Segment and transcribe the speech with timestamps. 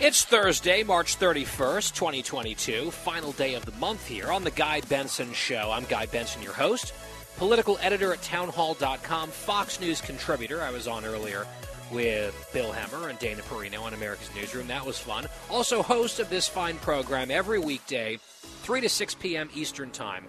[0.00, 5.32] It's Thursday, March 31st, 2022, final day of the month here on The Guy Benson
[5.32, 5.72] Show.
[5.72, 6.94] I'm Guy Benson, your host,
[7.36, 10.62] political editor at townhall.com, Fox News contributor.
[10.62, 11.48] I was on earlier
[11.90, 14.68] with Bill Hemmer and Dana Perino on America's Newsroom.
[14.68, 15.26] That was fun.
[15.50, 18.20] Also, host of this fine program every weekday,
[18.62, 19.50] 3 to 6 p.m.
[19.52, 20.26] Eastern Time.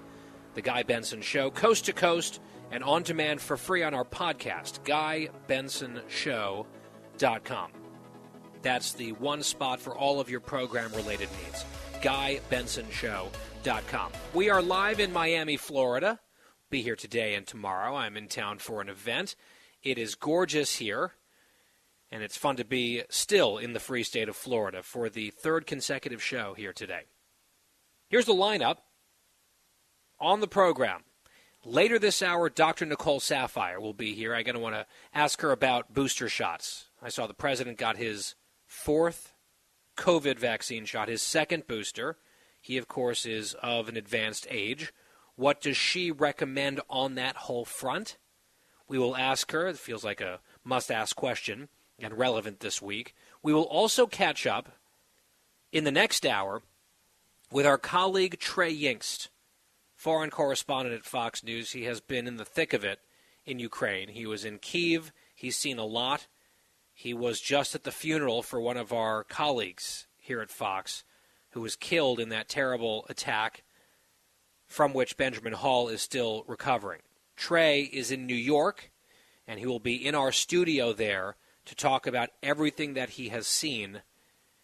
[0.56, 2.42] The Guy Benson Show, coast to coast
[2.72, 4.80] and on demand for free on our podcast,
[5.48, 7.79] GuyBensonShow.com.
[8.62, 11.66] That's the one spot for all of your program related needs.
[12.02, 14.12] GuyBensonShow.com.
[14.34, 16.20] We are live in Miami, Florida.
[16.70, 17.96] Be here today and tomorrow.
[17.96, 19.36] I'm in town for an event.
[19.82, 21.14] It is gorgeous here,
[22.12, 25.66] and it's fun to be still in the free state of Florida for the third
[25.66, 27.04] consecutive show here today.
[28.10, 28.78] Here's the lineup
[30.20, 31.04] on the program.
[31.66, 32.86] Later this hour, Dr.
[32.86, 34.34] Nicole Saphier will be here.
[34.34, 36.86] I'm going to want to ask her about booster shots.
[37.02, 38.36] I saw the president got his
[38.80, 39.34] fourth
[39.98, 42.18] COVID vaccine shot, his second booster.
[42.62, 44.94] He, of course, is of an advanced age.
[45.36, 48.18] What does she recommend on that whole front?
[48.88, 49.68] We will ask her.
[49.68, 51.70] It feels like a must ask question
[52.00, 53.16] and relevant this week.
[53.44, 54.70] We will also catch up
[55.72, 56.62] in the next hour
[57.52, 59.28] with our colleague Trey Yingst,
[59.96, 61.72] foreign correspondent at Fox News.
[61.72, 63.00] He has been in the thick of it
[63.46, 64.10] in Ukraine.
[64.10, 65.12] He was in Kiev.
[65.36, 66.28] He's seen a lot.
[67.00, 71.06] He was just at the funeral for one of our colleagues here at Fox
[71.52, 73.64] who was killed in that terrible attack
[74.68, 77.00] from which Benjamin Hall is still recovering.
[77.38, 78.92] Trey is in New York,
[79.48, 83.48] and he will be in our studio there to talk about everything that he has
[83.48, 84.02] seen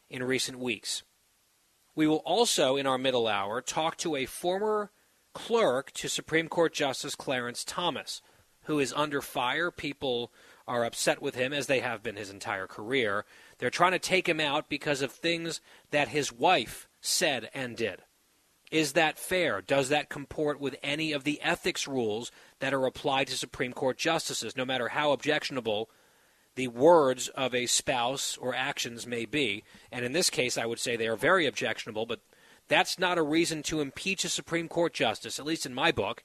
[0.09, 1.03] in recent weeks.
[1.95, 4.91] We will also, in our middle hour, talk to a former
[5.33, 8.21] clerk to Supreme Court Justice Clarence Thomas,
[8.63, 9.71] who is under fire.
[9.71, 10.33] People
[10.67, 13.25] are upset with him, as they have been his entire career.
[13.57, 15.61] They're trying to take him out because of things
[15.91, 18.01] that his wife said and did.
[18.71, 19.61] Is that fair?
[19.61, 23.97] Does that comport with any of the ethics rules that are applied to Supreme Court
[23.97, 25.89] justices, no matter how objectionable
[26.55, 29.63] the words of a spouse or actions may be?
[29.91, 32.21] And in this case, I would say they are very objectionable, but
[32.67, 36.23] that's not a reason to impeach a Supreme Court justice, at least in my book.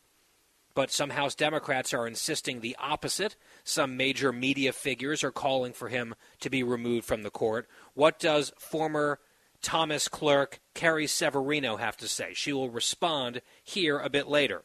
[0.74, 3.36] But some House Democrats are insisting the opposite.
[3.64, 7.68] Some major media figures are calling for him to be removed from the court.
[7.94, 9.18] What does former
[9.62, 12.32] Thomas clerk Carrie Severino have to say?
[12.34, 14.62] She will respond here a bit later.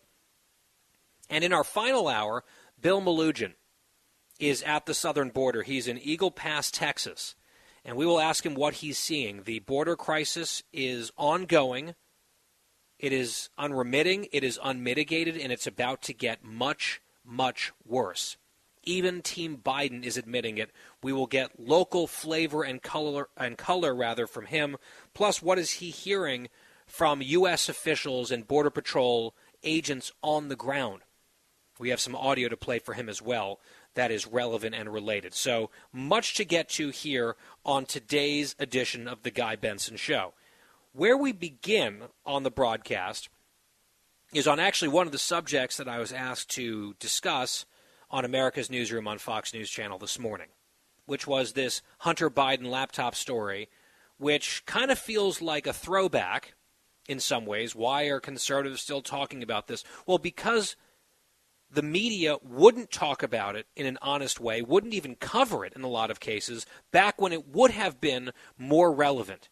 [1.29, 2.43] And in our final hour,
[2.79, 3.53] Bill Melugin
[4.39, 5.63] is at the southern border.
[5.63, 7.35] He's in Eagle Pass, Texas.
[7.83, 9.43] And we will ask him what he's seeing.
[9.43, 11.95] The border crisis is ongoing.
[12.99, 18.37] It is unremitting, it is unmitigated, and it's about to get much, much worse.
[18.83, 20.71] Even Team Biden is admitting it.
[21.03, 24.77] We will get local flavor and color and color rather from him.
[25.13, 26.49] Plus, what is he hearing
[26.85, 27.67] from U.S.
[27.67, 31.01] officials and Border Patrol agents on the ground?
[31.79, 33.59] We have some audio to play for him as well
[33.95, 35.33] that is relevant and related.
[35.33, 37.35] So much to get to here
[37.65, 40.33] on today's edition of the Guy Benson Show.
[40.95, 43.27] Where we begin on the broadcast
[44.33, 47.65] is on actually one of the subjects that I was asked to discuss
[48.09, 50.47] on America's Newsroom on Fox News Channel this morning,
[51.05, 53.67] which was this Hunter Biden laptop story,
[54.19, 56.53] which kind of feels like a throwback
[57.09, 57.75] in some ways.
[57.75, 59.83] Why are conservatives still talking about this?
[60.07, 60.77] Well, because
[61.69, 65.83] the media wouldn't talk about it in an honest way, wouldn't even cover it in
[65.83, 69.49] a lot of cases, back when it would have been more relevant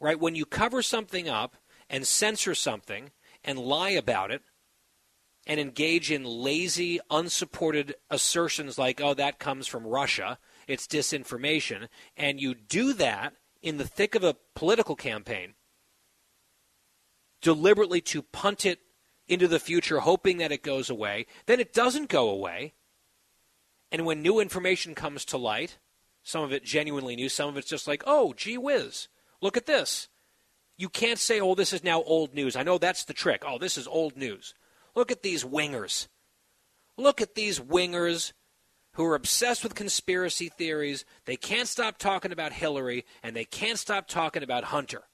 [0.00, 0.18] right?
[0.18, 1.56] When you cover something up
[1.88, 3.10] and censor something
[3.44, 4.42] and lie about it
[5.46, 12.40] and engage in lazy, unsupported assertions like, oh, that comes from Russia, it's disinformation, and
[12.40, 15.54] you do that in the thick of a political campaign,
[17.42, 18.80] deliberately to punt it
[19.28, 22.74] into the future, hoping that it goes away, then it doesn't go away.
[23.92, 25.78] And when new information comes to light,
[26.22, 29.08] some of it genuinely new, some of it's just like, oh, gee whiz,
[29.40, 30.08] Look at this.
[30.76, 32.56] You can't say, oh, this is now old news.
[32.56, 33.42] I know that's the trick.
[33.46, 34.54] Oh, this is old news.
[34.94, 36.08] Look at these wingers.
[36.96, 38.32] look at these wingers
[38.94, 41.04] who are obsessed with conspiracy theories.
[41.24, 45.04] They can't stop talking about Hillary, and they can't stop talking about Hunter.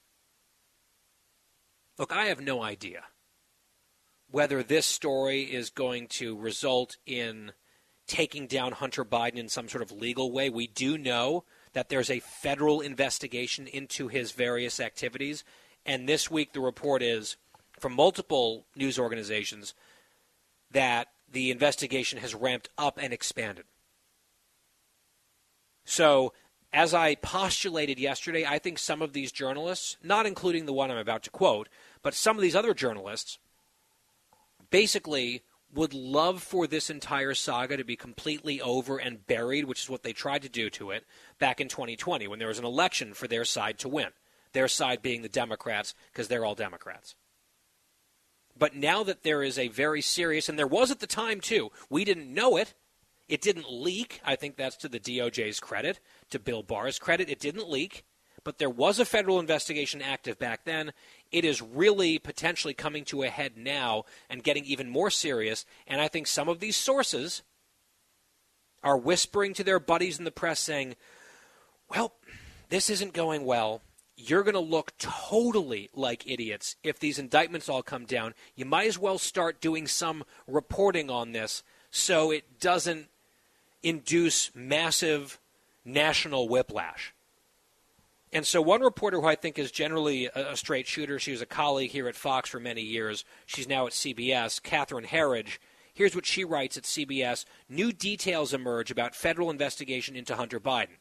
[1.97, 3.03] Look, I have no idea
[4.29, 7.53] whether this story is going to result in
[8.07, 10.49] taking down Hunter Biden in some sort of legal way.
[10.49, 11.43] We do know
[11.77, 15.43] that there's a federal investigation into his various activities.
[15.85, 17.37] And this week, the report is
[17.79, 19.75] from multiple news organizations
[20.71, 23.65] that the investigation has ramped up and expanded.
[25.85, 26.33] So,
[26.73, 30.97] as I postulated yesterday, I think some of these journalists, not including the one I'm
[30.97, 31.69] about to quote,
[32.01, 33.37] but some of these other journalists,
[34.71, 39.89] basically would love for this entire saga to be completely over and buried, which is
[39.89, 41.05] what they tried to do to it
[41.39, 44.09] back in 2020 when there was an election for their side to win.
[44.53, 47.15] Their side being the Democrats, because they're all Democrats.
[48.57, 51.71] But now that there is a very serious, and there was at the time too,
[51.89, 52.73] we didn't know it.
[53.27, 54.21] It didn't leak.
[54.25, 55.99] I think that's to the DOJ's credit,
[56.29, 57.29] to Bill Barr's credit.
[57.29, 58.05] It didn't leak
[58.47, 60.93] but there was a federal investigation active back then.
[61.31, 65.65] It is really potentially coming to a head now and getting even more serious.
[65.85, 67.43] And I think some of these sources
[68.83, 70.95] are whispering to their buddies in the press saying,
[71.89, 72.13] well,
[72.69, 73.81] this isn't going well.
[74.15, 78.33] You're going to look totally like idiots if these indictments all come down.
[78.55, 83.07] You might as well start doing some reporting on this so it doesn't
[83.83, 85.39] induce massive
[85.85, 87.13] national whiplash.
[88.33, 91.45] And so, one reporter who I think is generally a, straight shooter, she was a
[91.45, 93.23] colleague here at Fox for many years.
[93.45, 95.59] She's now at CBS, Catherine Herridge.
[95.93, 100.97] Here's what she writes at CBS New details emerge about federal investigation into Hunter Biden.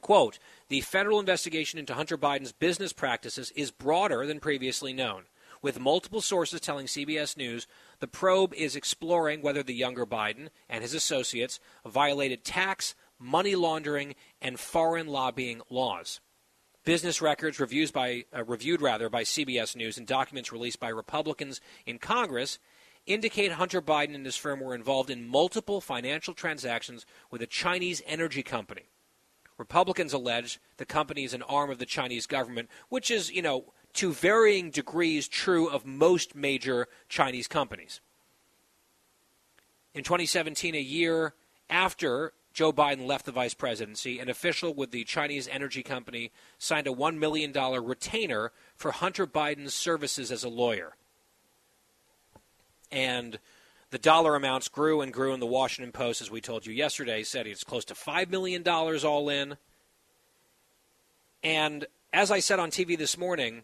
[0.00, 0.38] Quote
[0.68, 5.24] The federal investigation into Hunter Biden's business practices is broader than previously known.
[5.60, 7.66] With multiple sources telling CBS News,
[7.98, 14.14] the probe is exploring whether the younger Biden and his associates violated tax, money laundering,
[14.40, 16.20] and foreign lobbying laws.
[16.88, 21.60] Business records reviews by, uh, reviewed rather by CBS News and documents released by Republicans
[21.84, 22.58] in Congress
[23.04, 28.00] indicate Hunter Biden and his firm were involved in multiple financial transactions with a Chinese
[28.06, 28.88] energy company.
[29.58, 33.66] Republicans allege the company is an arm of the Chinese government, which is, you know,
[33.92, 38.00] to varying degrees true of most major Chinese companies.
[39.92, 41.34] In 2017, a year
[41.68, 46.88] after Joe Biden left the vice presidency, an official with the Chinese energy company signed
[46.88, 50.96] a $1 million retainer for Hunter Biden's services as a lawyer.
[52.90, 53.38] And
[53.90, 57.22] the dollar amounts grew and grew, and the Washington Post, as we told you yesterday,
[57.22, 59.56] said it's close to $5 million all in.
[61.44, 63.62] And as I said on TV this morning,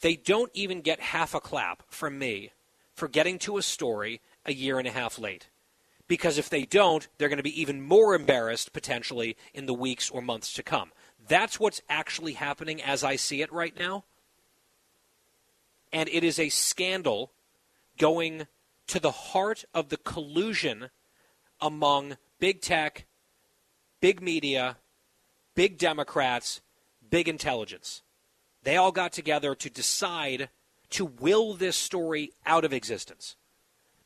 [0.00, 2.52] they don't even get half a clap from me
[2.94, 5.48] for getting to a story a year and a half late
[6.08, 10.10] because if they don't, they're going to be even more embarrassed potentially in the weeks
[10.10, 10.92] or months to come.
[11.28, 14.04] That's what's actually happening as I see it right now.
[15.92, 17.32] And it is a scandal
[17.98, 18.46] going
[18.88, 20.90] to the heart of the collusion
[21.60, 23.06] among big tech,
[24.00, 24.76] big media,
[25.54, 26.60] big Democrats,
[27.08, 28.02] big intelligence.
[28.62, 30.50] They all got together to decide
[30.90, 33.36] to will this story out of existence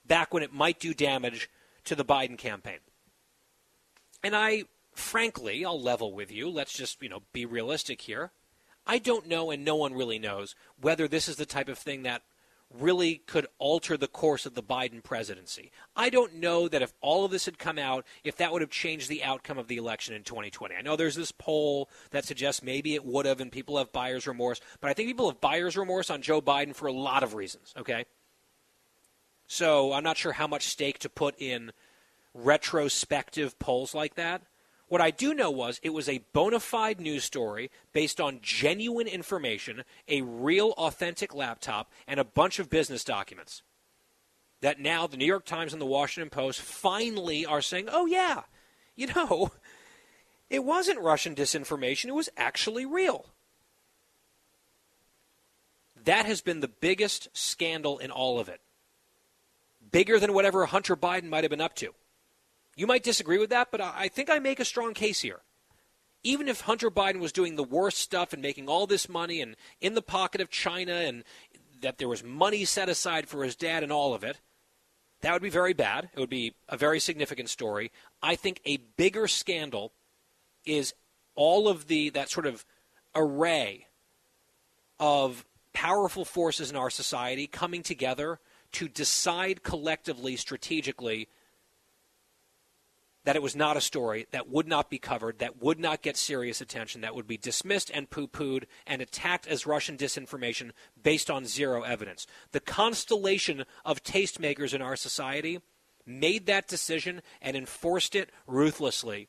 [0.06, 1.50] back when it might do damage
[1.90, 2.78] to the Biden campaign.
[4.22, 4.62] And I,
[4.94, 6.48] frankly, I'll level with you.
[6.48, 8.30] Let's just, you know, be realistic here.
[8.86, 12.04] I don't know, and no one really knows, whether this is the type of thing
[12.04, 12.22] that
[12.72, 15.72] really could alter the course of the Biden presidency.
[15.96, 18.70] I don't know that if all of this had come out, if that would have
[18.70, 20.76] changed the outcome of the election in 2020.
[20.76, 24.28] I know there's this poll that suggests maybe it would have, and people have buyer's
[24.28, 27.34] remorse, but I think people have buyer's remorse on Joe Biden for a lot of
[27.34, 28.04] reasons, okay?
[29.48, 31.72] So I'm not sure how much stake to put in
[32.34, 34.42] retrospective polls like that.
[34.88, 39.06] What I do know was it was a bona fide news story based on genuine
[39.06, 43.62] information, a real authentic laptop, and a bunch of business documents.
[44.62, 48.42] That now the New York Times and the Washington Post finally are saying, oh, yeah,
[48.96, 49.52] you know,
[50.50, 53.26] it wasn't Russian disinformation, it was actually real.
[56.04, 58.60] That has been the biggest scandal in all of it
[59.92, 61.94] bigger than whatever Hunter Biden might have been up to.
[62.76, 65.40] You might disagree with that, but I think I make a strong case here.
[66.22, 69.56] Even if Hunter Biden was doing the worst stuff and making all this money and
[69.80, 71.24] in the pocket of China and
[71.80, 74.38] that there was money set aside for his dad and all of it,
[75.22, 76.10] that would be very bad.
[76.14, 77.90] It would be a very significant story.
[78.22, 79.92] I think a bigger scandal
[80.64, 80.94] is
[81.34, 82.64] all of the that sort of
[83.14, 83.86] array
[84.98, 88.38] of powerful forces in our society coming together
[88.72, 91.28] to decide collectively, strategically,
[93.24, 96.16] that it was not a story that would not be covered, that would not get
[96.16, 100.70] serious attention, that would be dismissed and poo pooed and attacked as Russian disinformation
[101.02, 102.26] based on zero evidence.
[102.52, 105.60] The constellation of tastemakers in our society
[106.06, 109.28] made that decision and enforced it ruthlessly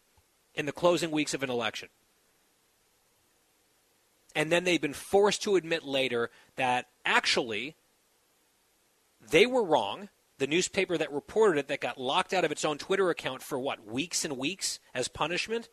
[0.56, 1.90] in the closing weeks of an election.
[4.34, 7.76] And then they've been forced to admit later that actually
[9.30, 10.10] they were wrong
[10.42, 13.60] the newspaper that reported it that got locked out of its own Twitter account for
[13.60, 15.70] what, weeks and weeks as punishment,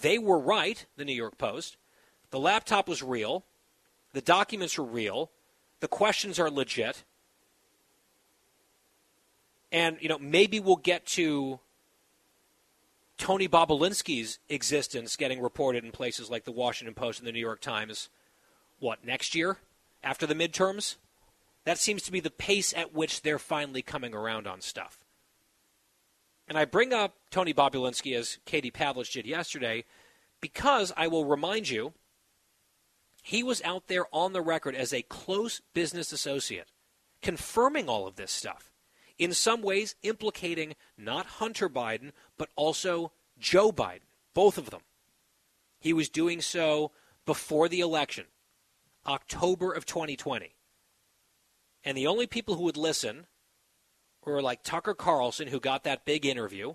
[0.00, 1.76] they were right, the New York Post.
[2.30, 3.44] The laptop was real.
[4.12, 5.32] The documents are real.
[5.80, 7.02] The questions are legit.
[9.72, 11.58] And, you know, maybe we'll get to
[13.18, 17.60] Tony Bobulinski's existence getting reported in places like the Washington Post and the New York
[17.60, 18.08] Times,
[18.78, 19.56] what, next year?
[20.04, 20.94] After the midterms?
[21.64, 24.98] That seems to be the pace at which they're finally coming around on stuff.
[26.48, 29.84] And I bring up Tony Bobulinski as Katie Pavlich did yesterday
[30.40, 31.92] because I will remind you
[33.22, 36.68] he was out there on the record as a close business associate,
[37.22, 38.72] confirming all of this stuff.
[39.18, 44.00] In some ways, implicating not Hunter Biden, but also Joe Biden,
[44.34, 44.80] both of them.
[45.78, 46.90] He was doing so
[47.24, 48.24] before the election,
[49.06, 50.54] October of 2020.
[51.84, 53.26] And the only people who would listen
[54.24, 56.74] were like Tucker Carlson, who got that big interview.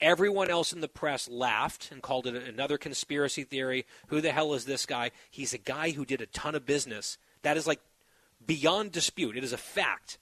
[0.00, 3.86] Everyone else in the press laughed and called it another conspiracy theory.
[4.08, 5.10] Who the hell is this guy?
[5.30, 7.16] He's a guy who did a ton of business.
[7.42, 7.80] That is like
[8.44, 9.36] beyond dispute.
[9.36, 10.18] It is a fact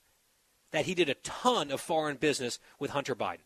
[0.72, 3.38] that he did a ton of foreign business with Hunter Biden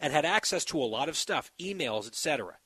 [0.00, 2.58] and had access to a lot of stuff, emails, etc.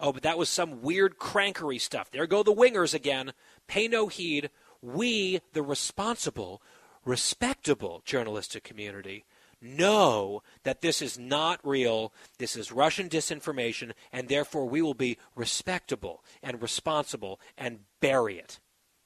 [0.00, 2.10] Oh, but that was some weird crankery stuff.
[2.10, 3.32] There go the wingers again.
[3.66, 4.50] Pay no heed
[4.82, 6.62] we, the responsible,
[7.04, 9.24] respectable journalistic community,
[9.60, 15.18] know that this is not real, this is Russian disinformation, and therefore we will be
[15.34, 18.58] respectable and responsible and bury it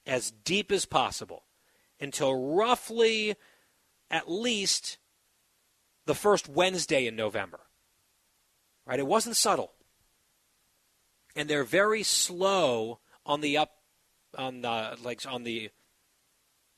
[0.05, 1.43] as deep as possible
[1.99, 3.35] until roughly
[4.09, 4.97] at least
[6.05, 7.61] the first Wednesday in November.
[8.85, 8.99] Right?
[8.99, 9.71] It wasn't subtle.
[11.35, 13.71] And they're very slow on the up
[14.35, 15.69] on the like on the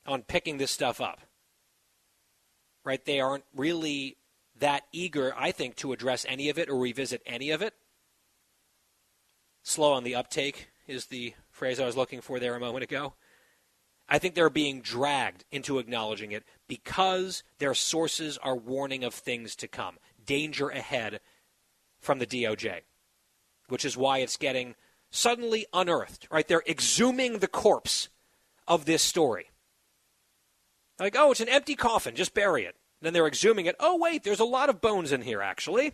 [0.06, 1.20] on picking this stuff up.
[2.84, 3.04] Right?
[3.04, 4.16] They aren't really
[4.58, 7.74] that eager, I think, to address any of it or revisit any of it.
[9.62, 13.14] Slow on the uptake is the phrase I was looking for there a moment ago.
[14.08, 19.54] I think they're being dragged into acknowledging it because their sources are warning of things
[19.56, 21.20] to come, danger ahead
[22.00, 22.80] from the DOJ,
[23.68, 24.76] which is why it's getting
[25.10, 26.46] suddenly unearthed, right?
[26.46, 28.08] They're exhuming the corpse
[28.66, 29.50] of this story.
[30.98, 32.76] Like, oh, it's an empty coffin, just bury it.
[33.00, 33.76] Then they're exhuming it.
[33.78, 35.92] Oh, wait, there's a lot of bones in here, actually.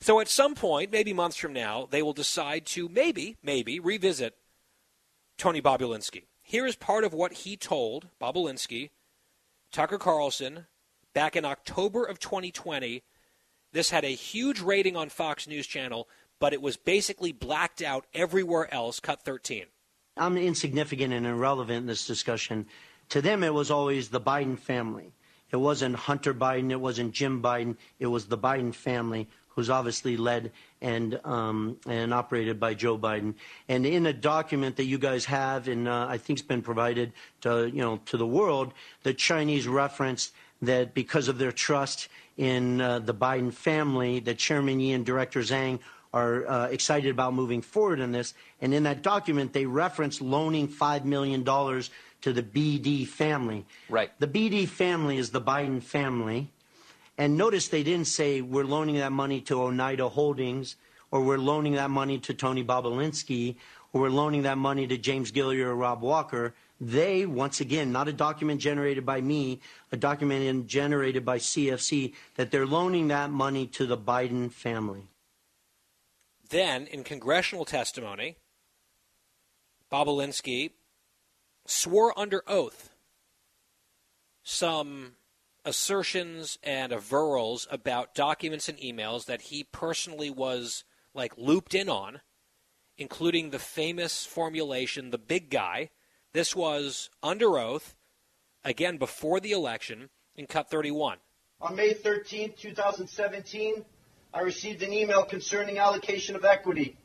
[0.00, 4.36] So at some point, maybe months from now, they will decide to maybe, maybe revisit
[5.36, 6.24] Tony Bobulinski.
[6.42, 8.90] Here is part of what he told Bobulinski,
[9.70, 10.66] Tucker Carlson,
[11.14, 13.02] back in October of 2020.
[13.72, 16.08] This had a huge rating on Fox News Channel
[16.40, 19.64] but it was basically blacked out everywhere else, cut 13.
[20.16, 22.66] I'm insignificant and irrelevant in this discussion.
[23.10, 25.12] To them, it was always the Biden family.
[25.50, 30.16] It wasn't Hunter Biden, it wasn't Jim Biden, it was the Biden family, who's obviously
[30.16, 30.52] led
[30.82, 33.34] and um, and operated by Joe Biden.
[33.68, 37.12] And in a document that you guys have, and uh, I think it's been provided
[37.40, 42.80] to you know to the world, the Chinese referenced that because of their trust in
[42.80, 45.80] uh, the Biden family, that Chairman Yi and Director Zhang
[46.12, 48.34] are uh, excited about moving forward in this.
[48.60, 53.66] And in that document, they reference loaning $5 million to the BD family.
[53.88, 54.10] Right.
[54.18, 56.50] The BD family is the Biden family.
[57.16, 60.76] And notice they didn't say we're loaning that money to Oneida Holdings
[61.10, 63.56] or we're loaning that money to Tony Bobulinski
[63.92, 66.54] or we're loaning that money to James Gilliar or Rob Walker.
[66.80, 69.60] They, once again, not a document generated by me,
[69.90, 75.08] a document generated by CFC, that they're loaning that money to the Biden family.
[76.48, 78.36] Then, in congressional testimony,
[79.92, 80.72] Bobulinski
[81.66, 82.90] swore under oath
[84.42, 85.16] some
[85.64, 92.20] assertions and averals about documents and emails that he personally was like looped in on,
[92.96, 95.90] including the famous formulation, the big guy.
[96.32, 97.94] This was under oath,
[98.64, 101.18] again before the election, in Cut 31.
[101.60, 103.84] On May 13, 2017,
[104.38, 106.96] I received an email concerning allocation of equity,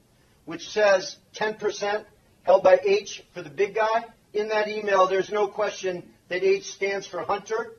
[0.45, 2.05] which says 10%
[2.43, 6.65] held by H for the big guy In that email, there's no question that H
[6.65, 7.73] stands for Hunter,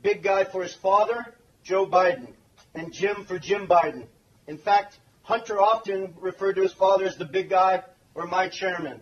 [0.00, 1.34] big guy for his father,
[1.64, 2.28] Joe Biden,
[2.74, 4.06] and Jim for Jim Biden.
[4.46, 7.82] In fact, Hunter often referred to his father as the big guy
[8.14, 9.00] or my chairman.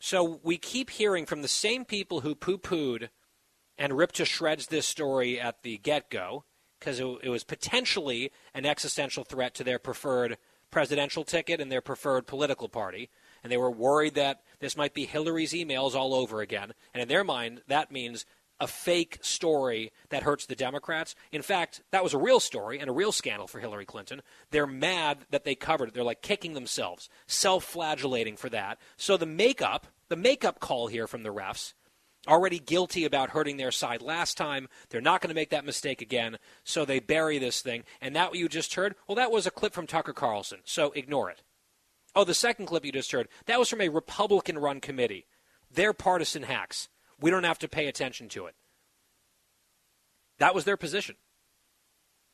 [0.00, 3.08] So we keep hearing from the same people who poo pooed
[3.78, 6.44] and ripped to shreds this story at the get go
[6.84, 10.36] because it, it, was potentially an existential threat to their preferred
[10.70, 13.08] presidential ticket and their preferred political party.
[13.42, 16.74] And they were worried that this might be Hillary's emails all over again.
[16.92, 18.26] And in their mind, that means
[18.60, 21.14] a fake story that hurts the Democrats.
[21.32, 24.20] In fact, that was a real story and a real scandal for Hillary Clinton.
[24.50, 25.94] They're mad that they covered it.
[25.94, 28.78] They're like kicking themselves, self flagellating for that.
[28.96, 31.72] So the makeup, the makeup call here from the refs,
[32.26, 34.68] already guilty about hurting their side last time.
[34.88, 36.38] They're not going to make that mistake again.
[36.64, 37.84] So they bury this thing.
[38.00, 38.94] And that you just heard?
[39.06, 40.60] Well, that was a clip from Tucker Carlson.
[40.64, 41.42] So ignore it.
[42.14, 45.26] Oh, the second clip you just heard, that was from a Republican run committee.
[45.70, 46.88] They're partisan hacks.
[47.20, 48.54] We don't have to pay attention to it.
[50.38, 51.16] That was their position.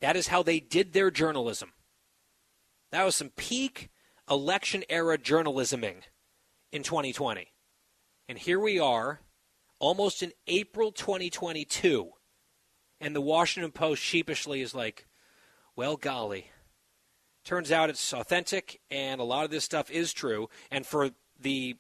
[0.01, 1.73] That is how they did their journalism.
[2.91, 3.91] That was some peak
[4.29, 6.03] election era journalisming
[6.73, 7.49] in 2020.
[8.29, 9.21] And here we are,
[9.81, 12.11] almost in April 2022,
[13.01, 15.07] and the Washington Post sheepishly is like,
[15.75, 16.47] well, golly.
[17.43, 20.49] Turns out it's authentic, and a lot of this stuff is true.
[20.71, 21.11] And for
[21.41, 21.79] the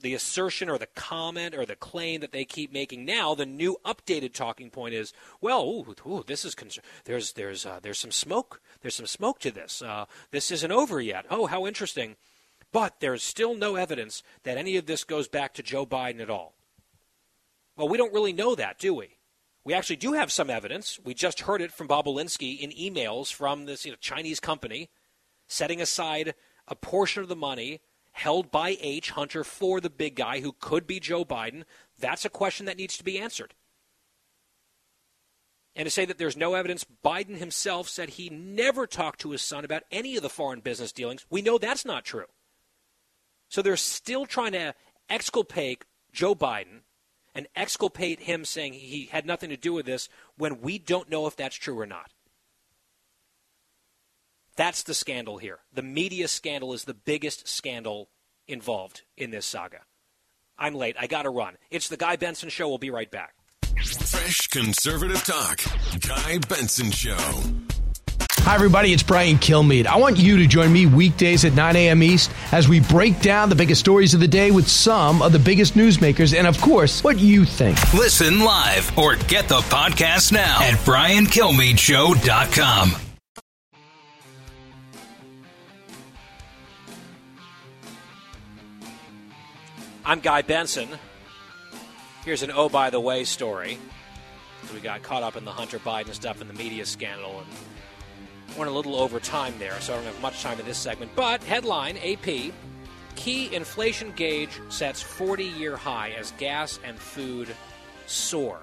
[0.00, 3.76] the assertion or the comment or the claim that they keep making now, the new
[3.84, 5.12] updated talking point is,
[5.42, 6.70] well, ooh, ooh, this is con-
[7.04, 8.62] there's there's uh, there's some smoke.
[8.80, 9.82] There's some smoke to this.
[9.82, 11.26] Uh, this isn't over yet.
[11.30, 12.16] Oh, how interesting!
[12.72, 16.30] But there's still no evidence that any of this goes back to Joe Biden at
[16.30, 16.54] all.
[17.80, 19.16] Well, we don't really know that, do we?
[19.64, 21.00] We actually do have some evidence.
[21.02, 24.90] We just heard it from Bobulinski in emails from this you know, Chinese company
[25.48, 26.34] setting aside
[26.68, 27.80] a portion of the money
[28.12, 29.12] held by H.
[29.12, 31.62] Hunter for the big guy who could be Joe Biden?
[31.98, 33.54] That's a question that needs to be answered.
[35.74, 39.40] And to say that there's no evidence, Biden himself said he never talked to his
[39.40, 41.24] son about any of the foreign business dealings.
[41.30, 42.26] We know that's not true.
[43.48, 44.74] So they're still trying to
[45.08, 46.82] exculpate Joe Biden
[47.34, 51.26] and exculpate him saying he had nothing to do with this when we don't know
[51.26, 52.10] if that's true or not.
[54.56, 55.60] That's the scandal here.
[55.72, 58.10] The media scandal is the biggest scandal
[58.46, 59.80] involved in this saga.
[60.58, 60.96] I'm late.
[60.98, 61.56] I got to run.
[61.70, 62.68] It's the Guy Benson Show.
[62.68, 63.34] We'll be right back.
[63.76, 65.60] Fresh conservative talk.
[66.06, 67.16] Guy Benson Show.
[68.42, 68.92] Hi, everybody.
[68.92, 69.86] It's Brian Kilmeade.
[69.86, 72.02] I want you to join me weekdays at 9 a.m.
[72.02, 75.38] East as we break down the biggest stories of the day with some of the
[75.38, 77.76] biggest newsmakers and, of course, what you think.
[77.92, 82.92] Listen live or get the podcast now at briankilmeadshow.com.
[90.04, 90.88] I'm Guy Benson.
[92.24, 93.78] Here's an oh by the way story.
[94.74, 97.46] We got caught up in the Hunter Biden stuff and the media scandal and
[98.56, 101.10] went a little over time there, so I don't have much time in this segment.
[101.14, 102.52] But headline AP
[103.20, 107.48] Key inflation gauge sets 40 year high as gas and food
[108.06, 108.60] soar.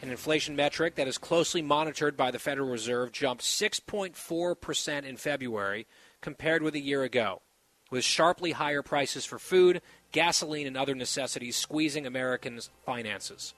[0.00, 5.86] An inflation metric that is closely monitored by the Federal Reserve jumped 6.4% in February
[6.22, 7.42] compared with a year ago
[7.90, 13.52] with sharply higher prices for food, gasoline, and other necessities squeezing Americans' finances.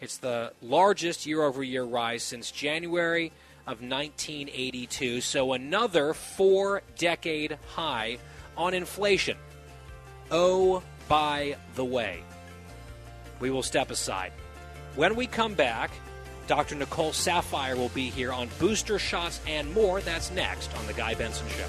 [0.00, 3.30] It's the largest year over year rise since January
[3.66, 8.18] of 1982, so another four decade high
[8.56, 9.36] on inflation.
[10.30, 12.22] Oh, by the way,
[13.40, 14.32] we will step aside.
[14.96, 15.90] When we come back,
[16.46, 16.74] Dr.
[16.74, 20.00] Nicole Saphier will be here on booster shots and more.
[20.00, 21.68] That's next on The Guy Benson Show.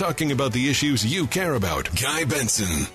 [0.00, 1.94] Talking about the issues you care about.
[2.00, 2.86] Guy Benson.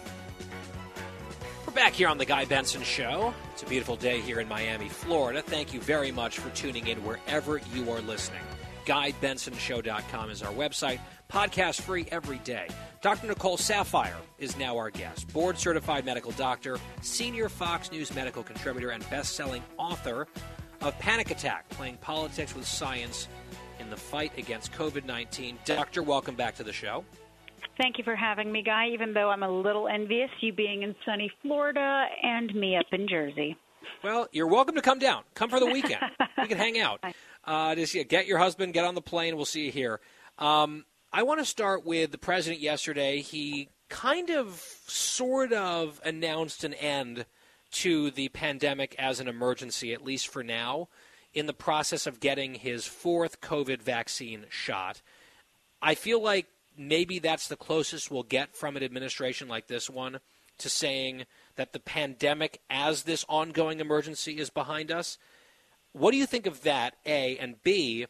[1.63, 3.31] We're back here on The Guy Benson Show.
[3.53, 5.43] It's a beautiful day here in Miami, Florida.
[5.43, 8.41] Thank you very much for tuning in wherever you are listening.
[8.87, 10.99] GuyBensonShow.com is our website.
[11.31, 12.69] Podcast free every day.
[13.03, 13.27] Dr.
[13.27, 15.31] Nicole Saphier is now our guest.
[15.31, 20.25] Board certified medical doctor, senior Fox News medical contributor, and best selling author
[20.81, 23.27] of Panic Attack Playing Politics with Science
[23.85, 25.59] in the fight against COVID 19.
[25.63, 27.05] Doctor, welcome back to the show.
[27.77, 30.95] Thank you for having me, Guy, even though I'm a little envious, you being in
[31.05, 33.55] sunny Florida and me up in Jersey.
[34.03, 35.23] Well, you're welcome to come down.
[35.33, 36.01] Come for the weekend.
[36.37, 37.03] we can hang out.
[37.43, 39.35] Uh, just yeah, get your husband, get on the plane.
[39.35, 39.99] We'll see you here.
[40.39, 43.21] Um, I want to start with the president yesterday.
[43.21, 47.25] He kind of, sort of announced an end
[47.71, 50.87] to the pandemic as an emergency, at least for now,
[51.35, 55.01] in the process of getting his fourth COVID vaccine shot.
[55.81, 60.19] I feel like maybe that's the closest we'll get from an administration like this one
[60.57, 61.25] to saying
[61.57, 65.17] that the pandemic as this ongoing emergency is behind us.
[65.91, 67.37] What do you think of that, A?
[67.37, 68.07] And B,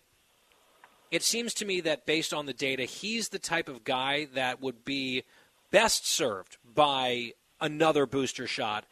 [1.12, 4.62] it seems to me that based on the data, he's the type of guy that
[4.62, 5.24] would be
[5.72, 8.86] best served by another booster shot.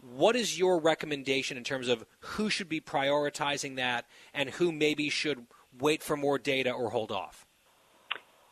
[0.00, 5.10] What is your recommendation in terms of who should be prioritizing that and who maybe
[5.10, 5.46] should
[5.78, 7.46] wait for more data or hold off?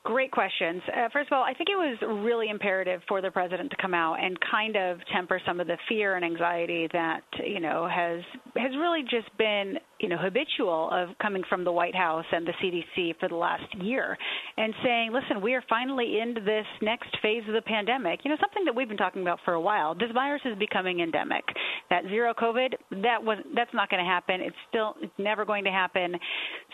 [0.07, 0.83] Great questions.
[0.87, 3.93] Uh, first of all, I think it was really imperative for the president to come
[3.93, 8.23] out and kind of temper some of the fear and anxiety that you know has
[8.55, 12.53] has really just been you know habitual of coming from the White House and the
[12.63, 14.17] CDC for the last year,
[14.57, 18.21] and saying, listen, we are finally into this next phase of the pandemic.
[18.25, 19.95] You know, something that we've been talking about for a while.
[19.95, 21.45] This virus is becoming endemic.
[21.91, 24.41] That zero COVID, that was that's not going to happen.
[24.41, 26.15] It's still it's never going to happen.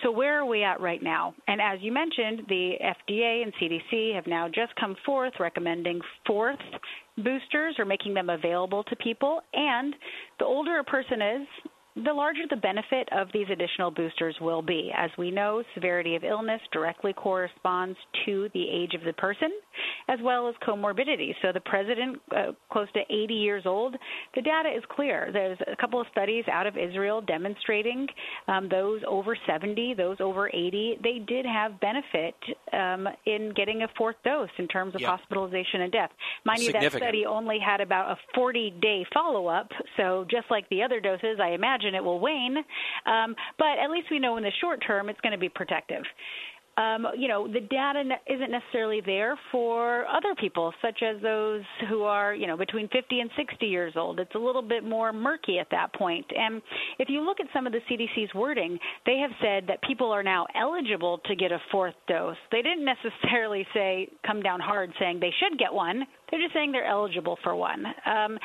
[0.02, 1.35] So where are we at right now?
[1.46, 6.58] And as you mentioned, the FDA and CDC have now just come forth recommending fourth
[7.16, 9.40] boosters or making them available to people.
[9.52, 9.94] And
[10.38, 11.46] the older a person is,
[11.94, 14.90] the larger the benefit of these additional boosters will be.
[14.96, 19.50] As we know, severity of illness directly corresponds to the age of the person
[20.09, 21.35] as well as comorbidity.
[21.42, 23.96] So the president, uh, close to 80 years old,
[24.35, 25.31] the data is clear.
[25.33, 28.07] There's a couple of studies out of Israel demonstrating
[28.48, 32.35] um, those over 70, those over 80, they did have benefit
[32.72, 35.11] um, in getting a fourth dose in terms of yep.
[35.11, 36.11] hospitalization and death.
[36.44, 39.70] Mind you, that study only had about a 40 day follow up.
[39.96, 42.57] So just like the other doses, I imagine it will wane.
[43.07, 46.05] Um, but at least we know in the short term it's going to be protective
[46.79, 52.03] um, you know, the data isn't necessarily there for other people, such as those who
[52.05, 54.18] are, you know, between 50 and 60 years old.
[54.18, 56.25] It's a little bit more murky at that point.
[56.35, 56.62] And
[56.99, 60.23] if you look at some of the CDC's wording, they have said that people are
[60.23, 62.37] now eligible to get a fourth dose.
[62.51, 66.05] They didn't necessarily say come down hard saying they should get one.
[66.33, 67.85] They're just saying they're eligible for one.
[68.07, 68.38] Um,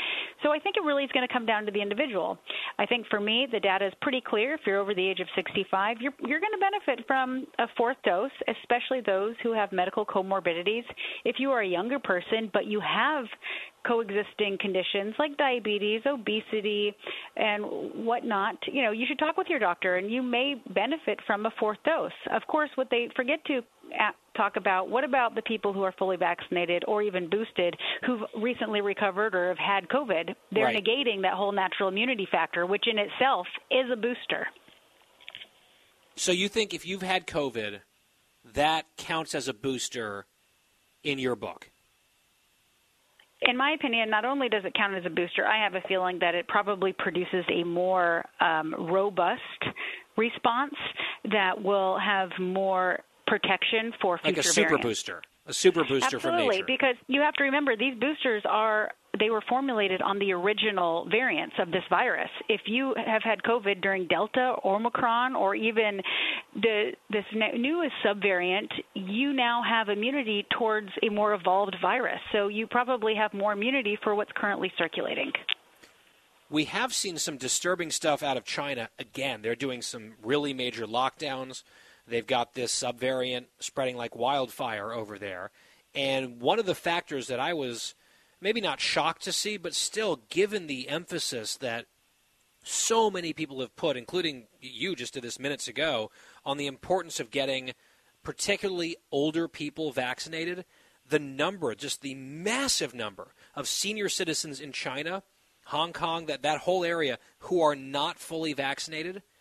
[0.44, 2.38] so I think it really is going to come down to the individual.
[2.78, 4.56] I think for me, the data is pretty clear.
[4.56, 7.98] If you're over the age of 65, you're, you're going to benefit from a fourth
[8.04, 8.30] dose,
[8.62, 10.84] especially those who have medical comorbidities.
[11.24, 13.26] If you are a younger person, but you have
[13.88, 16.94] coexisting conditions like diabetes, obesity,
[17.36, 17.64] and
[18.06, 21.52] whatnot, you know, you should talk with your doctor and you may benefit from a
[21.60, 22.12] fourth dose.
[22.32, 23.62] Of course, what they forget to
[24.36, 28.82] talk about what about the people who are fully vaccinated or even boosted who've recently
[28.82, 30.36] recovered or have had COVID?
[30.52, 30.84] They're right.
[30.84, 34.48] negating that whole natural immunity factor, which in itself is a booster.
[36.16, 37.80] So you think if you've had COVID,
[38.54, 40.26] that counts as a booster
[41.04, 41.70] in your book?
[43.42, 46.20] In my opinion, not only does it count as a booster, I have a feeling
[46.20, 49.42] that it probably produces a more um, robust
[50.18, 50.74] response
[51.32, 54.86] that will have more protection for future like a super variants.
[54.86, 56.66] booster a super booster Absolutely, from nature.
[56.68, 61.56] because you have to remember these boosters are they were formulated on the original variants
[61.60, 62.30] of this virus.
[62.50, 66.02] If you have had COVID during Delta, Omicron, or even
[66.56, 72.20] the this newest subvariant, you now have immunity towards a more evolved virus.
[72.32, 75.32] So you probably have more immunity for what's currently circulating.
[76.50, 79.42] We have seen some disturbing stuff out of China again.
[79.42, 81.64] They're doing some really major lockdowns.
[82.08, 85.52] They've got this subvariant spreading like wildfire over there.
[85.94, 87.96] And one of the factors that I was
[88.42, 91.86] maybe not shocked to see, but still, given the emphasis that
[92.64, 96.12] so many people have put, including you just did this minutes ago,
[96.46, 97.74] on the importance of getting
[98.24, 100.66] particularly older people vaccinated,
[101.08, 105.24] the number, just the massive number of senior citizens in China,
[105.68, 109.24] Hong Kong, that, that whole area who are not fully vaccinated–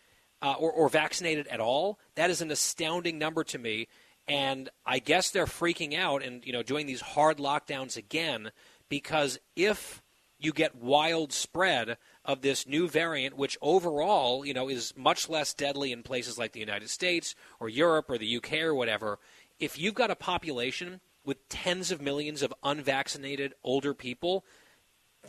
[0.42, 1.98] uh, or, or vaccinated at all.
[2.14, 3.88] That is an astounding number to me.
[4.28, 8.50] And I guess they're freaking out and you know doing these hard lockdowns again
[8.88, 10.02] because if
[10.38, 15.54] you get wild spread of this new variant, which overall, you know, is much less
[15.54, 19.18] deadly in places like the United States or Europe or the UK or whatever.
[19.58, 24.44] If you've got a population with tens of millions of unvaccinated older people,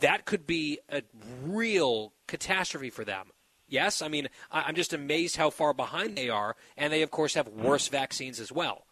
[0.00, 1.02] that could be a
[1.42, 3.28] real catastrophe for them.
[3.66, 7.34] Yes, I mean I'm just amazed how far behind they are, and they of course
[7.34, 8.84] have worse vaccines as well.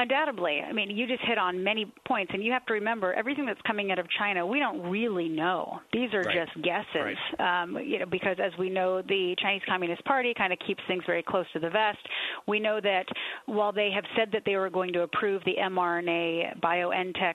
[0.00, 0.60] Undoubtedly.
[0.60, 3.60] I mean, you just hit on many points, and you have to remember everything that's
[3.66, 5.80] coming out of China, we don't really know.
[5.92, 6.46] These are right.
[6.46, 7.62] just guesses, right.
[7.62, 11.02] um, you know, because as we know, the Chinese Communist Party kind of keeps things
[11.04, 11.98] very close to the vest.
[12.46, 13.06] We know that
[13.46, 17.34] while they have said that they were going to approve the mRNA BioNTech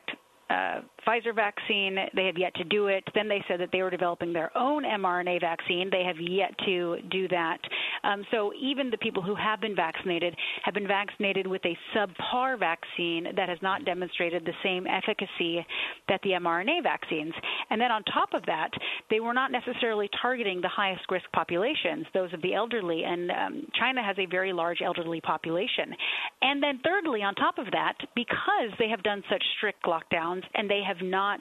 [0.49, 1.98] uh, Pfizer vaccine.
[2.16, 3.04] They have yet to do it.
[3.16, 5.89] Then they said that they were developing their own mRNA vaccine.
[5.92, 7.60] They have yet to do that.
[8.04, 12.60] Um, so even the people who have been vaccinated have been vaccinated with a subpar
[12.60, 15.66] vaccine that has not demonstrated the same efficacy
[16.10, 17.34] that the mRNA vaccines.
[17.70, 18.70] And then on top of that,
[19.10, 23.04] they were not necessarily targeting the highest risk populations, those of the elderly.
[23.04, 25.96] And um, China has a very large elderly population.
[26.42, 30.70] And then thirdly, on top of that, because they have done such strict lockdowns and
[30.70, 31.39] they have have not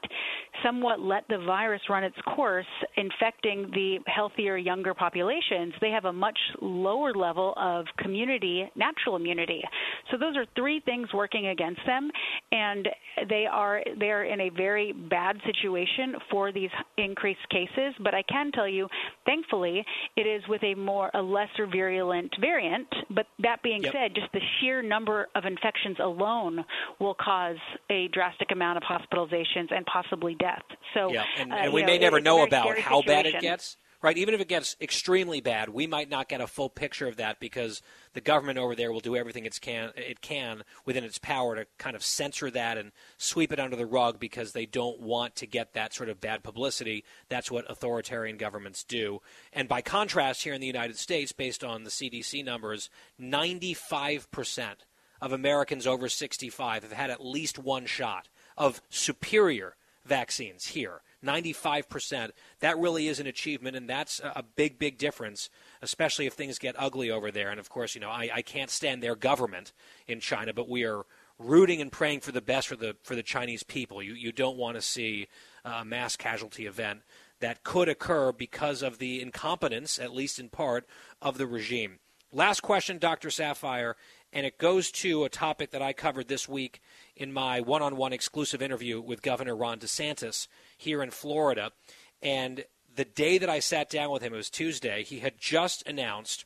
[0.64, 6.12] somewhat let the virus run its course, infecting the healthier, younger populations, they have a
[6.12, 9.62] much lower level of community natural immunity.
[10.10, 12.10] So those are three things working against them,
[12.50, 12.88] and
[13.28, 17.94] they are they are in a very bad situation for these increased cases.
[18.02, 18.88] But I can tell you,
[19.26, 19.84] thankfully,
[20.16, 22.88] it is with a more a lesser virulent variant.
[23.10, 23.92] But that being yep.
[23.92, 26.64] said, just the sheer number of infections alone
[27.00, 27.56] will cause
[27.90, 30.62] a drastic amount of hospitalizations and possibly death.
[30.94, 33.06] So yeah, and, uh, and we know, may never know about how situation.
[33.06, 33.76] bad it gets.
[34.02, 37.18] Right, even if it gets extremely bad, we might not get a full picture of
[37.18, 37.82] that because
[38.14, 41.66] the government over there will do everything it can it can within its power to
[41.78, 45.46] kind of censor that and sweep it under the rug because they don't want to
[45.46, 47.04] get that sort of bad publicity.
[47.28, 49.20] That's what authoritarian governments do.
[49.52, 54.84] And by contrast, here in the United States, based on the CDC numbers, 95 percent
[55.20, 58.28] of Americans over 65 have had at least one shot
[58.62, 61.02] of superior vaccines here.
[61.24, 62.30] 95%.
[62.60, 66.76] That really is an achievement, and that's a big, big difference, especially if things get
[66.78, 67.50] ugly over there.
[67.50, 69.72] And of course, you know, I, I can't stand their government
[70.06, 71.02] in China, but we are
[71.40, 74.00] rooting and praying for the best for the for the Chinese people.
[74.00, 75.26] You you don't want to see
[75.64, 77.00] a mass casualty event
[77.40, 80.86] that could occur because of the incompetence, at least in part,
[81.20, 81.98] of the regime.
[82.30, 83.28] Last question, Dr.
[83.28, 83.94] Saphier,
[84.32, 86.80] and it goes to a topic that I covered this week
[87.16, 90.46] in my one on one exclusive interview with Governor Ron DeSantis
[90.76, 91.72] here in Florida.
[92.20, 95.86] And the day that I sat down with him, it was Tuesday, he had just
[95.86, 96.44] announced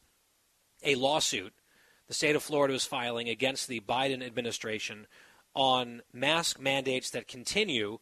[0.82, 1.52] a lawsuit
[2.08, 5.06] the state of Florida was filing against the Biden administration
[5.54, 7.98] on mask mandates that continue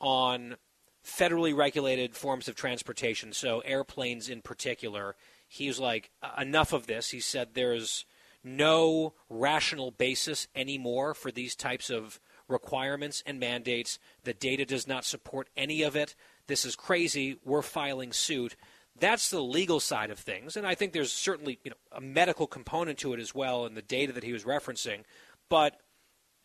[0.00, 0.56] on
[1.04, 5.16] federally regulated forms of transportation, so airplanes in particular.
[5.48, 7.10] He was like, uh, enough of this.
[7.10, 8.04] He said there's
[8.44, 13.98] no rational basis anymore for these types of requirements and mandates.
[14.24, 16.14] The data does not support any of it.
[16.46, 17.38] This is crazy.
[17.44, 18.56] We're filing suit.
[18.98, 22.48] That's the legal side of things, and I think there's certainly you know a medical
[22.48, 25.04] component to it as well in the data that he was referencing.
[25.48, 25.80] But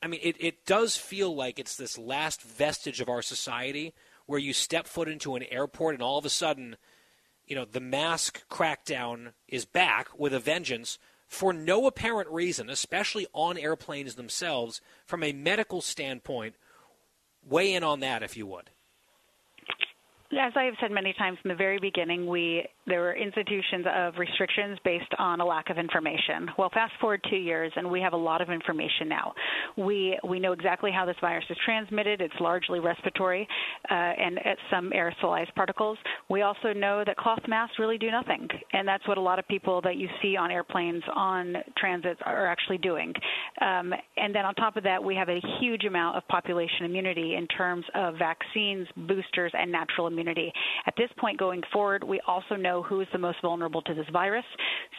[0.03, 3.93] I mean, it, it does feel like it's this last vestige of our society
[4.25, 6.75] where you step foot into an airport and all of a sudden,
[7.47, 13.27] you know, the mask crackdown is back with a vengeance for no apparent reason, especially
[13.33, 16.55] on airplanes themselves, from a medical standpoint.
[17.45, 18.69] Weigh in on that, if you would.
[20.39, 24.15] As I have said many times from the very beginning, we there were institutions of
[24.17, 26.49] restrictions based on a lack of information.
[26.57, 29.33] Well, fast forward two years, and we have a lot of information now.
[29.77, 32.19] We we know exactly how this virus is transmitted.
[32.19, 33.47] It's largely respiratory,
[33.89, 34.39] uh, and
[34.71, 35.97] some aerosolized particles.
[36.29, 39.47] We also know that cloth masks really do nothing, and that's what a lot of
[39.47, 43.13] people that you see on airplanes, on transits, are actually doing.
[43.61, 47.35] Um, and then on top of that, we have a huge amount of population immunity
[47.35, 50.22] in terms of vaccines, boosters, and natural immunity.
[50.85, 53.93] At this point going forward, we also know know who is the most vulnerable to
[53.93, 54.45] this virus.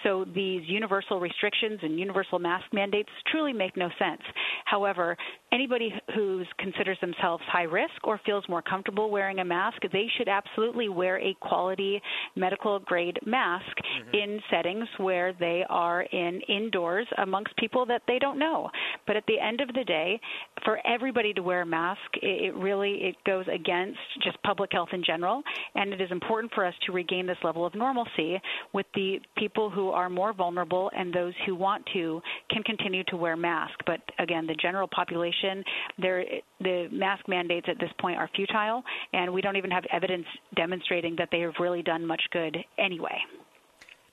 [0.02, 4.20] So these universal restrictions and universal mask mandates truly make no sense.
[4.64, 5.16] However,
[5.52, 10.28] anybody who considers themselves high risk or feels more comfortable wearing a mask, they should
[10.28, 12.00] absolutely wear a quality
[12.36, 14.14] medical grade mask mm-hmm.
[14.14, 18.68] in settings where they are in indoors amongst people that they don't know.
[19.06, 20.20] But at the end of the day,
[20.64, 25.02] for everybody to wear a mask, it really it goes against just public health in
[25.04, 28.40] general, and it is important for us to regain this level of normalcy
[28.72, 33.16] with the people who are more vulnerable and those who want to can continue to
[33.16, 33.76] wear masks.
[33.86, 35.62] But again, the general population,
[35.98, 41.14] the mask mandates at this point are futile, and we don't even have evidence demonstrating
[41.18, 43.18] that they have really done much good anyway.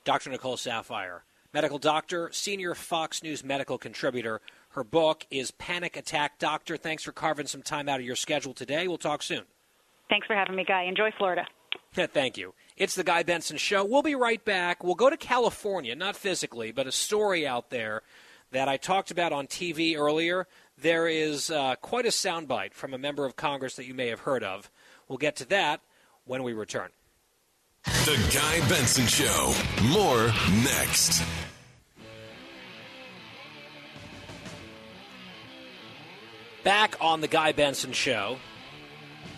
[0.04, 0.30] Dr.
[0.32, 1.22] Nicole Saphier,
[1.54, 4.42] medical doctor, senior Fox News medical contributor.
[4.70, 6.78] Her book is Panic Attack Doctor.
[6.78, 8.88] Thanks for carving some time out of your schedule today.
[8.88, 9.44] We'll talk soon.
[10.12, 10.84] Thanks for having me, Guy.
[10.84, 11.48] Enjoy Florida.
[11.94, 12.54] Thank you.
[12.76, 13.86] It's the Guy Benson Show.
[13.86, 14.84] We'll be right back.
[14.84, 18.02] We'll go to California, not physically, but a story out there
[18.52, 20.48] that I talked about on TV earlier.
[20.78, 24.22] There is uh, quite a soundbite from a member of Congress that you may have
[24.22, 24.70] heard of.
[25.08, 25.80] We'll get to that
[26.26, 26.90] when we return.
[27.86, 29.54] The Guy Benson Show.
[29.94, 30.28] More
[30.64, 31.24] next.
[36.66, 38.38] Back on the Guy Benson Show.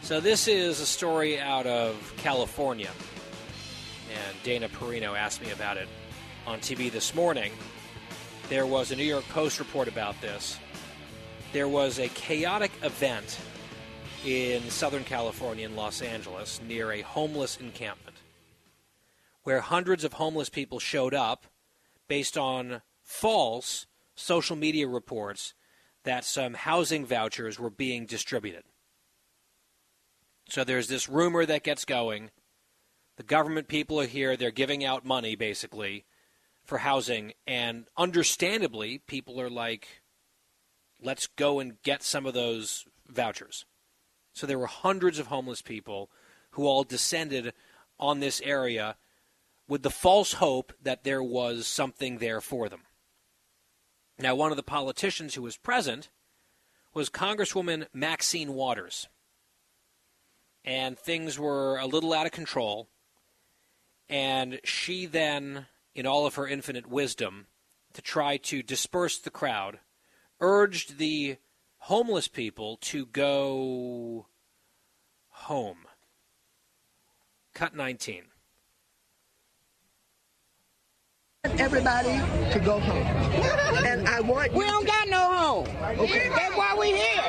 [0.04, 2.90] So, this is a story out of California.
[4.10, 5.88] And Dana Perino asked me about it
[6.46, 7.54] on TV this morning.
[8.50, 10.60] There was a New York Post report about this.
[11.54, 13.40] There was a chaotic event
[14.26, 18.18] in Southern California, in Los Angeles, near a homeless encampment,
[19.44, 21.46] where hundreds of homeless people showed up
[22.10, 23.86] based on false
[24.16, 25.54] social media reports
[26.04, 28.64] that some housing vouchers were being distributed.
[30.50, 32.32] So there's this rumor that gets going.
[33.18, 36.06] The government people are here, they're giving out money basically
[36.64, 40.02] for housing, and understandably, people are like,
[41.02, 43.66] let's go and get some of those vouchers.
[44.34, 46.10] So there were hundreds of homeless people
[46.52, 47.54] who all descended
[48.00, 48.96] on this area
[49.68, 52.82] with the false hope that there was something there for them.
[54.20, 56.10] Now, one of the politicians who was present
[56.94, 59.08] was Congresswoman Maxine Waters.
[60.66, 62.90] And things were a little out of control.
[64.10, 67.48] And she then, in all of her infinite wisdom,
[67.94, 69.80] to try to disperse the crowd,
[70.40, 71.38] urged the
[71.78, 74.28] homeless people to go
[75.30, 75.86] home.
[77.54, 78.24] Cut 19.
[81.60, 82.20] everybody
[82.52, 83.06] to go home.
[83.86, 85.03] And I want We don't got no
[85.54, 86.00] home.
[86.00, 86.30] Okay.
[86.30, 87.24] That's why we here.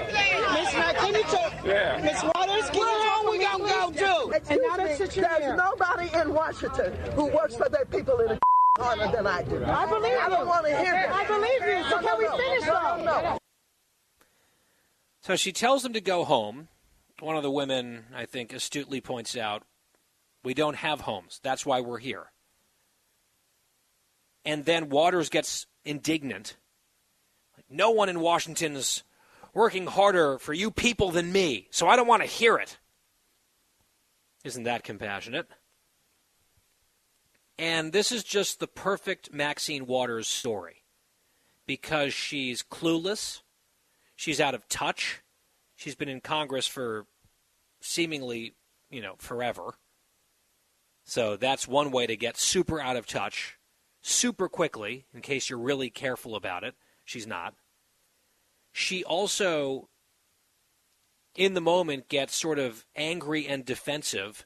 [0.55, 1.53] Miss can you talk?
[1.65, 2.01] Yeah.
[2.03, 4.37] Miss Waters, can you home we gonna go to?
[4.37, 8.39] Excuse me, there's nobody in Washington who works for their people in a
[8.79, 9.65] harder than I do.
[9.65, 10.19] I believe you.
[10.19, 11.15] I don't want to hear that.
[11.15, 11.91] I believe you.
[11.91, 13.39] So can we finish no, no, no.
[15.21, 16.69] So she tells them to go home.
[17.21, 19.63] One of the women, I think, astutely points out,
[20.43, 21.41] we don't have homes.
[21.43, 22.33] That's why we're here.
[24.45, 26.57] And then Waters gets indignant.
[27.75, 29.03] No one in Washington is
[29.53, 32.79] working harder for you people than me, so I don't want to hear it.
[34.45, 35.49] Isn't that compassionate?
[37.59, 40.85] And this is just the perfect Maxine Waters story
[41.67, 43.43] because she's clueless,
[44.15, 45.23] she's out of touch,
[45.75, 47.07] she's been in Congress for
[47.81, 48.55] seemingly,
[48.89, 49.75] you know, forever.
[51.05, 53.59] So that's one way to get super out of touch
[54.01, 56.77] super quickly, in case you're really careful about it.
[57.05, 57.55] She's not.
[58.77, 59.89] She also,
[61.37, 64.45] in the moment, gets sort of angry and defensive,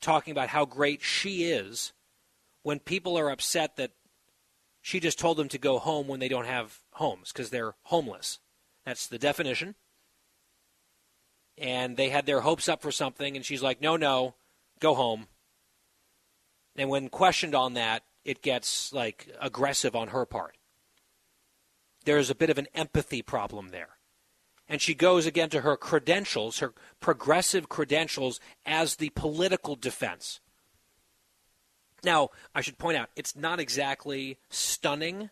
[0.00, 1.92] talking about how great she is
[2.62, 3.90] when people are upset that
[4.80, 8.40] she just told them to go home when they don't have homes because they're homeless.
[8.86, 9.74] That's the definition.
[11.58, 14.34] And they had their hopes up for something, and she's like, no, no,
[14.80, 15.26] go home.
[16.74, 20.56] And when questioned on that, it gets like aggressive on her part.
[22.04, 23.98] There's a bit of an empathy problem there.
[24.68, 30.40] And she goes again to her credentials, her progressive credentials as the political defense.
[32.04, 35.30] Now, I should point out, it's not exactly stunning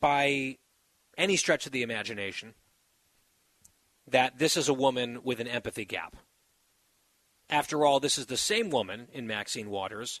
[0.00, 0.58] by
[1.16, 2.54] any stretch of the imagination
[4.06, 6.16] that this is a woman with an empathy gap.
[7.48, 10.20] After all, this is the same woman in Maxine Waters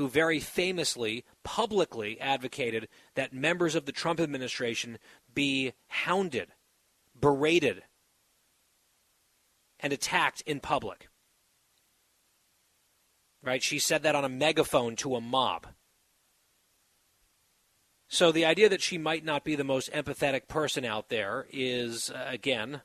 [0.00, 4.98] who very famously, publicly advocated that members of the Trump administration
[5.34, 6.48] be hounded,
[7.20, 7.82] berated,
[9.78, 11.10] and attacked in public.
[13.42, 13.62] Right?
[13.62, 15.66] She said that on a megaphone to a mob.
[18.08, 22.10] So the idea that she might not be the most empathetic person out there is,
[22.10, 22.80] uh, again,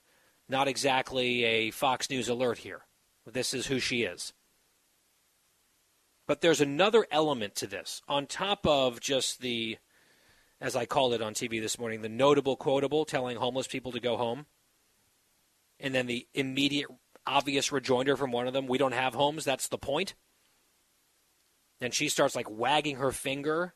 [0.49, 2.81] not exactly a Fox News alert here.
[3.25, 4.33] This is who she is.
[6.27, 8.01] But there's another element to this.
[8.07, 9.77] On top of just the,
[10.59, 13.99] as I called it on TV this morning, the notable quotable telling homeless people to
[13.99, 14.45] go home,
[15.79, 16.87] and then the immediate,
[17.27, 20.15] obvious rejoinder from one of them, we don't have homes, that's the point.
[21.81, 23.73] And she starts like wagging her finger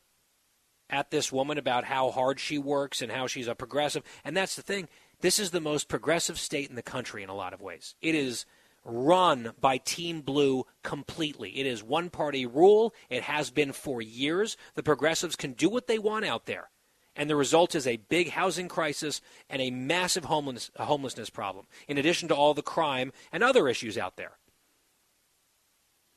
[0.89, 4.03] at this woman about how hard she works and how she's a progressive.
[4.23, 4.87] And that's the thing.
[5.21, 7.95] This is the most progressive state in the country in a lot of ways.
[8.01, 8.45] It is
[8.83, 11.59] run by Team Blue completely.
[11.59, 12.93] It is one party rule.
[13.09, 14.57] It has been for years.
[14.75, 16.69] The progressives can do what they want out there.
[17.15, 21.97] And the result is a big housing crisis and a massive homeless, homelessness problem, in
[21.97, 24.37] addition to all the crime and other issues out there.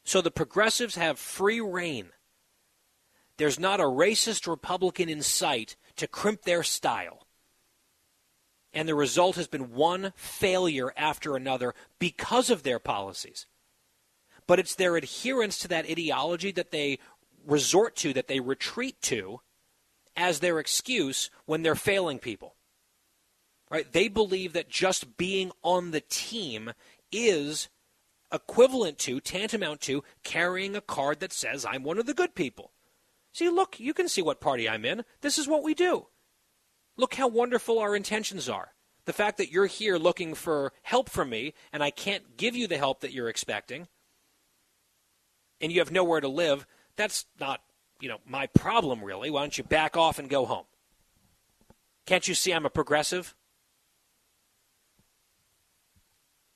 [0.04, 2.10] So the progressives have free rein.
[3.36, 7.21] There's not a racist Republican in sight to crimp their style.
[8.74, 13.46] And the result has been one failure after another because of their policies.
[14.46, 16.98] But it's their adherence to that ideology that they
[17.46, 19.40] resort to, that they retreat to,
[20.16, 22.54] as their excuse when they're failing people.
[23.70, 23.90] Right?
[23.90, 26.72] They believe that just being on the team
[27.10, 27.68] is
[28.32, 32.72] equivalent to, tantamount to, carrying a card that says, I'm one of the good people.
[33.32, 35.04] See, look, you can see what party I'm in.
[35.20, 36.06] This is what we do.
[36.96, 38.72] Look how wonderful our intentions are.
[39.04, 42.66] The fact that you're here looking for help from me and I can't give you
[42.66, 43.88] the help that you're expecting
[45.60, 46.66] and you have nowhere to live,
[46.96, 47.62] that's not,
[48.00, 49.30] you know, my problem really.
[49.30, 50.66] Why don't you back off and go home?
[52.06, 53.34] Can't you see I'm a progressive?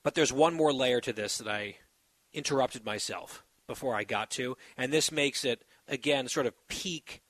[0.03, 1.77] But there's one more layer to this that I
[2.33, 7.23] interrupted myself before I got to, and this makes it, again, sort of peak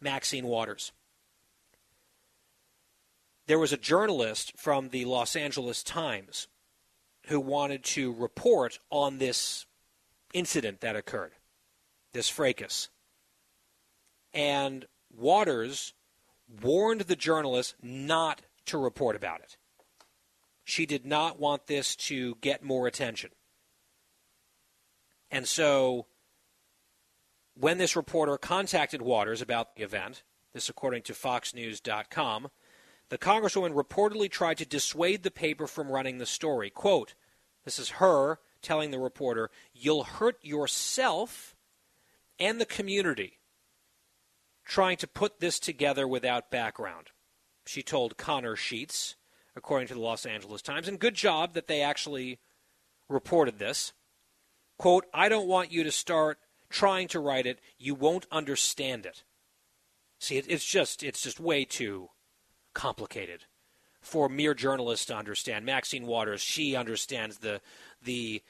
[0.00, 0.92] Maxine Waters.
[3.46, 6.48] There was a journalist from the Los Angeles Times
[7.26, 9.66] who wanted to report on this
[10.32, 11.32] incident that occurred,
[12.12, 12.88] this fracas.
[14.34, 14.86] And
[15.16, 15.94] Waters
[16.62, 19.56] warned the journalist not to report about it.
[20.64, 23.30] She did not want this to get more attention.
[25.30, 26.06] And so,
[27.54, 32.48] when this reporter contacted Waters about the event, this according to FoxNews.com,
[33.08, 36.70] the Congresswoman reportedly tried to dissuade the paper from running the story.
[36.70, 37.14] Quote,
[37.64, 41.54] this is her telling the reporter, You'll hurt yourself
[42.38, 43.38] and the community
[44.64, 47.10] trying to put this together without background.
[47.64, 49.16] She told Connor Sheets,
[49.54, 50.88] according to the Los Angeles Times.
[50.88, 52.40] And good job that they actually
[53.08, 53.92] reported this.
[54.78, 56.38] Quote, I don't want you to start
[56.68, 57.60] trying to write it.
[57.78, 59.22] You won't understand it.
[60.18, 62.08] See, it's just it's just way too
[62.76, 63.44] complicated
[64.00, 65.64] for mere journalists to understand.
[65.64, 67.60] Maxine Waters, she understands the
[68.04, 68.42] the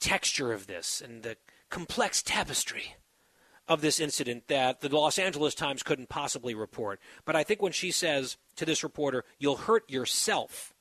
[0.00, 1.36] texture of this and the
[1.70, 2.96] complex tapestry
[3.68, 7.00] of this incident that the Los Angeles Times couldn't possibly report.
[7.24, 10.74] But I think when she says to this reporter, you'll hurt yourself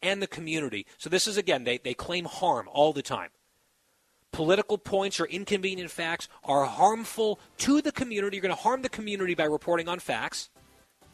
[0.00, 0.86] and the community.
[0.96, 3.30] So this is, again, they, they claim harm all the time.
[4.30, 8.36] Political points or inconvenient facts are harmful to the community.
[8.36, 10.50] You're going to harm the community by reporting on facts,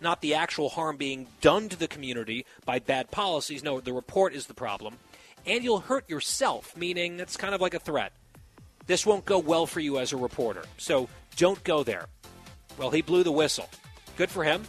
[0.00, 3.62] not the actual harm being done to the community by bad policies.
[3.62, 4.96] No, the report is the problem.
[5.46, 8.12] And you'll hurt yourself, meaning it's kind of like a threat.
[8.86, 10.64] This won't go well for you as a reporter.
[10.76, 12.06] So don't go there.
[12.78, 13.68] Well, he blew the whistle.
[14.16, 14.62] Good for him.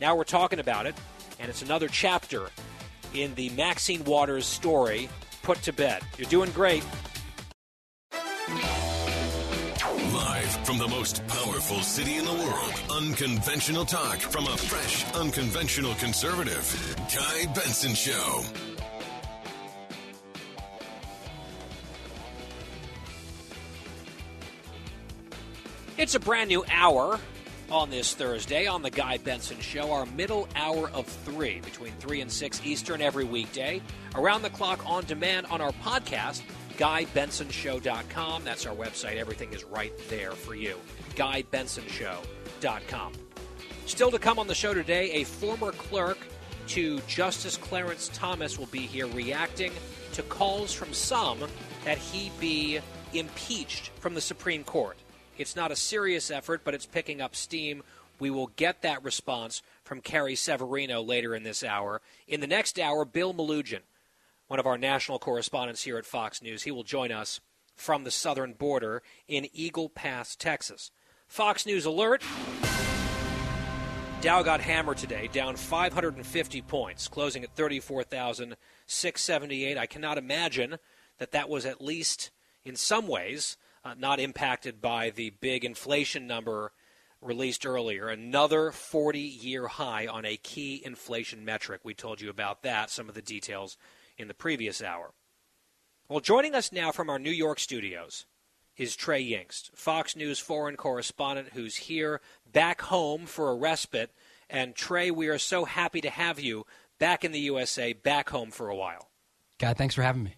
[0.00, 0.94] Now we're talking about it,
[1.38, 2.48] and it's another chapter
[3.12, 5.08] in the Maxine Waters story
[5.42, 6.02] put to bed.
[6.18, 6.84] You're doing great.
[10.64, 16.96] From the most powerful city in the world, unconventional talk from a fresh, unconventional conservative.
[17.14, 18.42] Guy Benson Show.
[25.98, 27.20] It's a brand new hour
[27.70, 32.22] on this Thursday on the Guy Benson Show, our middle hour of three, between 3
[32.22, 33.82] and 6 Eastern every weekday,
[34.14, 36.42] around the clock on demand on our podcast,
[36.78, 38.44] GuyBensonShow.com.
[38.44, 39.16] That's our website.
[39.16, 40.76] Everything is right there for you.
[41.16, 43.12] GuyBensonShow.com.
[43.86, 46.18] Still to come on the show today, a former clerk
[46.68, 49.72] to Justice Clarence Thomas will be here reacting
[50.12, 51.40] to calls from some
[51.84, 52.80] that he be
[53.12, 54.96] impeached from the Supreme Court.
[55.36, 57.82] It's not a serious effort, but it's picking up steam.
[58.18, 62.00] We will get that response from Carrie Severino later in this hour.
[62.28, 63.80] In the next hour, Bill Melugin,
[64.48, 67.40] one of our national correspondents here at Fox News, he will join us
[67.74, 70.90] from the southern border in Eagle Pass, Texas.
[71.26, 72.22] Fox News alert.
[74.20, 79.76] Dow got hammered today, down 550 points, closing at 34,678.
[79.76, 80.78] I cannot imagine
[81.18, 82.30] that that was at least
[82.64, 86.72] in some ways uh, not impacted by the big inflation number
[87.20, 88.08] released earlier.
[88.08, 91.80] Another 40 year high on a key inflation metric.
[91.84, 93.76] We told you about that, some of the details
[94.18, 95.12] in the previous hour.
[96.08, 98.26] Well, joining us now from our New York studios
[98.76, 104.10] is Trey Yingst, Fox News foreign correspondent who's here back home for a respite.
[104.50, 106.66] And Trey, we are so happy to have you
[106.98, 109.10] back in the USA, back home for a while.
[109.58, 110.34] God, thanks for having me.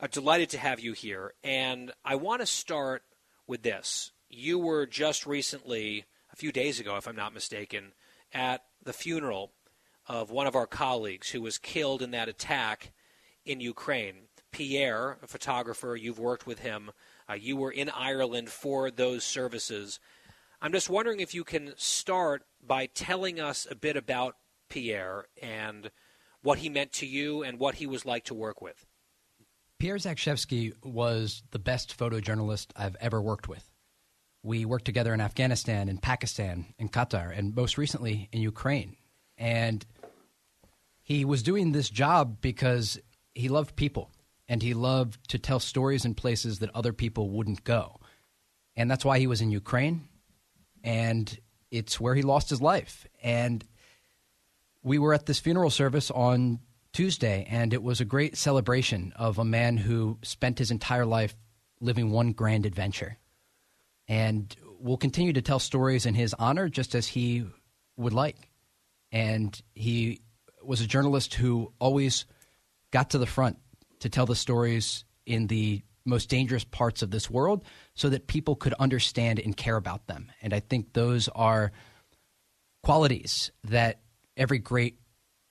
[0.00, 1.32] Uh, delighted to have you here.
[1.42, 3.02] And I want to start
[3.46, 4.12] with this.
[4.28, 7.92] You were just recently, a few days ago, if I'm not mistaken,
[8.32, 9.52] at the funeral
[10.08, 12.92] of one of our colleagues who was killed in that attack
[13.44, 14.14] in Ukraine.
[14.50, 16.90] Pierre, a photographer, you've worked with him.
[17.28, 20.00] Uh, you were in Ireland for those services.
[20.60, 24.36] I'm just wondering if you can start by telling us a bit about
[24.68, 25.90] Pierre and
[26.42, 28.86] what he meant to you and what he was like to work with.
[29.78, 33.70] Pierre Zakrzewski was the best photojournalist I've ever worked with.
[34.42, 38.96] We worked together in Afghanistan, in Pakistan, in Qatar, and most recently in Ukraine.
[39.36, 39.84] And
[41.08, 43.00] he was doing this job because
[43.34, 44.10] he loved people
[44.46, 47.98] and he loved to tell stories in places that other people wouldn't go.
[48.76, 50.06] And that's why he was in Ukraine.
[50.84, 51.34] And
[51.70, 53.06] it's where he lost his life.
[53.22, 53.64] And
[54.82, 56.58] we were at this funeral service on
[56.92, 61.34] Tuesday, and it was a great celebration of a man who spent his entire life
[61.80, 63.16] living one grand adventure.
[64.08, 67.46] And we'll continue to tell stories in his honor just as he
[67.96, 68.50] would like.
[69.10, 70.20] And he
[70.68, 72.26] was a journalist who always
[72.92, 73.58] got to the front
[74.00, 77.64] to tell the stories in the most dangerous parts of this world
[77.94, 80.30] so that people could understand and care about them.
[80.42, 81.72] And I think those are
[82.82, 84.00] qualities that
[84.36, 84.98] every great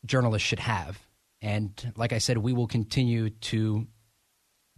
[0.05, 0.99] journalist should have.
[1.41, 3.88] And like I said, we will continue to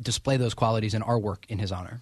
[0.01, 2.01] display those qualities in our work in his honor.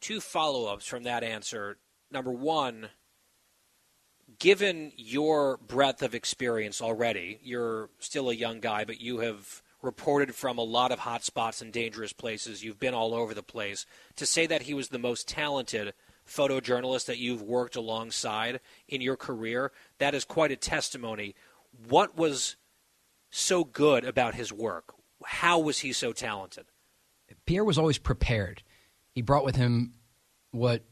[0.00, 1.78] Two follow ups from that answer.
[2.10, 2.88] Number one,
[4.38, 10.34] given your breadth of experience already, you're still a young guy, but you have reported
[10.34, 12.64] from a lot of hot spots and dangerous places.
[12.64, 13.86] You've been all over the place.
[14.16, 15.94] To say that he was the most talented
[16.26, 21.34] photojournalist that you've worked alongside in your career, that is quite a testimony.
[21.88, 22.56] What was
[23.30, 24.94] so good about his work?
[25.24, 26.66] How was he so talented?
[27.46, 28.62] Pierre was always prepared.
[29.12, 29.94] He brought with him
[30.50, 30.82] what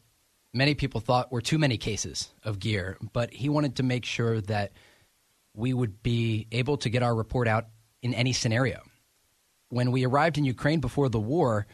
[0.52, 4.40] many people thought were too many cases of gear, but he wanted to make sure
[4.42, 4.72] that
[5.54, 7.66] we would be able to get our report out
[8.02, 8.82] in any scenario.
[9.68, 11.66] When we arrived in Ukraine before the war,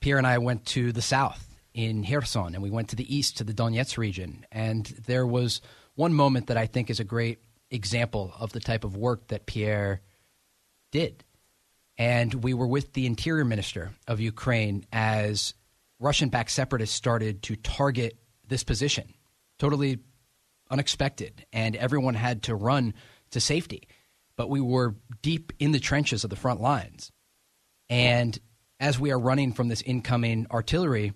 [0.00, 3.38] Pierre and I went to the south in Kherson, and we went to the east
[3.38, 4.46] to the Donetsk region.
[4.50, 5.60] And there was
[5.94, 7.40] one moment that I think is a great
[7.70, 10.00] example of the type of work that Pierre
[10.90, 11.24] did.
[11.98, 15.54] And we were with the interior minister of Ukraine as
[15.98, 19.14] Russian backed separatists started to target this position.
[19.58, 19.98] Totally
[20.70, 21.44] unexpected.
[21.52, 22.94] And everyone had to run
[23.30, 23.88] to safety.
[24.36, 27.10] But we were deep in the trenches of the front lines.
[27.88, 28.38] And
[28.78, 31.14] as we are running from this incoming artillery,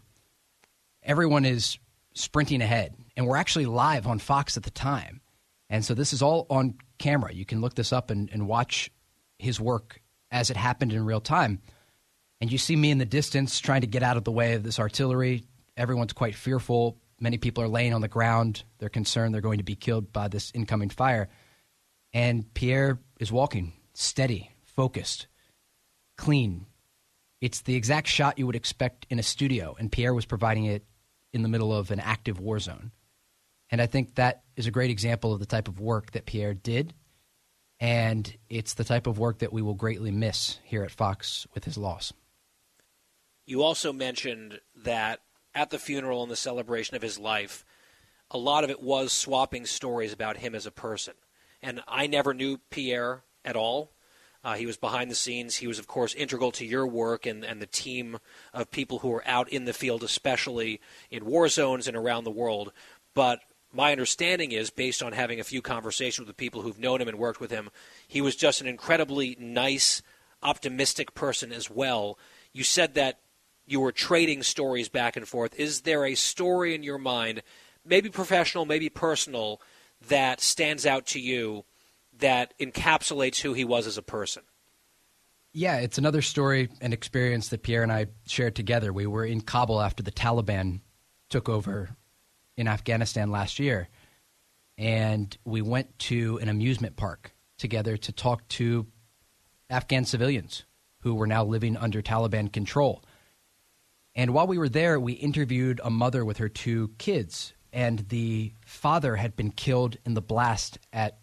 [1.02, 1.78] everyone is
[2.14, 2.94] sprinting ahead.
[3.16, 5.20] And we're actually live on Fox at the time.
[5.68, 7.32] And so this is all on camera.
[7.32, 8.90] You can look this up and, and watch
[9.38, 10.00] his work
[10.30, 11.60] as it happened in real time.
[12.41, 14.62] And you see me in the distance trying to get out of the way of
[14.62, 15.45] this artillery.
[15.76, 16.97] Everyone's quite fearful.
[17.20, 18.64] Many people are laying on the ground.
[18.78, 21.28] They're concerned they're going to be killed by this incoming fire.
[22.12, 25.26] And Pierre is walking steady, focused,
[26.16, 26.66] clean.
[27.41, 30.84] It's the exact shot you would expect in a studio, and Pierre was providing it
[31.32, 32.91] in the middle of an active war zone.
[33.70, 36.55] And I think that is a great example of the type of work that Pierre
[36.55, 36.93] did.
[37.78, 41.64] And it's the type of work that we will greatly miss here at Fox with
[41.64, 42.12] his loss.
[43.51, 45.22] You also mentioned that
[45.57, 47.64] at the funeral and the celebration of his life,
[48.30, 51.14] a lot of it was swapping stories about him as a person.
[51.61, 53.90] And I never knew Pierre at all.
[54.44, 55.57] Uh, he was behind the scenes.
[55.57, 58.20] He was, of course, integral to your work and, and the team
[58.55, 60.80] of people who were out in the field, especially
[61.11, 62.72] in war zones and around the world.
[63.14, 63.40] But
[63.72, 67.09] my understanding is, based on having a few conversations with the people who've known him
[67.09, 67.70] and worked with him,
[68.07, 70.03] he was just an incredibly nice,
[70.40, 72.16] optimistic person as well.
[72.53, 73.18] You said that
[73.70, 75.54] you were trading stories back and forth.
[75.58, 77.42] Is there a story in your mind,
[77.84, 79.60] maybe professional, maybe personal,
[80.08, 81.64] that stands out to you
[82.18, 84.42] that encapsulates who he was as a person?
[85.52, 88.92] Yeah, it's another story and experience that Pierre and I shared together.
[88.92, 90.80] We were in Kabul after the Taliban
[91.28, 91.90] took over
[92.56, 93.88] in Afghanistan last year,
[94.78, 98.86] and we went to an amusement park together to talk to
[99.68, 100.64] Afghan civilians
[101.02, 103.04] who were now living under Taliban control.
[104.14, 108.52] And while we were there, we interviewed a mother with her two kids, and the
[108.66, 111.18] father had been killed in the blast at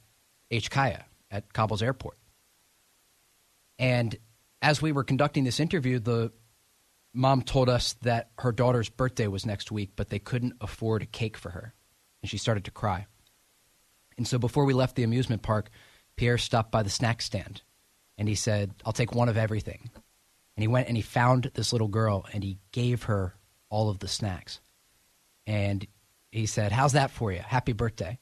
[0.51, 2.17] HKIA at Kabul's airport.
[3.77, 4.15] And
[4.61, 6.31] as we were conducting this interview, the
[7.13, 11.07] mom told us that her daughter's birthday was next week, but they couldn't afford a
[11.07, 11.73] cake for her.
[12.21, 13.05] And she started to cry.
[14.17, 15.69] And so before we left the amusement park,
[16.15, 17.61] Pierre stopped by the snack stand
[18.17, 19.91] and he said, I'll take one of everything.
[20.57, 23.35] And he went and he found this little girl and he gave her
[23.69, 24.59] all of the snacks.
[25.45, 25.85] And
[26.31, 27.39] he said, How's that for you?
[27.39, 28.17] Happy birthday.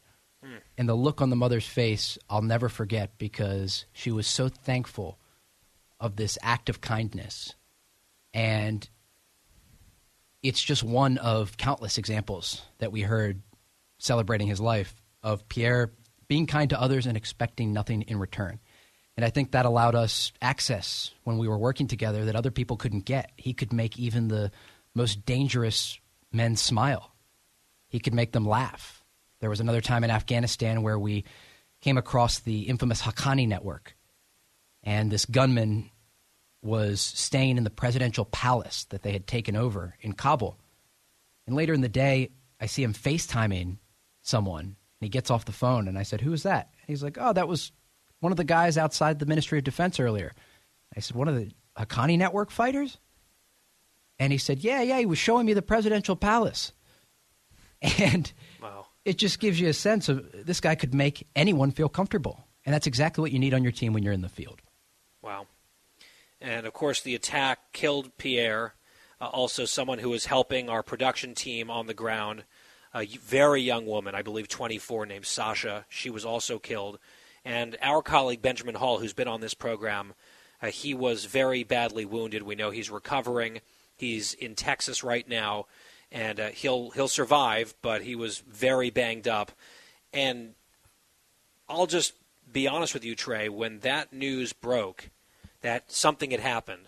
[0.46, 0.60] Mm.
[0.78, 5.18] And the look on the mother's face, I'll never forget because she was so thankful
[5.98, 7.56] of this act of kindness.
[8.34, 8.88] And
[10.44, 13.42] it's just one of countless examples that we heard
[13.98, 15.94] celebrating his life of Pierre
[16.28, 18.60] being kind to others and expecting nothing in return.
[19.18, 22.76] And I think that allowed us access when we were working together that other people
[22.76, 23.32] couldn't get.
[23.38, 24.52] He could make even the
[24.94, 26.00] most dangerous
[26.32, 27.14] men smile,
[27.88, 29.04] he could make them laugh.
[29.40, 31.24] There was another time in Afghanistan where we
[31.82, 33.96] came across the infamous Haqqani network.
[34.84, 35.92] And this gunman
[36.62, 40.58] was staying in the presidential palace that they had taken over in Kabul.
[41.46, 43.78] And later in the day, I see him FaceTiming
[44.22, 44.64] someone.
[44.66, 46.70] And he gets off the phone, and I said, Who is that?
[46.80, 47.72] And he's like, Oh, that was
[48.26, 50.34] one of the guys outside the Ministry of Defense earlier.
[50.98, 52.98] I said, One of the Haqqani network fighters?
[54.18, 56.74] And he said, Yeah, yeah, he was showing me the presidential palace.
[58.00, 58.32] And
[58.64, 58.88] wow.
[59.04, 62.48] it just gives you a sense of this guy could make anyone feel comfortable.
[62.66, 64.60] And that's exactly what you need on your team when you're in the field.
[65.22, 65.46] Wow.
[66.42, 68.74] And of course, the attack killed Pierre,
[69.22, 72.46] uh, also someone who was helping our production team on the ground.
[72.96, 75.86] A very young woman, I believe 24, named Sasha.
[75.90, 76.98] She was also killed.
[77.46, 80.16] And our colleague Benjamin Hall, who's been on this program,
[80.62, 82.42] uh, he was very badly wounded.
[82.42, 83.62] We know he's recovering.
[83.96, 85.68] He's in Texas right now,
[86.12, 87.76] and uh, he'll he'll survive.
[87.84, 89.52] But he was very banged up.
[90.12, 90.56] And
[91.70, 92.14] I'll just
[92.52, 93.48] be honest with you, Trey.
[93.48, 95.12] When that news broke,
[95.62, 96.88] that something had happened,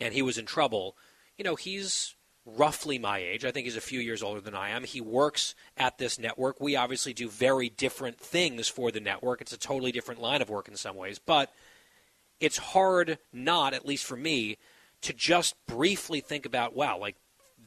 [0.00, 0.96] and he was in trouble.
[1.36, 2.14] You know, he's
[2.46, 3.44] roughly my age.
[3.44, 4.84] I think he's a few years older than I am.
[4.84, 6.60] He works at this network.
[6.60, 9.40] We obviously do very different things for the network.
[9.40, 11.52] It's a totally different line of work in some ways, but
[12.40, 14.58] it's hard not, at least for me,
[15.00, 17.16] to just briefly think about, wow, like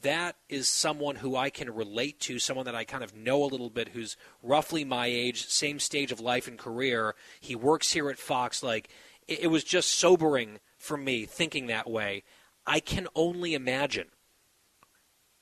[0.01, 3.45] that is someone who I can relate to, someone that I kind of know a
[3.45, 7.15] little bit, who's roughly my age, same stage of life and career.
[7.39, 8.61] He works here at Fox.
[8.61, 8.89] Like,
[9.27, 12.23] it, it was just sobering for me thinking that way.
[12.65, 14.07] I can only imagine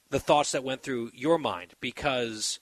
[0.10, 2.60] the thoughts that went through your mind because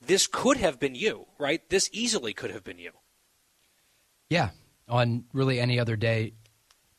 [0.00, 1.68] this could have been you, right?
[1.68, 2.92] This easily could have been you.
[4.30, 4.50] Yeah.
[4.88, 6.34] On really any other day,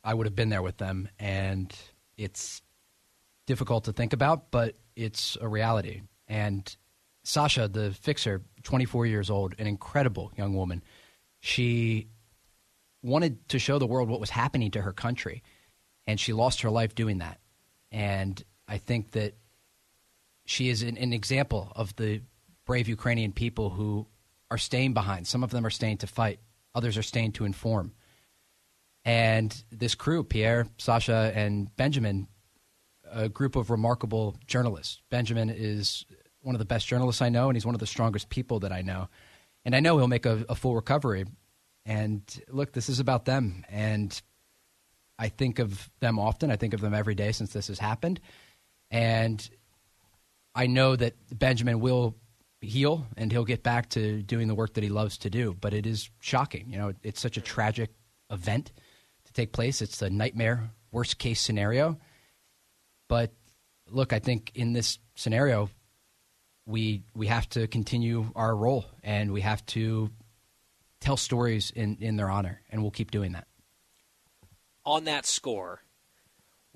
[0.04, 1.10] I would have been there with them.
[1.20, 1.74] And
[2.18, 2.62] it's
[3.46, 6.02] difficult to think about, but it's a reality.
[6.28, 6.76] And
[7.24, 10.84] Sasha, the fixer, 24 years old, an incredible young woman,
[11.40, 12.08] she
[13.04, 15.44] wanted to show the world what was happening to her country.
[16.06, 17.40] And she lost her life doing that.
[17.92, 19.36] And I think that
[20.46, 22.22] she is an, an, example of the
[22.66, 24.08] brave Ukrainian people who
[24.50, 25.28] are staying behind.
[25.28, 26.40] Some of them are staying to fight,
[26.76, 27.94] others are staying to inform.
[29.06, 32.28] And this crew, Pierre, Sasha, and Benjamin,
[33.10, 35.02] a group of remarkable journalists.
[35.10, 36.06] Benjamin is
[36.42, 38.72] one of the best journalists I know, and he's one of the strongest people that
[38.72, 39.08] I know.
[39.64, 41.26] And I know he'll make a, a full recovery.
[41.86, 43.66] And look, this is about them.
[43.70, 44.22] And
[45.18, 46.52] I think of them often.
[46.52, 48.20] I think of them every day since this has happened.
[48.90, 49.48] And
[50.56, 52.16] I know that Benjamin will
[52.62, 55.56] heal and he'll get back to doing the work that he loves to do.
[55.60, 56.70] But it is shocking.
[56.70, 57.92] You know, it's such a tragic
[58.32, 58.72] event
[59.26, 59.82] to take place.
[59.82, 61.98] It's a nightmare, worst case scenario.
[63.08, 63.34] But
[63.90, 65.70] look, I think in this scenario,
[66.66, 70.10] we we have to continue our role and we have to
[71.00, 73.48] tell stories in, in their honor, and we'll keep doing that.
[74.86, 75.82] On that score,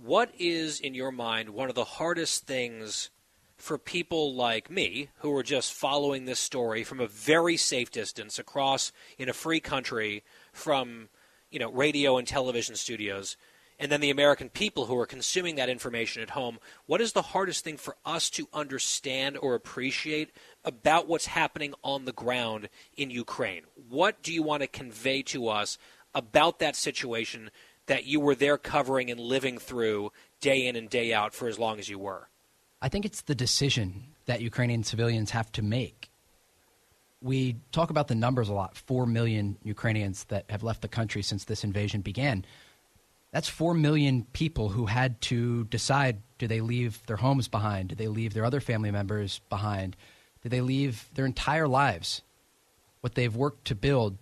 [0.04, 3.10] what is, in your mind, one of the hardest things
[3.56, 8.40] for people like me who are just following this story from a very safe distance
[8.40, 11.10] across in a free country from
[11.52, 13.38] you know radio and television studios
[13.78, 17.22] and then the American people who are consuming that information at home what is the
[17.22, 20.32] hardest thing for us to understand or appreciate
[20.66, 23.64] about what's happening on the ground in Ukraine?
[23.90, 25.78] What do you want to convey to us
[26.14, 27.52] about that situation
[27.88, 31.60] that you were there covering and living through day in and day out for as
[31.60, 32.30] long as you were?
[32.82, 36.10] I think it's the decision that Ukrainian civilians have to make.
[37.22, 41.22] We talk about the numbers a lot 4 million Ukrainians that have left the country
[41.22, 42.46] since this invasion began.
[43.32, 47.90] That's 4 million people who had to decide do they leave their homes behind?
[47.90, 49.96] Do they leave their other family members behind?
[50.42, 52.24] Do they leave their entire lives,
[53.02, 54.18] what they've worked to build,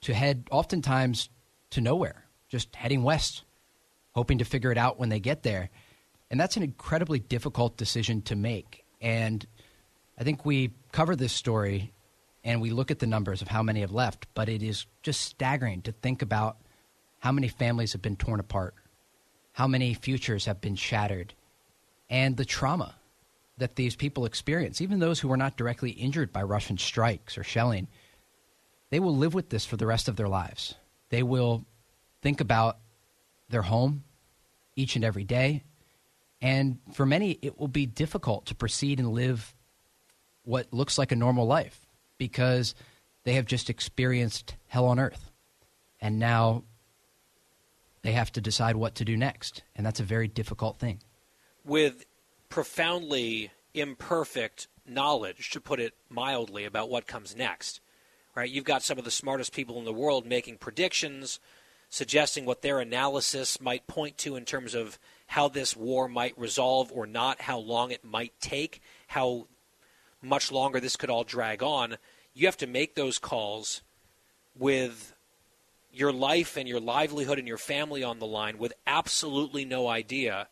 [0.00, 1.28] to head oftentimes
[1.70, 2.24] to nowhere?
[2.48, 3.44] Just heading west,
[4.14, 5.70] hoping to figure it out when they get there.
[6.30, 8.84] And that's an incredibly difficult decision to make.
[9.00, 9.46] And
[10.18, 11.92] I think we cover this story
[12.44, 15.20] and we look at the numbers of how many have left, but it is just
[15.22, 16.56] staggering to think about
[17.18, 18.74] how many families have been torn apart,
[19.52, 21.34] how many futures have been shattered,
[22.08, 22.94] and the trauma
[23.58, 27.42] that these people experience, even those who were not directly injured by Russian strikes or
[27.42, 27.88] shelling,
[28.90, 30.74] they will live with this for the rest of their lives.
[31.10, 31.64] They will
[32.22, 32.78] think about
[33.48, 34.04] their home
[34.76, 35.64] each and every day.
[36.40, 39.54] And for many, it will be difficult to proceed and live
[40.44, 42.74] what looks like a normal life because
[43.24, 45.30] they have just experienced hell on earth.
[46.00, 46.64] And now
[48.02, 49.62] they have to decide what to do next.
[49.74, 51.00] And that's a very difficult thing.
[51.64, 52.06] With
[52.48, 57.80] profoundly imperfect knowledge, to put it mildly, about what comes next,
[58.34, 58.48] right?
[58.48, 61.40] You've got some of the smartest people in the world making predictions,
[61.90, 66.90] suggesting what their analysis might point to in terms of how this war might resolve
[66.92, 69.46] or not, how long it might take, how
[70.22, 71.96] much longer this could all drag on.
[72.34, 73.82] You have to make those calls
[74.56, 75.14] with
[75.92, 80.48] your life and your livelihood and your family on the line with absolutely no idea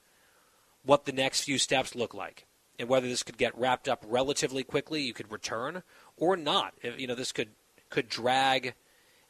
[0.84, 2.46] what the next few steps look like
[2.78, 5.82] and whether this could get wrapped up relatively quickly you could return
[6.16, 7.50] or not you know this could
[7.90, 8.74] could drag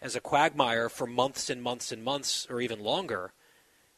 [0.01, 3.33] as a quagmire for months and months and months or even longer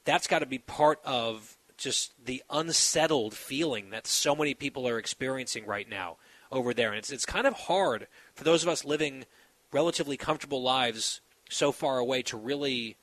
[0.05, 4.99] that's got to be part of just the unsettled feeling that so many people are
[4.99, 6.17] experiencing right now
[6.51, 9.25] over there and it's it's kind of hard for those of us living
[9.73, 12.97] relatively comfortable lives so far away to really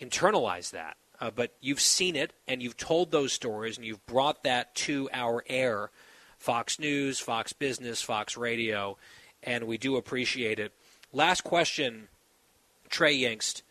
[0.00, 0.96] internalize that.
[1.20, 5.08] Uh, but you've seen it and you've told those stories and you've brought that to
[5.12, 5.90] our air
[6.38, 8.96] Fox News, Fox Business, Fox Radio,
[9.42, 10.72] and we do appreciate it.
[11.12, 12.08] Last question,
[12.90, 13.62] Trey Yingst.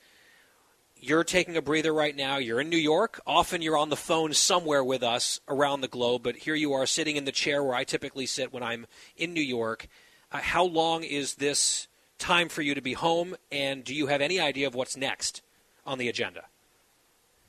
[0.99, 2.37] You're taking a breather right now.
[2.37, 3.21] You're in New York.
[3.27, 6.87] Often you're on the phone somewhere with us around the globe, but here you are
[6.87, 9.87] sitting in the chair where I typically sit when I'm in New York.
[10.31, 13.35] Uh, how long is this time for you to be home?
[13.51, 15.43] And do you have any idea of what's next
[15.85, 16.45] on the agenda?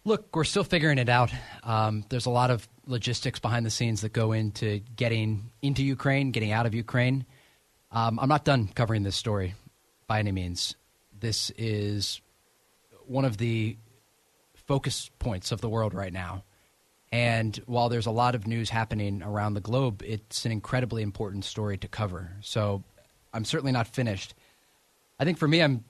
[0.04, 1.32] Look, we're still figuring it out.
[1.62, 6.30] Um, there's a lot of logistics behind the scenes that go into getting into Ukraine,
[6.30, 7.24] getting out of Ukraine.
[7.90, 9.54] Um, I'm not done covering this story
[10.08, 10.74] by any means.
[11.16, 12.20] This is
[13.06, 13.76] one of the
[14.54, 16.42] focus points of the world right now.
[17.12, 21.44] And while there's a lot of news happening around the globe, it's an incredibly important
[21.44, 22.32] story to cover.
[22.40, 22.82] So
[23.32, 24.34] I'm certainly not finished.
[25.18, 25.84] I think for me, I'm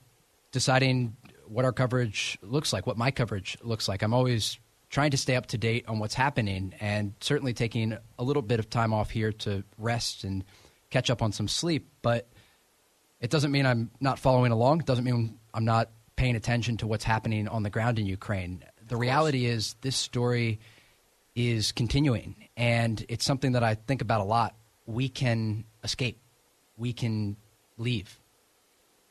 [0.51, 1.15] deciding
[1.47, 4.01] what our coverage looks like, what my coverage looks like.
[4.01, 4.59] I'm always
[4.89, 8.59] trying to stay up to date on what's happening and certainly taking a little bit
[8.59, 10.43] of time off here to rest and
[10.89, 11.87] catch up on some sleep.
[12.01, 12.27] But
[13.19, 14.81] it doesn't mean I'm not following along.
[14.81, 18.63] It doesn't mean I'm not paying attention to what's happening on the ground in Ukraine.
[18.87, 20.59] The reality is, this story
[21.35, 24.55] is continuing, and it's something that I think about a lot.
[24.85, 26.19] We can escape,
[26.77, 27.37] we can
[27.77, 28.19] leave,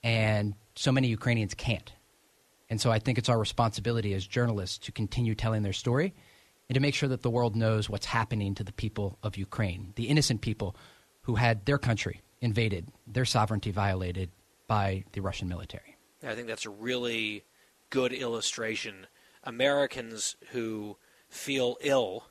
[0.03, 1.93] and so many Ukrainians can't.
[2.71, 6.15] And so I think it's our responsibility as journalists to continue telling their story
[6.69, 9.93] and to make sure that the world knows what's happening to the people of Ukraine,
[9.97, 10.77] the innocent people
[11.23, 14.31] who had their country invaded, their sovereignty violated
[14.67, 15.97] by the Russian military.
[16.27, 17.45] I think that's a really
[17.91, 19.07] good illustration.
[19.45, 20.97] Americans who
[21.29, 22.27] feel ill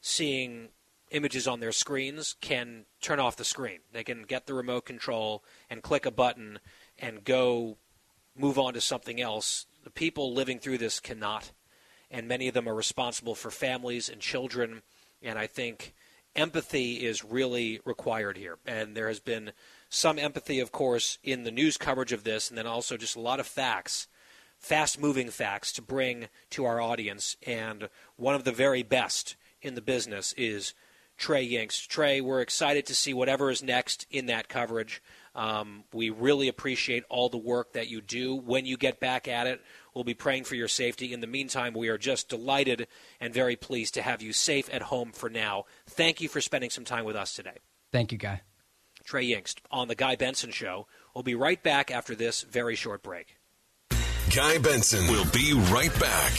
[0.00, 0.68] seeing
[1.10, 3.78] images on their screens can turn off the screen.
[3.92, 6.58] They can get the remote control and click a button
[6.98, 7.78] and go
[8.36, 9.66] move on to something else.
[9.84, 11.52] The people living through this cannot,
[12.10, 14.82] and many of them are responsible for families and children.
[15.22, 15.94] And I think
[16.38, 18.58] empathy is really required here.
[18.64, 19.52] And there has been
[19.90, 23.20] some empathy, of course, in the news coverage of this, and then also just a
[23.20, 24.06] lot of facts,
[24.56, 27.36] fast moving facts to bring to our audience.
[27.46, 30.74] And one of the very best in the business is
[31.16, 31.88] Trey Yingst.
[31.88, 35.02] Trey, we're excited to see whatever is next in that coverage.
[35.34, 38.36] Um, we really appreciate all the work that you do.
[38.36, 39.60] When you get back at it,
[39.94, 41.12] we'll be praying for your safety.
[41.12, 42.86] In the meantime, we are just delighted
[43.20, 45.64] and very pleased to have you safe at home for now.
[45.86, 47.58] Thank you for spending some time with us today.
[47.92, 48.42] Thank you, Guy.
[49.04, 50.86] Trey Yingst on The Guy Benson Show.
[51.14, 53.36] We'll be right back after this very short break.
[54.34, 56.32] Guy Benson will be right back.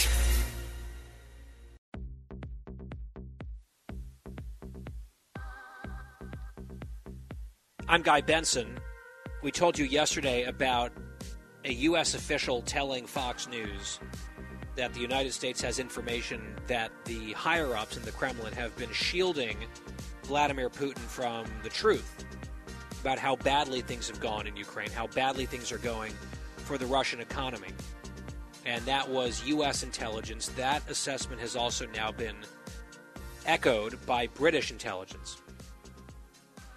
[7.87, 8.79] I'm Guy Benson
[9.41, 10.91] we told you yesterday about
[11.65, 12.13] a U.S.
[12.13, 13.99] official telling Fox News
[14.75, 18.91] that the United States has information that the higher ups in the Kremlin have been
[18.91, 19.57] shielding
[20.23, 22.25] Vladimir Putin from the truth
[23.01, 26.13] about how badly things have gone in Ukraine, how badly things are going
[26.57, 27.69] for the Russian economy.
[28.65, 29.83] And that was U.S.
[29.83, 30.49] intelligence.
[30.49, 32.35] That assessment has also now been
[33.45, 35.41] echoed by British intelligence.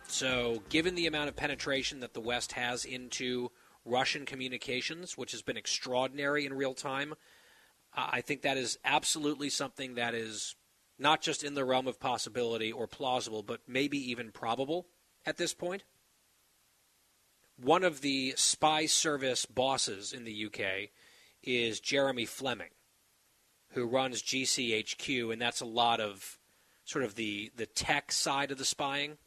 [0.09, 3.51] So, given the amount of penetration that the West has into
[3.85, 7.15] Russian communications, which has been extraordinary in real time,
[7.95, 10.57] I think that is absolutely something that is
[10.99, 14.87] not just in the realm of possibility or plausible, but maybe even probable
[15.27, 15.85] at this point.
[17.57, 20.91] One of the spy service bosses in the UK
[21.43, 22.71] is Jeremy Fleming,
[23.71, 26.39] who runs GCHQ, and that's a lot of
[26.85, 29.19] sort of the, the tech side of the spying.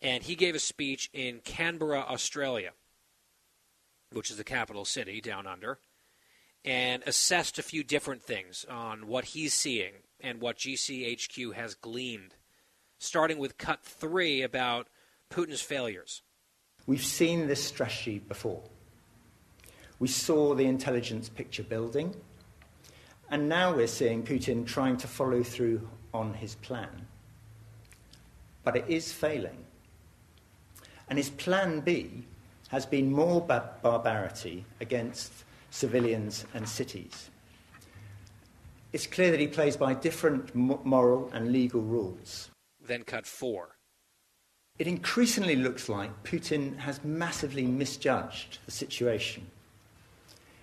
[0.00, 2.70] And he gave a speech in Canberra, Australia,
[4.12, 5.78] which is the capital city down under,
[6.64, 12.34] and assessed a few different things on what he's seeing and what GCHQ has gleaned,
[12.98, 14.88] starting with cut three about
[15.30, 16.22] Putin's failures.
[16.86, 18.62] We've seen this strategy before.
[19.98, 22.14] We saw the intelligence picture building,
[23.30, 27.06] and now we're seeing Putin trying to follow through on his plan.
[28.64, 29.64] But it is failing.
[31.08, 32.24] And his plan B
[32.70, 35.32] has been more bar- barbarity against
[35.70, 37.30] civilians and cities.
[38.92, 42.50] It's clear that he plays by different moral and legal rules.
[42.84, 43.76] Then cut four.
[44.78, 49.46] It increasingly looks like Putin has massively misjudged the situation.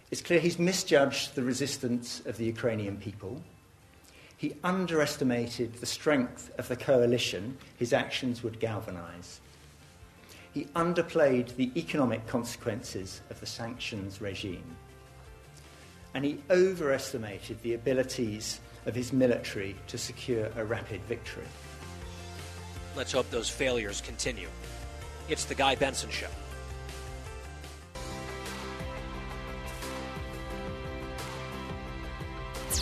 [0.10, 3.42] It's clear he's misjudged the resistance of the Ukrainian people.
[4.36, 9.40] He underestimated the strength of the coalition his actions would galvanize.
[10.58, 14.76] He underplayed the economic consequences of the sanctions regime
[16.16, 21.46] and he overestimated the abilities of his military to secure a rapid victory.
[22.96, 24.48] Let's hope those failures continue.
[25.30, 26.26] It's the Guy Benson Show.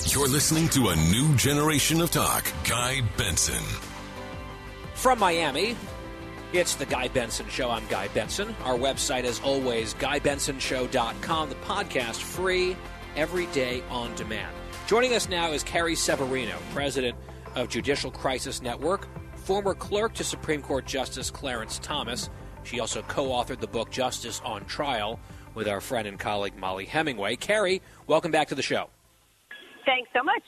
[0.05, 3.65] You're listening to a new generation of talk, Guy Benson.
[4.93, 5.76] From Miami,
[6.58, 7.70] it's the Guy Benson Show.
[7.70, 8.56] I'm Guy Benson.
[8.64, 11.49] Our website, as always, GuyBensonShow.com.
[11.49, 12.78] The podcast free
[13.16, 14.56] every day on demand.
[14.88, 17.18] Joining us now is Carrie Severino, president
[17.56, 22.30] of Judicial Crisis Network, former clerk to Supreme Court Justice Clarence Thomas.
[22.64, 25.20] She also co authored the book Justice on Trial
[25.56, 27.36] with our friend and colleague Mollie Hemingway.
[27.36, 28.89] Carrie, welcome back to the show.
[29.86, 30.43] Thanks so much.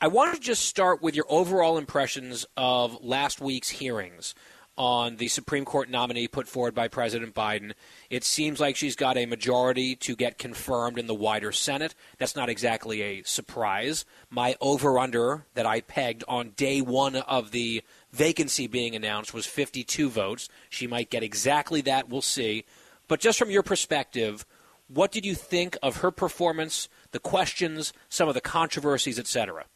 [0.00, 4.34] I want to just start with your overall impressions of last week's hearings
[4.76, 7.72] on the Supreme Court nominee put forward by President Biden.
[8.10, 11.94] It seems like she's got a majority to get confirmed in the wider Senate.
[12.18, 14.04] That's not exactly a surprise.
[14.30, 19.46] My over under that I pegged on day one of the vacancy being announced was
[19.46, 20.48] 52 votes.
[20.70, 22.08] She might get exactly that.
[22.08, 22.64] We'll see.
[23.08, 24.46] But just from your perspective,
[24.88, 29.66] what did you think of her performance, the questions, some of the controversies, etc.?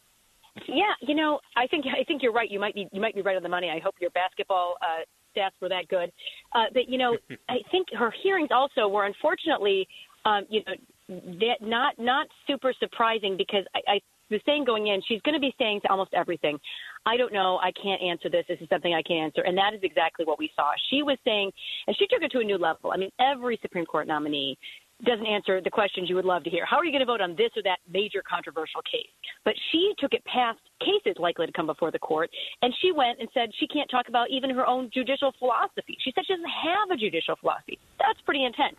[0.67, 2.49] Yeah, you know, I think I think you're right.
[2.49, 3.69] You might be you might be right on the money.
[3.69, 5.03] I hope your basketball uh,
[5.35, 6.11] stats were that good.
[6.53, 7.17] Uh, but you know,
[7.49, 9.87] I think her hearings also were unfortunately,
[10.25, 13.99] um, you know, that not not super surprising because I, I
[14.29, 16.59] was saying going in, she's going to be saying to almost everything,
[17.05, 18.43] I don't know, I can't answer this.
[18.49, 20.71] This is something I can't answer, and that is exactly what we saw.
[20.89, 21.51] She was saying,
[21.87, 22.91] and she took it to a new level.
[22.91, 24.57] I mean, every Supreme Court nominee
[25.05, 26.65] doesn't answer the questions you would love to hear.
[26.65, 29.09] How are you going to vote on this or that major controversial case?
[29.45, 32.29] But she took it past cases likely to come before the court,
[32.61, 35.97] and she went and said she can't talk about even her own judicial philosophy.
[36.03, 37.77] She said she doesn't have a judicial philosophy.
[37.99, 38.75] That's pretty intense.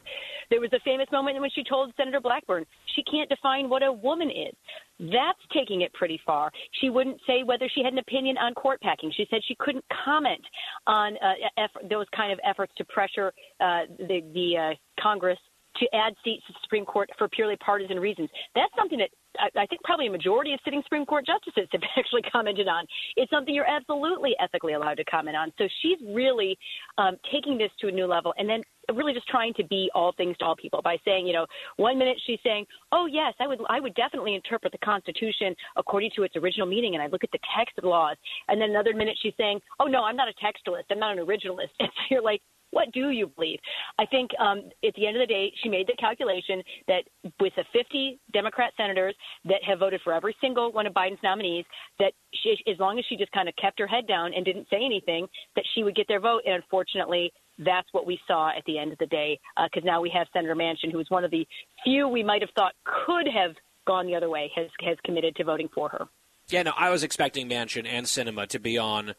[0.50, 2.64] There was a famous moment which she told Senator Blackburn
[2.96, 4.54] she can't define what a woman is.
[4.98, 6.50] That's taking it pretty far.
[6.80, 9.12] She wouldn't say whether she had an opinion on court packing.
[9.16, 10.42] She said she couldn't comment
[10.86, 15.38] on uh, eff- those kind of efforts to pressure uh, the, the uh, Congress
[15.80, 18.28] to add seats to the Supreme Court for purely partisan reasons.
[18.54, 21.82] That's something that I, I think probably a majority of sitting Supreme Court justices have
[21.96, 22.84] actually commented on.
[23.16, 25.52] It's something you're absolutely ethically allowed to comment on.
[25.58, 26.58] So she's really
[26.98, 28.62] um, taking this to a new level and then
[28.94, 31.98] really just trying to be all things to all people by saying, you know, one
[31.98, 36.22] minute she's saying, "Oh yes, I would I would definitely interpret the Constitution according to
[36.22, 38.16] its original meaning and I look at the text of the laws."
[38.48, 40.84] And then another minute she's saying, "Oh no, I'm not a textualist.
[40.90, 43.58] I'm not an originalist." And so you're like, what do you believe?
[43.98, 47.04] I think um, at the end of the day, she made the calculation that
[47.40, 49.14] with the 50 Democrat senators
[49.44, 51.64] that have voted for every single one of Biden's nominees,
[51.98, 52.12] that
[52.42, 54.84] she, as long as she just kind of kept her head down and didn't say
[54.84, 56.42] anything, that she would get their vote.
[56.46, 59.40] And unfortunately, that's what we saw at the end of the day.
[59.56, 61.46] Because uh, now we have Senator Manchin, who is one of the
[61.84, 63.54] few we might have thought could have
[63.86, 66.06] gone the other way, has has committed to voting for her.
[66.48, 69.14] Yeah, no, I was expecting Manchin and Sinema to be on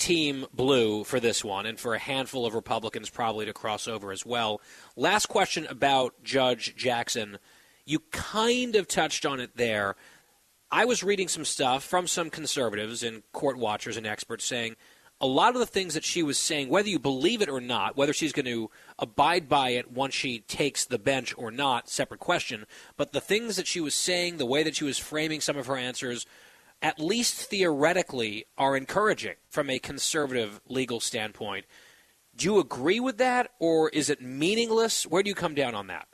[0.00, 4.10] Team Blue for this one, and for a handful of Republicans probably to cross over
[4.10, 4.60] as well.
[4.96, 7.38] Last question about Judge Jackson.
[7.84, 9.94] You kind of touched on it there.
[10.72, 14.76] I was reading some stuff from some conservatives and court watchers and experts saying
[15.20, 17.96] a lot of the things that she was saying, whether you believe it or not,
[17.96, 22.20] whether she's going to abide by it once she takes the bench or not, separate
[22.20, 22.64] question.
[22.96, 25.66] But the things that she was saying, the way that she was framing some of
[25.66, 26.24] her answers,
[26.82, 31.66] at least theoretically, are encouraging from a conservative legal standpoint.
[32.36, 35.06] Do you agree with that, or is it meaningless?
[35.06, 36.08] Where do you come down on that?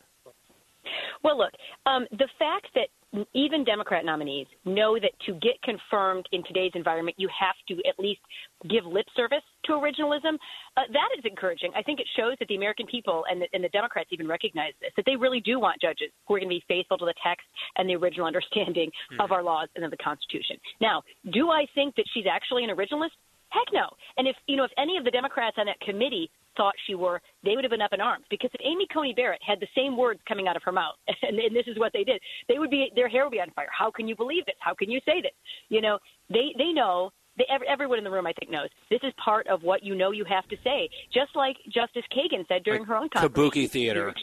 [1.22, 1.52] Well, look,
[1.86, 2.88] um, the fact that
[3.32, 7.98] even Democrat nominees know that to get confirmed in today's environment, you have to at
[7.98, 8.20] least
[8.68, 10.34] give lip service to originalism.
[10.76, 11.72] Uh, that is encouraging.
[11.76, 14.72] I think it shows that the American people and the, and the Democrats even recognize
[14.80, 17.14] this, that they really do want judges who are going to be faithful to the
[17.24, 17.46] text
[17.76, 19.20] and the original understanding mm-hmm.
[19.20, 20.56] of our laws and of the Constitution.
[20.80, 21.02] Now,
[21.32, 23.16] do I think that she's actually an originalist?
[23.50, 23.88] Heck no.
[24.16, 27.20] And if you know if any of the Democrats on that committee thought she were,
[27.44, 28.24] they would have been up in arms.
[28.30, 31.38] Because if Amy Coney Barrett had the same words coming out of her mouth, and,
[31.38, 33.68] and this is what they did, they would be their hair would be on fire.
[33.76, 34.56] How can you believe this?
[34.58, 35.32] How can you say this?
[35.68, 35.98] You know,
[36.28, 37.10] they they know.
[37.38, 40.10] They, everyone in the room, I think, knows this is part of what you know
[40.10, 40.88] you have to say.
[41.12, 43.34] Just like Justice Kagan said during like her own conference.
[43.34, 44.14] Kabuki theater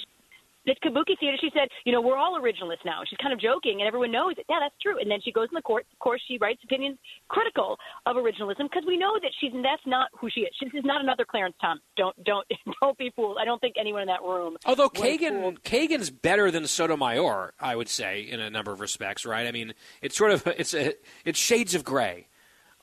[0.66, 3.02] this Kabuki theater, she said, you know, we're all originalists now.
[3.08, 5.00] She's kind of joking, and everyone knows that, yeah, that's true.
[5.00, 5.86] And then she goes in the court.
[5.92, 6.98] Of course, she writes opinions
[7.28, 10.50] critical of originalism because we know that she's that's not who she is.
[10.60, 11.84] She's not another Clarence Thomas.
[11.98, 12.48] Don't don't
[12.82, 13.38] don't be fooled.
[13.40, 14.58] I don't think anyone in that room.
[14.66, 19.48] Although Kagan Kagan's better than Sotomayor, I would say in a number of respects, right?
[19.48, 20.94] I mean, it's sort of it's a,
[21.26, 22.28] it's shades of gray,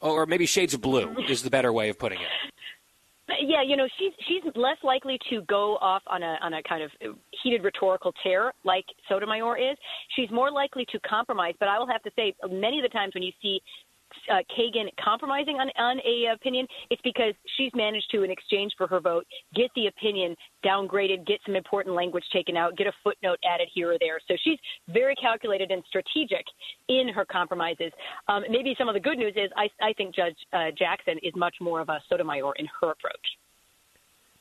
[0.03, 2.29] Oh, or maybe shades of blue is the better way of putting it
[3.43, 6.83] yeah, you know, she's she's less likely to go off on a on a kind
[6.83, 6.91] of
[7.43, 9.77] heated rhetorical tear like Sotomayor is.
[10.17, 11.55] She's more likely to compromise.
[11.59, 13.61] But I will have to say, many of the times when you see
[14.31, 18.87] uh, Kagan compromising on, on a opinion, it's because she's managed to, in exchange for
[18.87, 23.39] her vote, get the opinion downgraded, get some important language taken out, get a footnote
[23.45, 24.21] added here or there.
[24.29, 24.59] So she's
[24.89, 26.45] very calculated and strategic
[26.89, 27.93] in her compromises.
[28.29, 31.35] Um, maybe some of the good news is I, I think Judge uh, Jackson is
[31.37, 33.39] much more of a Sotomayor in her approach.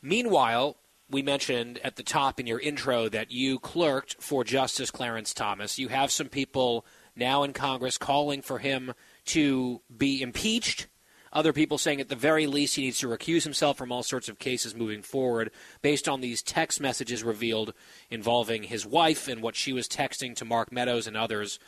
[0.01, 0.77] Meanwhile,
[1.09, 5.79] we mentioned at the top in your intro that you clerked for Justice Clarence Thomas.
[5.79, 8.93] You have some people now in Congress calling for him
[9.29, 10.87] to be impeached.
[11.31, 14.27] Other people saying at the very least he needs to recuse himself from all sorts
[14.27, 15.51] of cases moving forward
[15.83, 17.73] based on these text messages revealed
[18.09, 21.59] involving his wife and what she was texting to Mark Meadows and others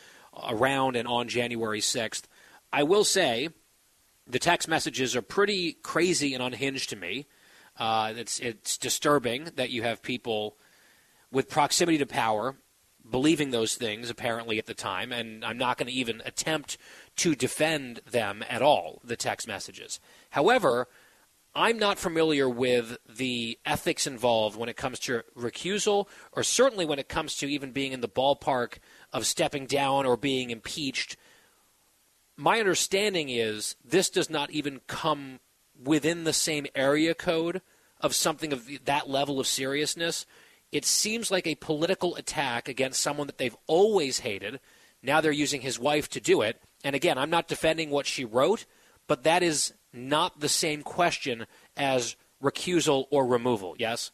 [0.48, 2.22] around and on January 6th.
[2.72, 3.50] I will say
[4.26, 7.26] the text messages are pretty crazy and unhinged to me.
[7.78, 10.56] Uh, it's, it's disturbing that you have people
[11.30, 12.56] with proximity to power
[13.08, 16.78] believing those things apparently at the time, and I'm not going to even attempt
[17.16, 20.00] to defend them at all, the text messages.
[20.30, 20.88] However,
[21.54, 26.98] I'm not familiar with the ethics involved when it comes to recusal, or certainly when
[26.98, 28.78] it comes to even being in the ballpark
[29.12, 31.16] of stepping down or being impeached.
[32.38, 35.40] My understanding is this does not even come
[35.82, 37.60] within the same area code
[38.00, 40.24] of something of that level of seriousness.
[40.72, 44.58] It seems like a political attack against someone that they've always hated.
[45.02, 46.60] Now they're using his wife to do it.
[46.82, 48.64] And again, I'm not defending what she wrote,
[49.06, 51.46] but that is not the same question
[51.76, 54.10] as recusal or removal, yes?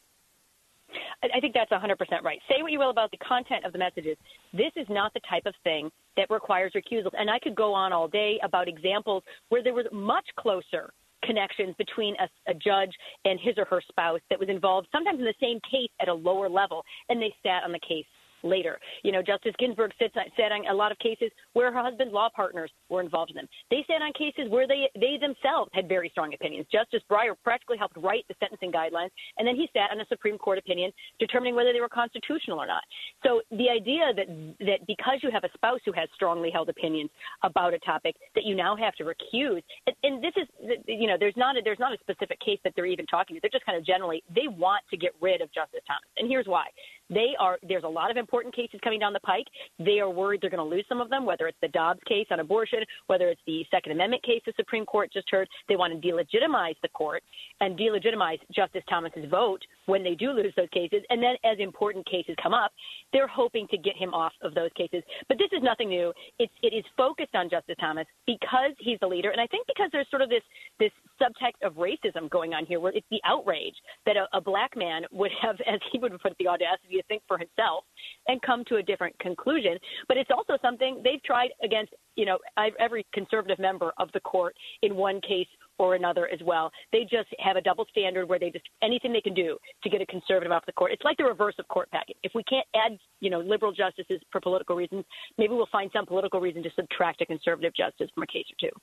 [1.22, 2.38] I think that's 100% right.
[2.48, 4.16] Say what you will about the content of the messages.
[4.52, 7.10] This is not the type of thing that requires recusal.
[7.18, 10.92] And I could go on all day about examples where there was much closer
[11.24, 12.92] connections between a, a, judge
[13.24, 16.14] and his or her spouse that was involved sometimes in the same case at a
[16.14, 18.04] lower level, and they sat on the case
[18.42, 18.78] later.
[19.02, 22.28] You know, Justice Ginsburg sits, sat on a lot of cases where her husband's law
[22.34, 23.48] partners were involved in them.
[23.70, 26.66] They sat on cases where they they themselves had very strong opinions.
[26.72, 30.38] Justice Breyer practically helped write the sentencing guidelines, and then he sat on a Supreme
[30.38, 32.82] Court opinion determining whether they were constitutional or not.
[33.22, 34.26] So the idea that
[34.60, 37.10] that because you have a spouse who has strongly held opinions
[37.42, 40.48] about a topic, that you now have to recuse, and, and this is
[40.86, 43.40] you know there's not a, there's not a specific case that they're even talking to.
[43.40, 46.46] They're just kind of generally they want to get rid of Justice Thomas, and here's
[46.46, 46.66] why.
[47.10, 49.46] They are there's a lot of important cases coming down the pike.
[49.78, 52.26] They are worried they're going to lose some of them, whether it's the Dobbs case
[52.30, 55.48] on abortion, whether it's the Second Amendment case the Supreme Court just heard.
[55.68, 57.22] They want to delegitimize the court
[57.60, 61.02] and delegitimize Justice Thomas's vote when they do lose those cases.
[61.10, 62.72] And then as important cases come up,
[63.12, 65.02] they're hoping to get him off of those cases.
[65.28, 66.12] But this is nothing new.
[66.38, 69.88] It's it is focused on Justice Thomas because he's the leader, and I think because
[69.92, 70.42] there's sort of this
[70.78, 73.74] this subtext of racism going on here, where it's the outrage
[74.06, 77.06] that a, a black man would have, as he would put it, the audacity to
[77.08, 77.84] think for himself
[78.26, 79.78] and come to a different conclusion.
[80.06, 82.38] But it's also something they've tried against, you know,
[82.78, 86.70] every conservative member of the court in one case or another as well.
[86.92, 90.00] They just have a double standard where they just anything they can do to get
[90.00, 90.92] a conservative off the court.
[90.92, 92.16] It's like the reverse of court packing.
[92.22, 95.04] If we can't add, you know, liberal justices for political reasons,
[95.38, 98.68] maybe we'll find some political reason to subtract a conservative justice from a case or
[98.68, 98.76] two.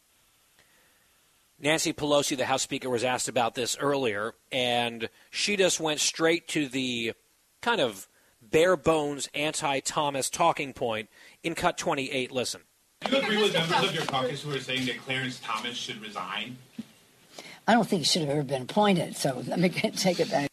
[1.58, 6.50] Nancy Pelosi, the House Speaker, was asked about this earlier, and she just went straight
[6.50, 7.14] to the
[7.66, 8.08] kind of
[8.42, 11.10] bare bones anti Thomas talking point
[11.44, 12.32] in cut 28.
[12.32, 12.62] Listen.
[13.02, 16.02] Do you agree with members of your caucus who are saying that Clarence Thomas should
[16.02, 16.58] resign?
[17.68, 20.50] I don't think he should have ever been appointed, so let me take it back.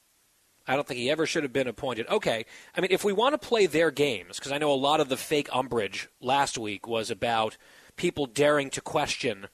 [0.67, 2.09] I don't think he ever should have been appointed.
[2.09, 5.01] Okay, I mean, if we want to play their games, because I know a lot
[5.01, 7.59] of the fake umbrage last week was about
[7.97, 9.49] people daring to question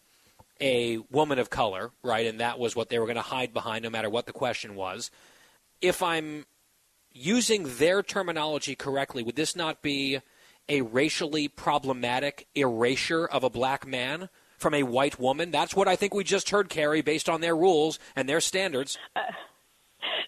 [0.61, 2.27] a woman of color, right?
[2.27, 4.77] And that was what they were going to hide behind, no matter what the question
[4.77, 5.11] was.
[5.81, 6.47] If I'm
[7.19, 10.21] using their terminology correctly, would this not be
[10.69, 15.51] a racially problematic erasure of a black man from a white woman?
[15.51, 18.99] That's what I think we just heard, Carrie, based on their rules and their standards.
[19.17, 19.21] Uh,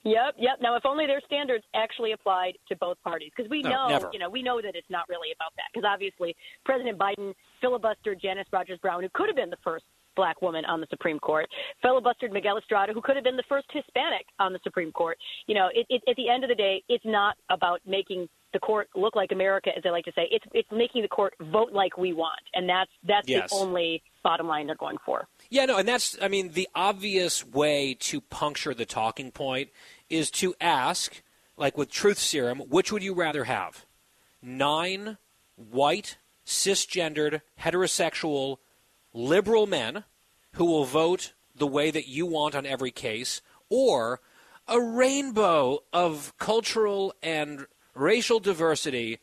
[0.02, 0.58] Yep, yep.
[0.62, 4.10] Now, if only their standards actually applied to both parties, because we No, know, never.
[4.12, 5.64] you know, we know that it's not really about that.
[5.72, 6.34] Because obviously,
[6.64, 9.84] President Biden filibustered Janice Rogers Brown, who could have been the first
[10.16, 11.46] black woman on the Supreme Court,
[11.84, 15.16] filibustered Miguel Estrada, who could have been the first Hispanic on the Supreme Court.
[15.46, 18.58] You know, it, it, at the end of the day, it's not about making the
[18.58, 20.26] court look like America, as they like to say.
[20.30, 23.50] It's it's making the court vote like we want, and that's that's Yes.
[23.50, 25.28] the only bottom line they're going for.
[25.48, 29.70] Yeah, no, and that's, I mean, the obvious way to puncture the talking point
[30.10, 31.22] is to ask,
[31.56, 33.86] like with Truth Serum, which would you rather have?
[34.42, 35.16] Nine
[35.56, 38.56] white, cisgendered, heterosexual,
[39.12, 40.04] liberal men
[40.52, 44.20] who will vote the way that you want on every case, or
[44.66, 49.18] a rainbow of cultural and racial diversity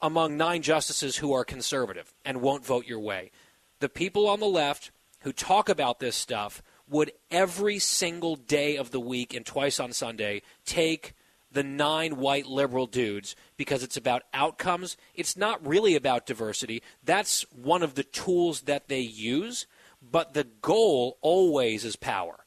[0.00, 3.30] among nine justices who are conservative and won't vote your way.
[3.78, 4.90] The people on the left
[5.20, 9.92] who talk about this stuff would every single day of the week and twice on
[9.92, 11.14] Sunday take
[11.52, 14.96] the nine white liberal dudes because it's about outcomes.
[15.14, 16.82] It's not really about diversity.
[17.04, 19.66] That's one of the tools that they use,
[20.00, 22.44] but the goal always is power.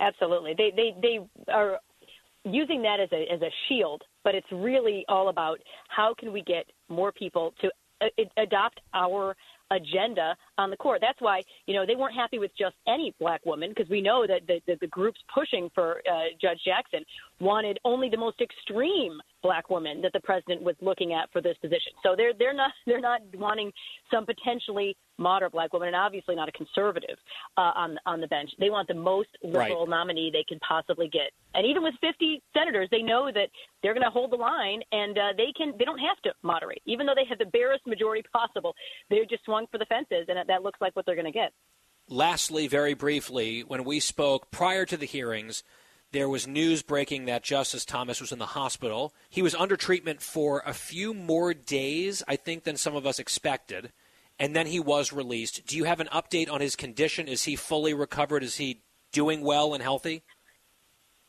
[0.00, 0.54] Absolutely.
[0.56, 1.78] They they they are
[2.44, 6.42] using that as a as a shield, but it's really all about how can we
[6.42, 7.70] get more people to
[8.00, 8.06] uh,
[8.36, 9.36] adopt our
[9.70, 11.00] agenda on the court.
[11.00, 14.26] That's why you know they weren't happy with just any black woman because we know
[14.26, 17.04] that the, the, the groups pushing for uh, Judge Jackson
[17.40, 21.56] wanted only the most extreme black woman that the president was looking at for this
[21.60, 21.92] position.
[22.02, 23.72] So they're they're not they're not wanting
[24.10, 27.16] some potentially moderate black woman and obviously not a conservative
[27.56, 28.50] uh, on on the bench.
[28.58, 29.88] They want the most liberal Right.
[29.88, 31.30] nominee they can possibly get.
[31.54, 33.48] And even with 50 senators, they know that
[33.82, 36.82] they're going to hold the line and uh, they can they don't have to moderate.
[36.86, 38.74] Even though they have the barest majority possible,
[39.10, 41.52] they just swung for the fences and that looks like what they're going to get.
[42.08, 45.62] Lastly, very briefly, when we spoke prior to the hearings,
[46.12, 49.14] there was news breaking that Justice Thomas was in the hospital.
[49.30, 53.18] He was under treatment for a few more days, I think, than some of us
[53.18, 53.90] expected,
[54.38, 55.66] and then he was released.
[55.66, 57.26] Do you have an update on his condition?
[57.26, 58.42] Is he fully recovered?
[58.42, 58.82] Is he
[59.12, 60.22] doing well and healthy?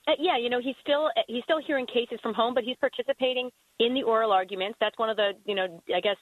[0.07, 3.49] Uh, yeah, you know, he's still he's still hearing cases from home, but he's participating
[3.79, 4.77] in the oral arguments.
[4.79, 6.17] That's one of the, you know, I guess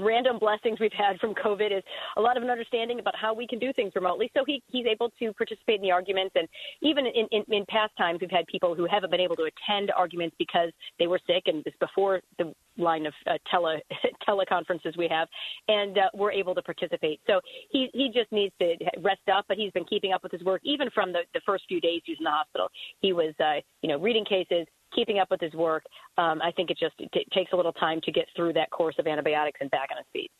[0.00, 1.82] random blessings we've had from COVID is
[2.16, 4.30] a lot of an understanding about how we can do things remotely.
[4.36, 6.48] So he he's able to participate in the arguments, and
[6.82, 9.90] even in, in, in past times, we've had people who haven't been able to attend
[9.96, 13.80] arguments because they were sick, and this before the line of uh, tele
[14.28, 15.28] teleconferences we have,
[15.68, 17.20] and uh, we're able to participate.
[17.26, 17.40] So
[17.70, 20.60] he he just needs to rest up, but he's been keeping up with his work
[20.64, 22.68] even from the the first few days he was in the hospital.
[23.00, 25.84] He was uh, you know reading cases, keeping up with his work.
[26.16, 28.70] Um, I think it just it t- takes a little time to get through that
[28.70, 30.30] course of antibiotics and back on his feet.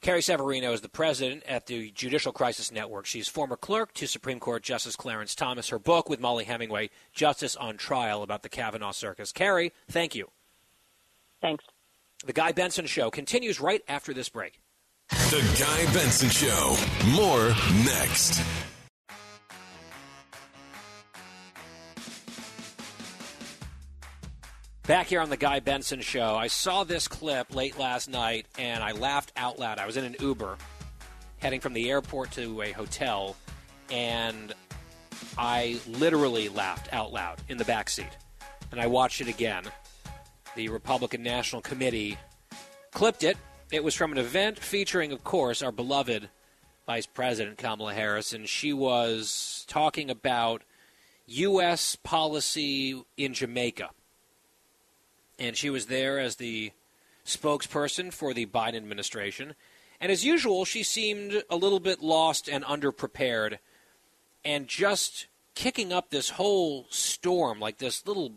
[0.00, 3.04] Carrie Severino is the president at the Judicial Crisis Network.
[3.04, 5.68] She's former clerk to Supreme Court Justice Clarence Thomas.
[5.68, 9.30] Her book with Mollie Hemingway, Justice on Trial, about the Kavanaugh circus.
[9.30, 10.30] Carrie, thank you.
[11.42, 11.64] Thanks.
[12.24, 14.60] The Guy Benson Show continues right after this break.
[15.10, 16.76] The Guy Benson Show.
[17.14, 17.48] More
[17.84, 18.42] next.
[24.90, 28.82] Back here on the Guy Benson Show, I saw this clip late last night and
[28.82, 29.78] I laughed out loud.
[29.78, 30.56] I was in an Uber
[31.38, 33.36] heading from the airport to a hotel
[33.88, 34.52] and
[35.38, 38.10] I literally laughed out loud in the back seat.
[38.72, 39.62] And I watched it again.
[40.56, 42.18] The Republican National Committee
[42.90, 43.36] clipped it.
[43.70, 46.28] It was from an event featuring, of course, our beloved
[46.88, 50.64] Vice President Kamala Harris, and she was talking about
[51.26, 51.94] U.S.
[51.94, 53.90] policy in Jamaica.
[55.40, 56.72] And she was there as the
[57.24, 59.54] spokesperson for the Biden administration.
[60.00, 63.58] And as usual, she seemed a little bit lost and underprepared
[64.44, 68.32] and just kicking up this whole storm, like this little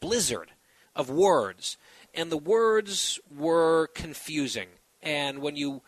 [0.00, 0.50] blizzard
[0.96, 1.78] of words.
[2.14, 4.68] And the words were confusing.
[5.02, 5.82] And when you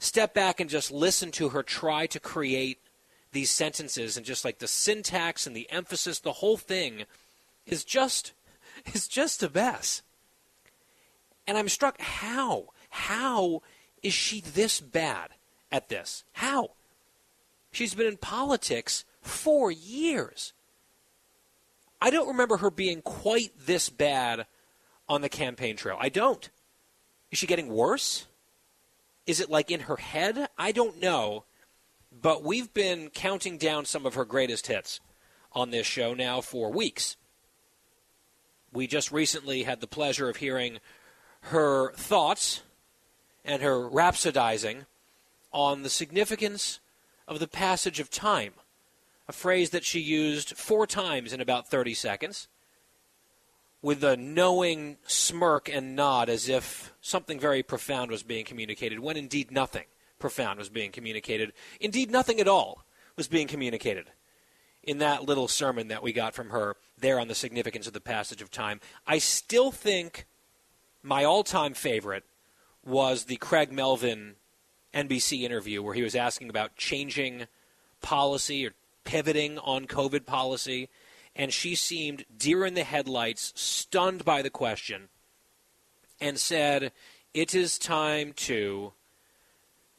[0.00, 2.78] step back and just listen to her try to create
[3.30, 7.04] these sentences and just like the syntax and the emphasis, the whole thing
[7.66, 8.32] is just
[8.94, 10.02] is just a mess.
[11.46, 12.66] And I'm struck how?
[12.90, 13.62] How
[14.02, 15.30] is she this bad
[15.70, 16.24] at this?
[16.32, 16.72] How?
[17.70, 20.52] She's been in politics for years.
[22.00, 24.46] I don't remember her being quite this bad
[25.08, 25.96] on the campaign trail.
[26.00, 26.50] I don't.
[27.30, 28.26] Is she getting worse?
[29.26, 30.48] Is it like in her head?
[30.58, 31.44] I don't know.
[32.10, 35.00] But we've been counting down some of her greatest hits
[35.52, 37.16] on this show now for weeks.
[38.72, 40.78] We just recently had the pleasure of hearing
[41.42, 42.62] her thoughts
[43.44, 44.86] and her rhapsodizing
[45.52, 46.80] on the significance
[47.28, 48.54] of the passage of time,
[49.28, 52.48] a phrase that she used four times in about 30 seconds,
[53.82, 59.16] with a knowing smirk and nod as if something very profound was being communicated, when
[59.16, 59.84] indeed nothing
[60.18, 61.52] profound was being communicated.
[61.80, 62.84] Indeed, nothing at all
[63.16, 64.06] was being communicated
[64.82, 68.00] in that little sermon that we got from her there on the significance of the
[68.00, 68.80] passage of time.
[69.06, 70.26] I still think
[71.02, 72.24] my all time favorite
[72.84, 74.36] was the Craig Melvin
[74.94, 77.46] NBC interview where he was asking about changing
[78.00, 78.72] policy or
[79.04, 80.88] pivoting on COVID policy.
[81.34, 85.08] And she seemed deer in the headlights, stunned by the question,
[86.20, 86.92] and said,
[87.32, 88.92] It is time to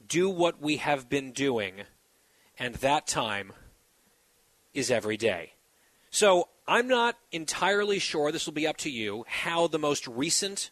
[0.08, 1.82] do what we have been doing,
[2.60, 3.54] and that time
[4.76, 5.54] is every day.
[6.12, 10.72] So I'm not entirely sure, this will be up to you, how the most recent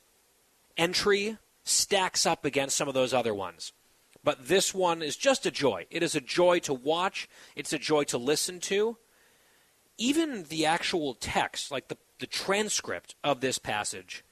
[0.78, 3.74] entry stacks up against some of those other ones.
[4.24, 5.88] But this one is just a joy.
[5.90, 8.98] It is a joy to watch, it's a joy to listen to.
[9.98, 14.24] Even the actual text, like the, the transcript of this passage,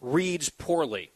[0.00, 1.12] reads poorly.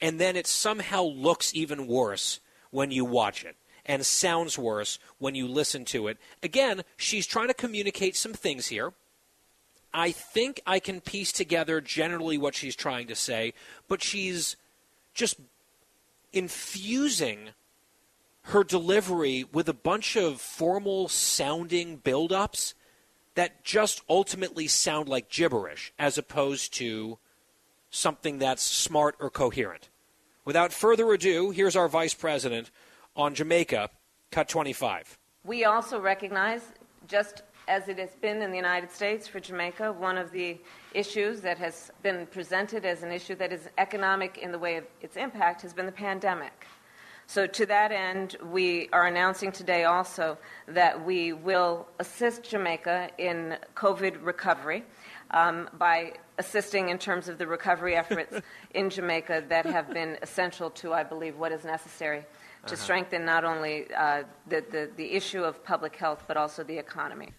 [0.00, 3.56] And then it somehow looks even worse when you watch it
[3.88, 6.18] and sounds worse when you listen to it.
[6.42, 8.92] Again, she's trying to communicate some things here.
[9.92, 13.54] I think I can piece together generally what she's trying to say,
[13.88, 14.56] but she's
[15.14, 15.40] just
[16.32, 17.50] infusing
[18.42, 22.74] her delivery with a bunch of formal sounding build-ups
[23.34, 27.18] that just ultimately sound like gibberish as opposed to
[27.90, 29.88] something that's smart or coherent.
[30.44, 32.70] Without further ado, here's our vice president
[33.18, 33.90] on Jamaica,
[34.30, 35.18] cut 25.
[35.44, 36.62] We also recognize,
[37.08, 40.56] just as it has been in the United States for Jamaica, one of the
[40.94, 44.84] issues that has been presented as an issue that is economic in the way of
[45.02, 46.66] its impact has been the pandemic.
[47.26, 53.58] So, to that end, we are announcing today also that we will assist Jamaica in
[53.74, 54.82] COVID recovery
[55.32, 58.40] um, by assisting in terms of the recovery efforts
[58.74, 62.24] in Jamaica that have been essential to, I believe, what is necessary
[62.68, 62.84] to uh-huh.
[62.84, 67.32] strengthen not only uh, the, the, the issue of public health, but also the economy.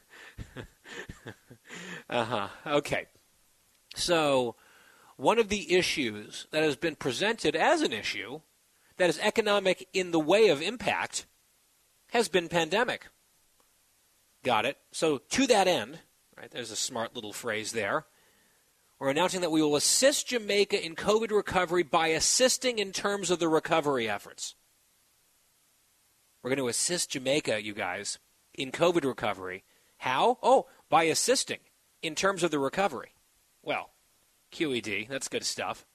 [2.09, 2.47] uh huh.
[2.65, 3.05] Okay.
[3.95, 4.55] So,
[5.17, 8.41] one of the issues that has been presented as an issue
[8.97, 11.25] that is economic in the way of impact
[12.11, 13.07] has been pandemic.
[14.43, 14.77] Got it.
[14.91, 15.99] So, to that end,
[16.37, 18.05] right, there's a smart little phrase there.
[18.99, 23.39] We're announcing that we will assist Jamaica in COVID recovery by assisting in terms of
[23.39, 24.55] the recovery efforts.
[26.49, 28.17] We're going to assist Jamaica, you guys,
[28.55, 29.63] in COVID recovery.
[29.97, 30.39] How?
[30.41, 31.59] Oh, by assisting
[32.01, 33.13] in terms of the recovery.
[33.61, 33.91] Well,
[34.51, 35.85] QED, that's good stuff.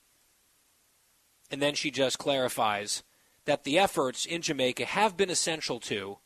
[1.51, 3.03] And then she just clarifies
[3.47, 6.19] that the efforts in Jamaica have been essential to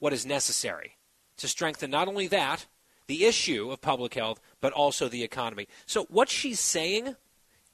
[0.00, 0.96] what is necessary
[1.36, 2.66] to strengthen not only that,
[3.06, 5.68] the issue of public health, but also the economy.
[5.86, 7.14] So what she's saying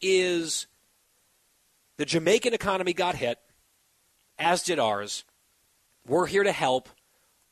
[0.02, 0.66] is
[1.96, 3.38] the Jamaican economy got hit,
[4.38, 5.24] as did ours.
[6.06, 6.88] We're here to help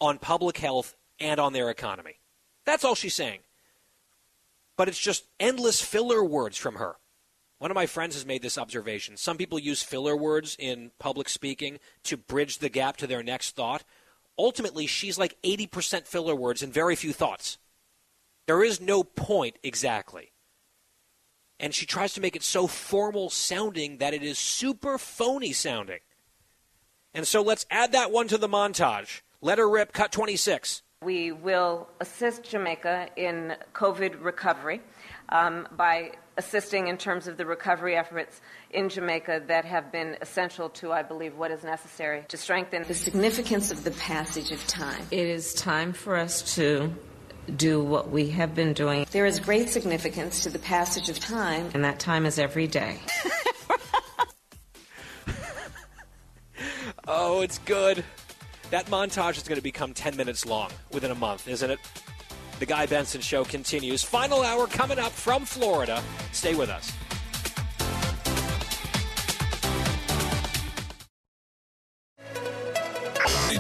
[0.01, 2.19] on public health and on their economy.
[2.65, 3.41] That's all she's saying.
[4.77, 6.97] But it's just endless filler words from her.
[7.59, 9.19] One of my friends has made this observation.
[9.19, 13.55] Some people use filler words in public speaking to bridge the gap to their next
[13.55, 13.85] thought.
[14.39, 17.59] Ultimately, she's like 80% filler words and very few thoughts.
[18.47, 20.33] There is no point exactly.
[21.59, 26.01] And she tries to make it so formal sounding that it is super phony sounding.
[27.15, 29.23] And so let's add that one to the montage.
[29.41, 30.83] Let her rip, cut 26.
[31.03, 34.83] We will assist Jamaica in COVID recovery
[35.31, 40.69] um, by assisting in terms of the recovery efforts in Jamaica that have been essential
[40.71, 45.03] to, I believe, what is necessary to strengthen the significance of the passage of time.
[45.11, 46.95] It is time for us to
[47.57, 49.07] do what we have been doing.
[49.11, 52.99] There is great significance to the passage of time, and that time is every day.
[57.13, 58.05] Oh, it's good.
[58.71, 61.81] That montage is going to become 10 minutes long within a month, isn't it?
[62.61, 64.05] The Guy Benson Show continues.
[64.05, 66.01] Final hour coming up from Florida.
[66.31, 66.93] Stay with us.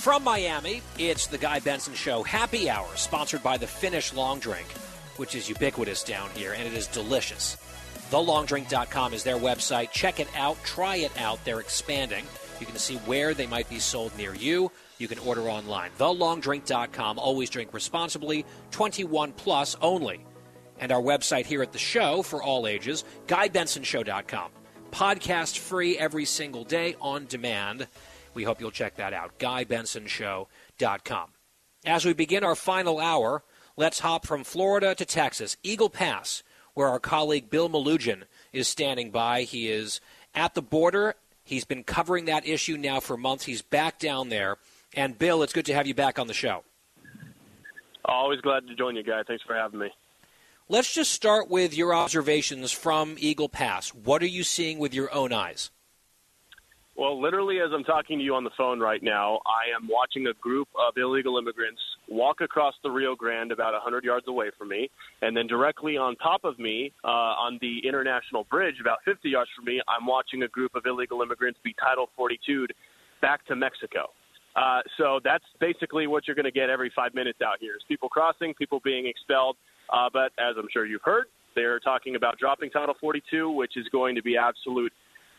[0.00, 4.66] From Miami, it's the Guy Benson Show Happy Hour, sponsored by the Finnish Long Drink,
[5.18, 7.58] which is ubiquitous down here, and it is delicious.
[8.10, 9.90] TheLongDrink.com is their website.
[9.90, 11.44] Check it out, try it out.
[11.44, 12.24] They're expanding.
[12.60, 14.72] You can see where they might be sold near you.
[14.96, 15.90] You can order online.
[15.98, 17.18] TheLongDrink.com.
[17.18, 20.24] Always drink responsibly, 21 plus only.
[20.78, 24.50] And our website here at the show for all ages, GuyBensonShow.com.
[24.92, 27.86] Podcast free every single day on demand.
[28.34, 29.38] We hope you'll check that out.
[29.38, 31.30] GuyBensonShow.com.
[31.84, 33.42] As we begin our final hour,
[33.76, 36.42] let's hop from Florida to Texas, Eagle Pass,
[36.74, 39.42] where our colleague Bill Melugin is standing by.
[39.42, 40.00] He is
[40.34, 41.14] at the border.
[41.42, 43.44] He's been covering that issue now for months.
[43.44, 44.58] He's back down there.
[44.94, 46.64] And Bill, it's good to have you back on the show.
[48.04, 49.22] Always glad to join you, guy.
[49.26, 49.90] Thanks for having me.
[50.68, 53.88] Let's just start with your observations from Eagle Pass.
[53.90, 55.70] What are you seeing with your own eyes?
[57.00, 60.26] Well, literally, as I'm talking to you on the phone right now, I am watching
[60.26, 64.68] a group of illegal immigrants walk across the Rio Grande about 100 yards away from
[64.68, 64.90] me.
[65.22, 67.08] And then directly on top of me, uh,
[67.40, 71.22] on the International Bridge, about 50 yards from me, I'm watching a group of illegal
[71.22, 72.74] immigrants be Title 42'd
[73.22, 74.10] back to Mexico.
[74.54, 77.82] Uh, so that's basically what you're going to get every five minutes out here is
[77.88, 79.56] people crossing, people being expelled.
[79.90, 83.88] Uh, but as I'm sure you've heard, they're talking about dropping Title 42, which is
[83.90, 84.92] going to be absolute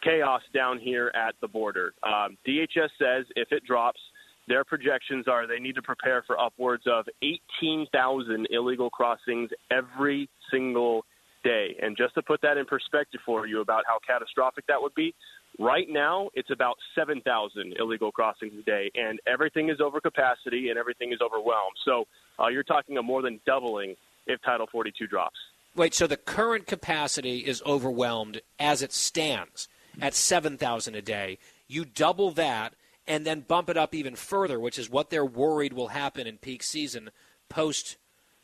[0.04, 1.94] chaos down here at the border.
[2.04, 4.00] Um, DHS says if it drops,
[4.48, 11.06] their projections are they need to prepare for upwards of 18,000 illegal crossings every single
[11.44, 11.76] day.
[11.82, 15.14] And just to put that in perspective for you about how catastrophic that would be,
[15.60, 20.78] right now it's about 7,000 illegal crossings a day, and everything is over capacity and
[20.78, 21.76] everything is overwhelmed.
[21.86, 22.06] So
[22.40, 23.96] uh, you're talking a more than doubling
[24.28, 25.38] if Title 42 drops.
[25.76, 29.70] Wait, so the current capacity is overwhelmed as it stands
[30.00, 31.38] at 7,000 a day.
[31.68, 32.74] You double that
[33.08, 36.38] and then bump it up even further, which is what they're worried will happen in
[36.38, 37.10] peak season
[37.50, 37.98] post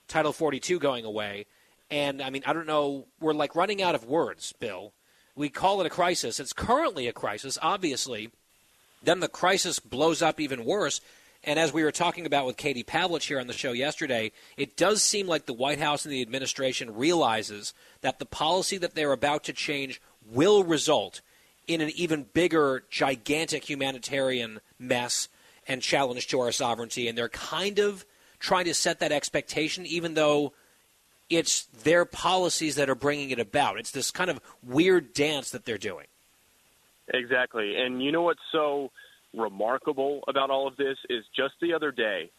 [0.07, 1.45] Title 42 going away.
[1.90, 4.94] And I mean, I don't know, we're like running out of words, Bill.
[5.36, 6.40] We call it a crisis.
[6.40, 8.32] It's currently a crisis, obviously.
[9.03, 10.99] Then the crisis blows up even worse.
[11.44, 14.76] And as we were talking about with Katie Pavlich here on the show yesterday, it
[14.76, 19.14] does seem like the White House and the administration realizes that the policy that they're
[19.14, 21.22] about to change will result
[21.68, 25.27] in an even bigger, gigantic humanitarian mess
[25.68, 27.07] and challenge to our sovereignty.
[27.07, 28.06] And they're kind of
[28.39, 30.53] trying to set that expectation, even though
[31.30, 33.77] it's their policies that are bringing it about.
[33.77, 36.07] It's this kind of weird dance that they're doing.
[37.14, 37.76] Exactly.
[37.76, 38.91] And you know what's so
[39.34, 42.31] remarkable about all of this is just the other day,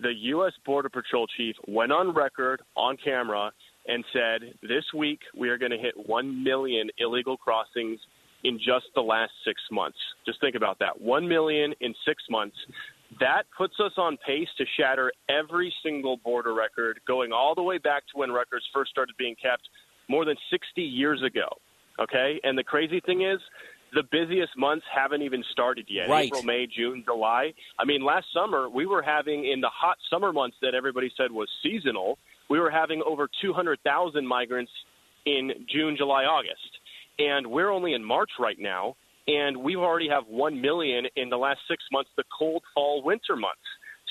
[0.00, 0.52] the U.S.
[0.64, 3.52] Border Patrol chief went on record on camera
[3.86, 8.00] and said, This week we are going to hit 1 million illegal crossings
[8.44, 9.98] in just the last six months.
[10.24, 11.00] Just think about that.
[11.00, 12.56] One million in six months.
[13.20, 17.78] That puts us on pace to shatter every single border record going all the way
[17.78, 19.62] back to when records first started being kept
[20.08, 21.48] more than 60 years ago.
[22.00, 22.40] Okay?
[22.44, 23.38] And the crazy thing is,
[23.94, 26.08] the busiest months haven't even started yet.
[26.08, 26.26] Right.
[26.26, 27.54] April, May, June, July.
[27.78, 31.30] I mean, last summer we were having in the hot summer months that everybody said
[31.30, 32.18] was seasonal,
[32.50, 34.72] we were having over 200,000 migrants
[35.24, 36.78] in June, July, August
[37.18, 41.36] and we're only in March right now, and we already have one million in the
[41.36, 43.60] last six months, the cold fall winter months.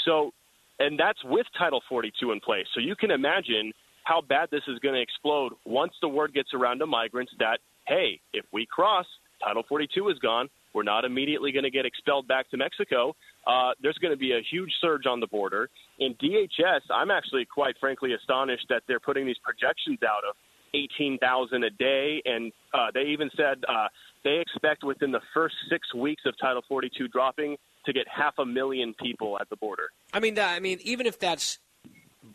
[0.06, 0.32] So,
[0.80, 2.66] and that's with Title 42 in place.
[2.74, 3.72] So you can imagine
[4.04, 7.60] how bad this is going to explode once the word gets around to migrants that
[7.88, 9.06] hey, if we cross,
[9.44, 10.50] Title 42 is gone.
[10.74, 13.16] We're not immediately going to get expelled back to Mexico.
[13.48, 15.70] Uh, there's going to be a huge surge on the border.
[16.00, 20.36] In DHS, I'm actually quite frankly astonished that they're putting these projections out of
[20.76, 23.88] 18,000 a day, and uh, they even said uh,
[24.24, 28.46] they expect within the first six weeks of Title 42 dropping to get half a
[28.46, 29.90] million people at the border.
[30.14, 31.60] I mean, I mean, even if that's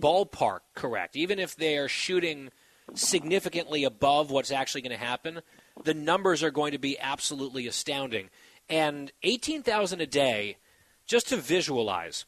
[0.00, 2.50] ballpark correct, even if they are shooting
[2.94, 5.42] significantly above what's actually going to happen,
[5.84, 8.30] the numbers are going to be absolutely astounding.
[8.68, 10.56] And 18,000 a day,
[11.06, 12.24] just to visualize,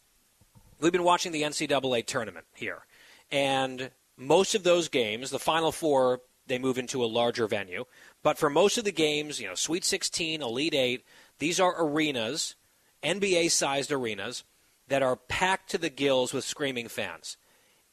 [0.81, 2.85] we've been watching the NCAA tournament here,
[3.31, 3.91] and
[4.27, 7.85] most of those games, the Final Four, they move into a larger venue.
[8.23, 11.05] But for most of the games, you know, Sweet 16, Elite 8,
[11.39, 12.57] these are arenas,
[13.03, 14.45] NBA sized arenas,
[14.89, 17.37] that are packed to the gills with screaming fans.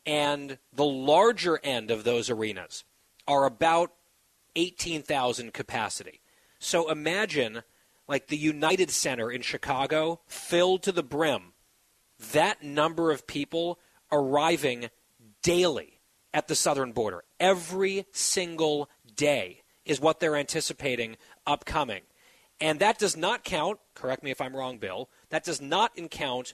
[0.05, 2.83] And the larger end of those arenas
[3.27, 3.93] are about
[4.55, 6.19] 18,000 capacity.
[6.59, 7.63] So imagine
[8.07, 11.53] like the United Center in Chicago filled to the brim.
[12.33, 13.79] That number of people
[14.11, 14.89] arriving
[15.43, 15.98] daily
[16.33, 17.23] at the southern border.
[17.39, 22.01] Every single day is what they're anticipating upcoming.
[22.61, 26.53] And that does not count, correct me if I'm wrong, Bill, that does not count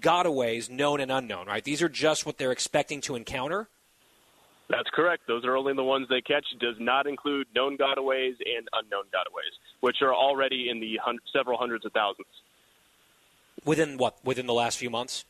[0.00, 1.64] gotaways known and unknown, right?
[1.64, 3.68] These are just what they're expecting to encounter.
[4.68, 5.24] That's correct.
[5.26, 6.46] Those are only the ones they catch.
[6.52, 11.18] It does not include known gotaways and unknown gotaways, which are already in the hun-
[11.32, 12.28] several hundreds of thousands.
[13.64, 14.18] Within what?
[14.24, 15.24] Within the last few months?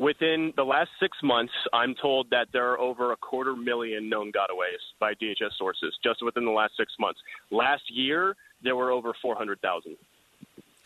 [0.00, 4.32] Within the last six months, I'm told that there are over a quarter million known
[4.32, 7.20] gotaways by DHS sources just within the last six months.
[7.50, 9.98] Last year, there were over 400,000.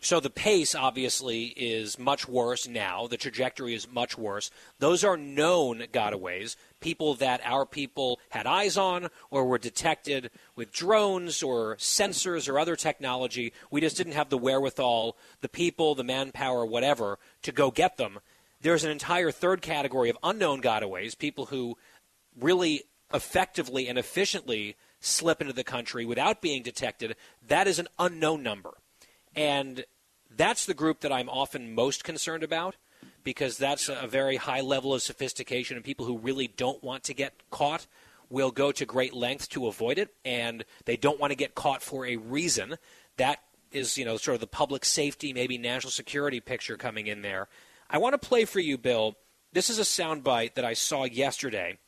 [0.00, 3.06] So the pace obviously is much worse now.
[3.06, 4.50] The trajectory is much worse.
[4.80, 10.72] Those are known gotaways, people that our people had eyes on or were detected with
[10.72, 13.52] drones or sensors or other technology.
[13.70, 18.18] We just didn't have the wherewithal, the people, the manpower, whatever, to go get them.
[18.64, 21.76] There's an entire third category of unknown gotaways, people who
[22.40, 27.14] really effectively and efficiently slip into the country without being detected.
[27.46, 28.70] That is an unknown number.
[29.36, 29.84] And
[30.34, 32.76] that's the group that I'm often most concerned about
[33.22, 37.12] because that's a very high level of sophistication, and people who really don't want to
[37.12, 37.86] get caught
[38.30, 41.82] will go to great lengths to avoid it, and they don't want to get caught
[41.82, 42.78] for a reason.
[43.18, 43.42] That
[43.72, 47.48] is, you know, sort of the public safety, maybe national security picture coming in there.
[47.94, 49.14] I want to play for you, Bill.
[49.52, 51.78] This is a soundbite that I saw yesterday.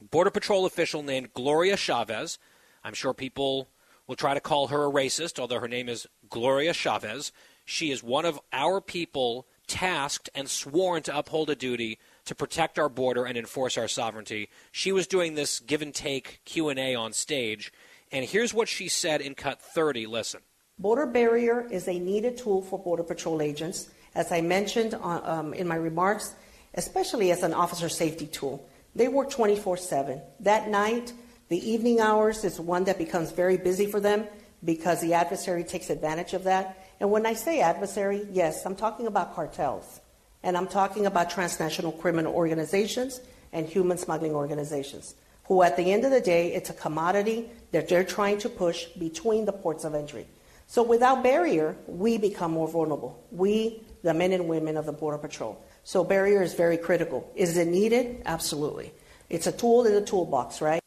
[0.00, 2.38] Border Patrol official named Gloria Chavez.
[2.84, 3.68] I'm sure people
[4.06, 7.32] will try to call her a racist, although her name is Gloria Chavez.
[7.64, 12.78] She is one of our people tasked and sworn to uphold a duty to protect
[12.78, 14.48] our border and enforce our sovereignty.
[14.70, 17.72] She was doing this give and take Q&A on stage,
[18.12, 20.06] and here's what she said in cut 30.
[20.06, 20.42] Listen.
[20.78, 25.54] Border barrier is a needed tool for Border Patrol agents, as I mentioned on, um,
[25.54, 26.34] in my remarks,
[26.74, 28.68] especially as an officer safety tool.
[28.94, 30.20] They work 24 7.
[30.40, 31.12] That night,
[31.48, 34.26] the evening hours is one that becomes very busy for them
[34.64, 36.88] because the adversary takes advantage of that.
[37.00, 40.00] And when I say adversary, yes, I'm talking about cartels.
[40.42, 43.20] And I'm talking about transnational criminal organizations
[43.52, 45.14] and human smuggling organizations,
[45.44, 48.86] who at the end of the day, it's a commodity that they're trying to push
[48.98, 50.26] between the ports of entry.
[50.66, 53.22] So without barrier, we become more vulnerable.
[53.30, 55.62] We, the men and women of the Border Patrol.
[55.84, 57.30] So barrier is very critical.
[57.34, 58.22] Is it needed?
[58.24, 58.92] Absolutely.
[59.28, 60.80] It's a tool in the toolbox, right?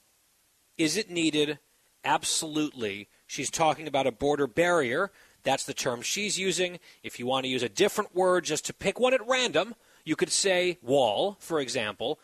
[0.77, 1.59] Is it needed?
[2.03, 3.07] Absolutely.
[3.25, 5.11] She's talking about a border barrier
[5.45, 6.79] that's the term she's using.
[7.03, 10.15] If you want to use a different word just to pick one at random, you
[10.15, 12.19] could say wall, for example.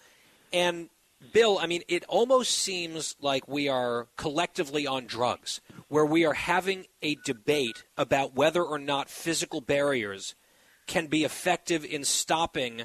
[0.51, 0.89] And
[1.31, 6.33] Bill, I mean, it almost seems like we are collectively on drugs, where we are
[6.33, 10.33] having a debate about whether or not physical barriers
[10.91, 12.81] can be effective in stopping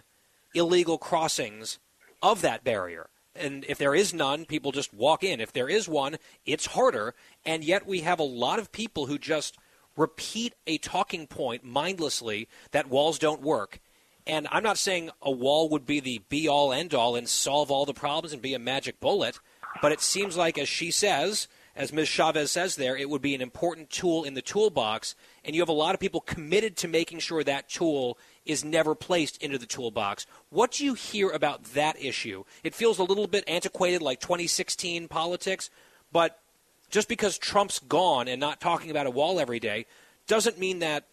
[0.54, 1.80] illegal crossings
[2.22, 3.08] of that barrier.
[3.34, 5.40] And if there is none, people just walk in.
[5.40, 6.16] If there is one,
[6.46, 7.16] it's harder.
[7.44, 9.58] And yet we have a lot of people who just
[9.96, 13.80] repeat a talking point mindlessly that walls don't work.
[14.24, 17.72] And I'm not saying a wall would be the be all end all and solve
[17.72, 19.40] all the problems and be a magic bullet,
[19.82, 22.08] but it seems like, as she says, as Ms.
[22.08, 25.14] Chavez says there, it would be an important tool in the toolbox.
[25.44, 28.94] And you have a lot of people committed to making sure that tool is never
[28.94, 30.26] placed into the toolbox.
[30.48, 32.44] What do you hear about that issue?
[32.64, 35.68] It feels a little bit antiquated, like 2016 politics,
[36.10, 36.40] but
[36.88, 39.84] just because Trump's gone and not talking about a wall every day
[40.26, 41.04] doesn't mean that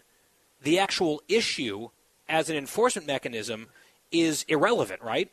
[0.61, 1.89] the actual issue
[2.29, 3.67] as an enforcement mechanism
[4.11, 5.29] is irrelevant, right?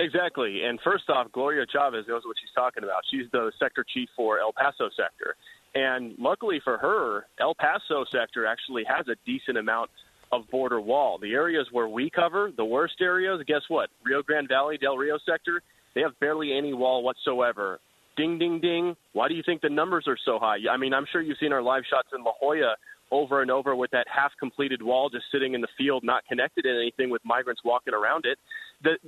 [0.00, 0.64] Exactly.
[0.64, 3.02] And first off, Gloria Chavez knows what she's talking about.
[3.10, 5.36] She's the sector chief for El Paso sector.
[5.74, 9.90] And luckily for her, El Paso sector actually has a decent amount
[10.32, 11.18] of border wall.
[11.20, 13.90] The areas where we cover, the worst areas, guess what?
[14.04, 15.62] Rio Grande Valley, Del Rio sector,
[15.94, 17.78] they have barely any wall whatsoever
[18.16, 18.96] ding, ding, ding.
[19.12, 20.58] Why do you think the numbers are so high?
[20.70, 22.74] I mean, I'm sure you've seen our live shots in La Joya
[23.10, 26.62] over and over with that half completed wall just sitting in the field, not connected
[26.62, 28.38] to anything with migrants walking around it.
[28.82, 28.98] The,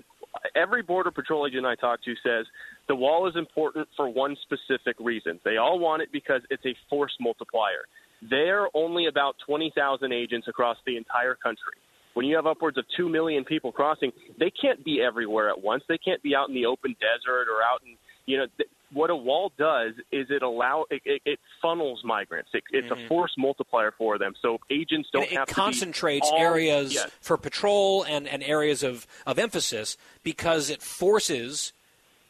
[0.55, 2.47] every Border Patrol agent I talk to says
[2.89, 5.41] the wall is important for one specific reason.
[5.45, 7.85] They all want it because it's a force multiplier.
[8.29, 11.75] There are only about 20,000 agents across the entire country.
[12.15, 15.83] When you have upwards of 2 million people crossing, they can't be everywhere at once.
[15.89, 17.97] They can't be out in the open desert or out in,
[18.27, 18.47] you know,
[18.93, 22.51] what a wall does is it allow it, it, it funnels migrants.
[22.53, 23.05] It, it's Mhm.
[23.05, 24.35] a force multiplier for them.
[24.43, 27.11] So agents don't it have to be concentrates all- areas Yes.
[27.21, 31.73] for patrol and, and areas of, of emphasis because it forces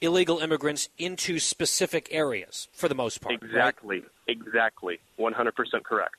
[0.00, 3.32] illegal immigrants into specific areas for the most part.
[3.40, 3.42] right?
[3.50, 4.02] Exactly.
[4.28, 4.98] Exactly.
[5.16, 6.14] One hundred percent correct.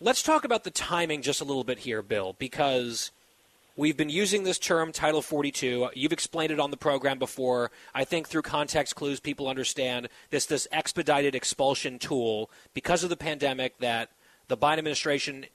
[0.00, 3.10] Let's talk about the timing just a little bit here, Bill, because
[3.76, 5.90] we've been using this term Title 42.
[5.94, 7.70] You've explained it on the program before.
[7.94, 13.16] I think through context clues, people understand this this expedited expulsion tool because of the
[13.16, 14.10] pandemic that
[14.48, 15.46] the Biden administration.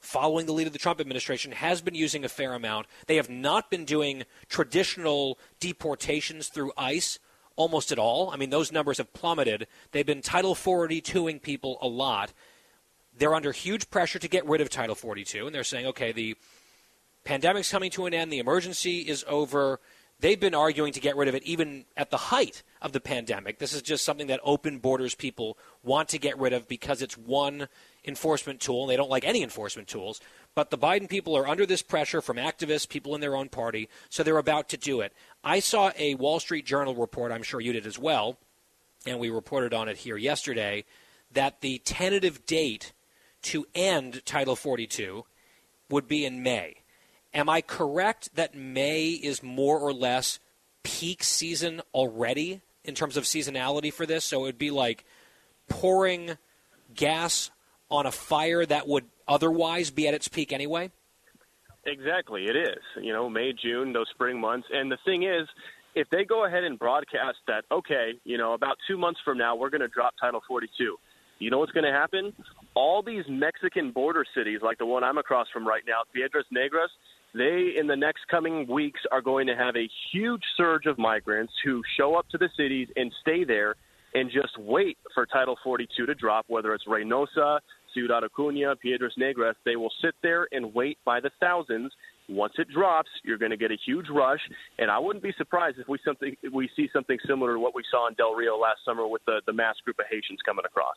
[0.00, 2.88] Following the lead of the Trump administration, has been using a fair amount.
[3.06, 7.20] They have not been doing traditional deportations through ICE
[7.54, 8.28] almost at all.
[8.32, 9.68] I mean, those numbers have plummeted.
[9.92, 12.32] They've been Title 42ing people a lot
[13.16, 16.36] they're under huge pressure to get rid of Title 42, and they're saying, okay, the
[17.24, 19.80] pandemic's coming to an end, the emergency is over.
[20.20, 23.58] They've been arguing to get rid of it even at the height of the pandemic.
[23.58, 27.18] This is just something that open borders people want to get rid of because it's
[27.18, 27.66] one
[28.04, 30.20] enforcement tool, and they don't like any enforcement tools.
[30.54, 33.88] But the Biden people are under this pressure from activists, people in their own party,
[34.10, 35.12] so they're about to do it.
[35.42, 38.38] I saw a Wall Street Journal report, I'm sure you did as well,
[39.06, 40.84] and we reported on it here yesterday,
[41.32, 42.92] that the tentative date
[43.42, 45.24] to end Title 42
[45.88, 46.81] would be in May.
[47.34, 50.38] Am I correct that May is more or less
[50.82, 54.24] peak season already in terms of seasonality for this?
[54.24, 55.04] So it would be like
[55.68, 56.36] pouring
[56.94, 57.50] gas
[57.90, 60.90] on a fire that would otherwise be at its peak anyway?
[61.84, 62.82] Exactly, it is.
[63.00, 64.68] You know, May, June, those spring months.
[64.72, 65.48] And the thing is,
[65.94, 69.56] if they go ahead and broadcast that, okay, you know, about two months from now,
[69.56, 70.96] we're going to drop Title 42.
[71.38, 72.32] You know what's going to happen?
[72.74, 76.88] All these Mexican border cities, like the one I'm across from right now, Piedras Negras,
[77.34, 81.52] they, in the next coming weeks, are going to have a huge surge of migrants
[81.64, 83.76] who show up to the cities and stay there
[84.14, 87.60] and just wait for Title 42 to drop, whether it's Reynosa,
[87.94, 89.54] Ciudad Acuña, Piedras Negras.
[89.64, 91.92] They will sit there and wait by the thousands.
[92.28, 94.40] Once it drops, you're going to get a huge rush,
[94.78, 97.74] and I wouldn't be surprised if we something if we see something similar to what
[97.74, 100.64] we saw in Del Rio last summer with the, the mass group of Haitians coming
[100.64, 100.96] across.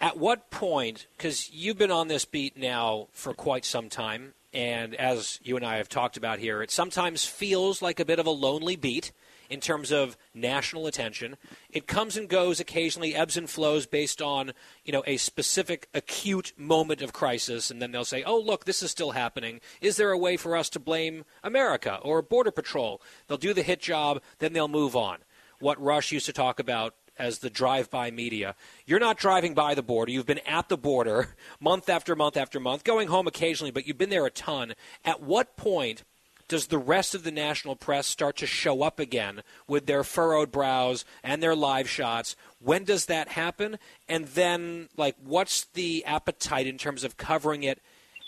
[0.00, 4.94] At what point, because you've been on this beat now for quite some time, and
[4.94, 8.26] as you and I have talked about here, it sometimes feels like a bit of
[8.26, 9.10] a lonely beat
[9.50, 11.36] in terms of national attention.
[11.70, 14.52] It comes and goes occasionally, ebbs and flows based on
[14.84, 18.82] you know a specific acute moment of crisis, and then they'll say, "Oh, look, this
[18.82, 19.60] is still happening.
[19.80, 23.62] Is there a way for us to blame America or Border Patrol?" They'll do the
[23.62, 25.18] hit job, then they'll move on.
[25.58, 28.54] What Rush used to talk about as the drive-by media.
[28.86, 30.12] You're not driving by the border.
[30.12, 31.28] You've been at the border
[31.60, 34.74] month after month after month, going home occasionally, but you've been there a ton.
[35.04, 36.04] At what point
[36.48, 40.52] does the rest of the national press start to show up again with their furrowed
[40.52, 42.36] brows and their live shots?
[42.60, 43.78] When does that happen?
[44.08, 47.80] And then, like, what's the appetite in terms of covering it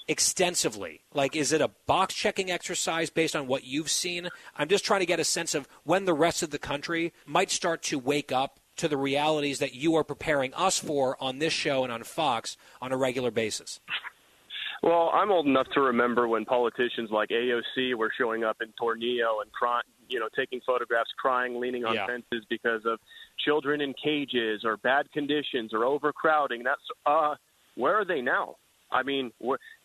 [0.09, 1.03] extensively?
[1.13, 4.31] Like, is it a box checking exercise based on what you've seen?
[4.57, 7.51] I'm just trying to get a sense of when the rest of the country might
[7.51, 11.53] start to wake up to the realities that you are preparing us for on this
[11.53, 13.81] show and on Fox on a regular basis.
[14.83, 19.43] Well, I'm old enough to remember when politicians like AOC were showing up in Tornillo
[19.43, 22.07] and crying, you know, taking photographs, crying, leaning on Yeah.
[22.07, 23.01] fences because of
[23.45, 26.63] children in cages or bad conditions or overcrowding.
[26.63, 27.35] That's uh,
[27.75, 28.57] where are they now?
[28.93, 29.33] I mean,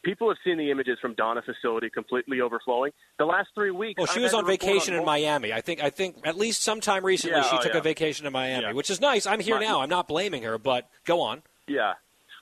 [0.04, 2.92] people have seen the images from Donna facility completely overflowing.
[3.20, 3.98] The last three weeks.
[3.98, 5.54] Well, she I've was on vacation in mul- Miami.
[5.54, 5.84] I think.
[5.84, 7.80] I think at least sometime recently Yeah, she oh, took yeah.
[7.80, 8.74] a vacation in Miami, Yeah.
[8.74, 9.26] which is nice.
[9.26, 9.82] I'm here My- now.
[9.82, 11.44] I'm not blaming her, but go on.
[11.68, 11.94] Yeah.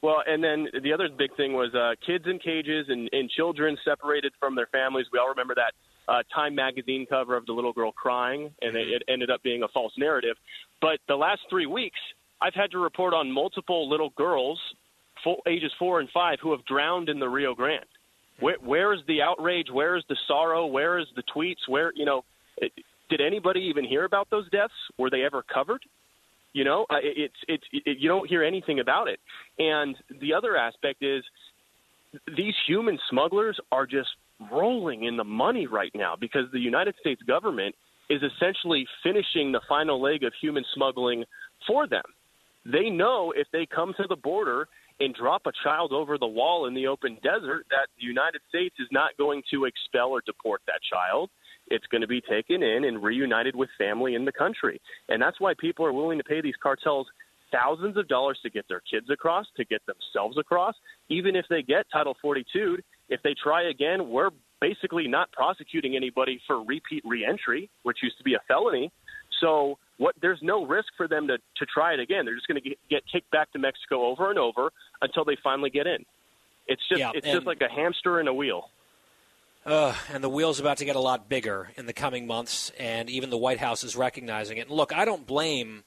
[0.02, 3.78] Well, and then the other big thing was uh, kids in cages and, and children
[3.84, 5.08] separated from their families.
[5.12, 5.74] We all remember that
[6.08, 9.62] uh, Time magazine cover of the little girl crying, and it, it ended up being
[9.64, 10.38] a false narrative.
[10.82, 12.00] But the last three weeks,
[12.42, 14.58] I've had to report on multiple little girls,
[15.24, 17.86] full, ages four and five, who have drowned in the Rio Grande.
[18.40, 19.68] Where, where is the outrage?
[19.72, 20.66] Where is the sorrow?
[20.66, 21.68] Where is the tweets?
[21.68, 22.24] Where you know,
[22.58, 22.72] it,
[23.10, 24.74] did anybody even hear about those deaths?
[24.98, 25.82] Were they ever covered?
[26.54, 29.20] You know, uh, it- it's it's it, you don't hear anything about it.
[29.60, 31.24] And the other aspect is
[32.36, 34.10] these human smugglers are just
[34.52, 37.76] rolling in the money right now because the United States government
[38.10, 41.24] is essentially finishing the final leg of human smuggling
[41.68, 42.04] for them.
[42.66, 44.68] They know if they come to the border
[45.00, 48.76] and drop a child over the wall in the open desert that the United States
[48.80, 51.30] is not going to expel or deport that child.
[51.68, 54.82] It's going to be taken in and reunited with family in the country.
[55.08, 57.08] And that's why people are willing to pay these cartels
[57.52, 60.76] thousands of dollars to get their kids across, to get themselves across.
[61.10, 62.78] Even if they get Title 42,
[63.10, 64.30] if they try again, we're
[64.62, 68.92] basically not prosecuting anybody for repeat reentry, which used to be a felony.
[69.40, 72.26] So what there's no risk for them to to try it again.
[72.26, 74.72] They're just going to get kicked back to Mexico over and over
[75.02, 76.06] until they finally get in.
[76.68, 78.70] It's just Yeah, it's and- just like a hamster in a wheel.
[79.66, 83.10] Uh, and the wheel's about to get a lot bigger in the coming months, and
[83.10, 84.68] even the White House is recognizing it.
[84.68, 85.84] And look, I don't blame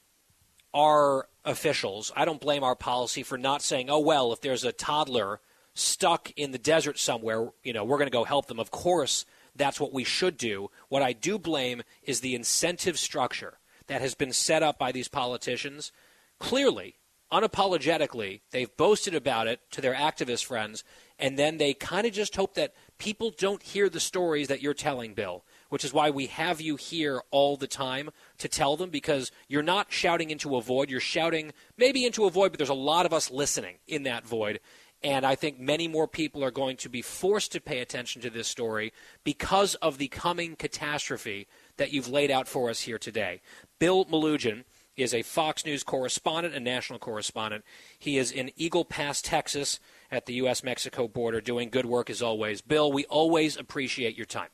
[0.73, 2.11] our officials.
[2.15, 5.39] I don't blame our policy for not saying, "Oh well, if there's a toddler
[5.73, 9.25] stuck in the desert somewhere, you know, we're going to go help them." Of course,
[9.55, 10.69] that's what we should do.
[10.89, 13.57] What I do blame is the incentive structure
[13.87, 15.91] that has been set up by these politicians.
[16.39, 16.95] Clearly,
[17.33, 20.83] unapologetically, they've boasted about it to their activist friends,
[21.17, 24.75] and then they kind of just hope that people don't hear the stories that you're
[24.75, 28.91] telling, Bill, which is why we have you here all the time to tell them
[28.91, 30.91] because you're not shouting into a void.
[30.91, 34.27] You're shouting maybe into a void, but there's a lot of us listening in that
[34.27, 34.59] void.
[35.03, 38.29] And I think many more people are going to be forced to pay attention to
[38.29, 38.93] this story
[39.25, 43.41] because of the coming catastrophe that you've laid out for us here today.
[43.79, 44.63] Bill Melugin
[44.95, 47.63] is a Fox News correspondent and national correspondent.
[47.97, 49.79] He is in Eagle Pass, Texas,
[50.11, 50.63] at the U.S.
[50.63, 52.61] Mexico border, doing good work as always.
[52.61, 54.49] Bill, we always appreciate your time.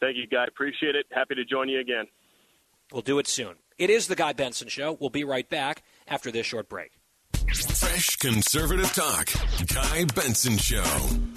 [0.00, 0.44] Thank you, Guy.
[0.46, 1.06] Appreciate it.
[1.12, 2.06] Happy to join you again.
[2.92, 3.54] We'll do it soon.
[3.78, 4.96] It is the Guy Benson Show.
[5.00, 6.92] We'll be right back after this short break.
[7.54, 9.28] Fresh conservative talk.
[9.72, 11.31] Guy Benson Show.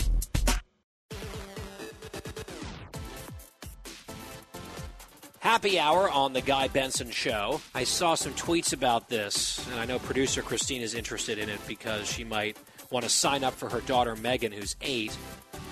[5.46, 7.62] Happy hour on the Guy Benson Show.
[7.76, 11.60] I saw some tweets about this, and I know producer Christine is interested in it
[11.68, 12.58] because she might
[12.90, 15.16] want to sign up for her daughter Megan, who's eight.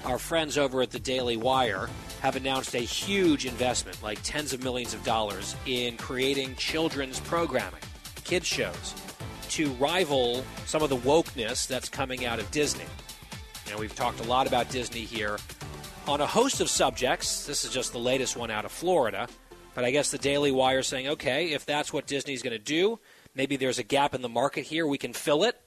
[0.06, 1.90] Our friends over at the Daily Wire
[2.22, 7.82] have announced a huge investment, like tens of millions of dollars, in creating children's programming,
[8.26, 8.94] kids' shows,
[9.50, 12.86] to rival some of the wokeness that's coming out of Disney.
[13.72, 15.40] Know, we've talked a lot about Disney here
[16.08, 17.48] on a host of subjects.
[17.48, 19.28] This is just the latest one out of Florida.
[19.74, 23.00] But I guess the Daily Wire saying, okay, if that's what Disney's going to do,
[23.34, 24.86] maybe there's a gap in the market here.
[24.86, 25.60] We can fill it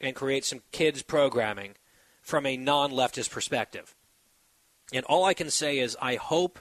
[0.00, 1.74] and create some kids' programming
[2.20, 3.94] from a non leftist perspective.
[4.92, 6.58] And all I can say is, I hope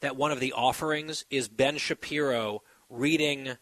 [0.00, 3.56] that one of the offerings is Ben Shapiro reading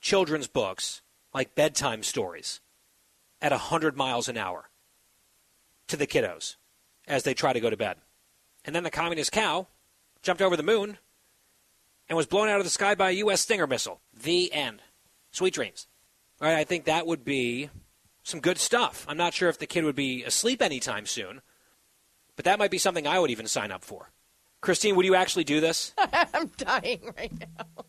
[0.00, 1.02] children's books
[1.34, 2.60] like bedtime stories
[3.40, 4.70] at 100 miles an hour
[5.86, 6.56] to the kiddos
[7.06, 7.98] as they try to go to bed.
[8.64, 9.68] And then the communist cow
[10.22, 10.98] jumped over the moon
[12.08, 13.40] and was blown out of the sky by a U.S.
[13.40, 14.00] Stinger missile.
[14.22, 14.82] The end.
[15.30, 15.86] Sweet dreams.
[16.40, 17.70] Right, I think that would be
[18.22, 19.04] some good stuff.
[19.08, 21.40] I'm not sure if the kid would be asleep anytime soon,
[22.36, 24.10] but that might be something I would even sign up for.
[24.60, 25.94] Christine, would you actually do this?
[25.98, 27.84] I'm dying right now.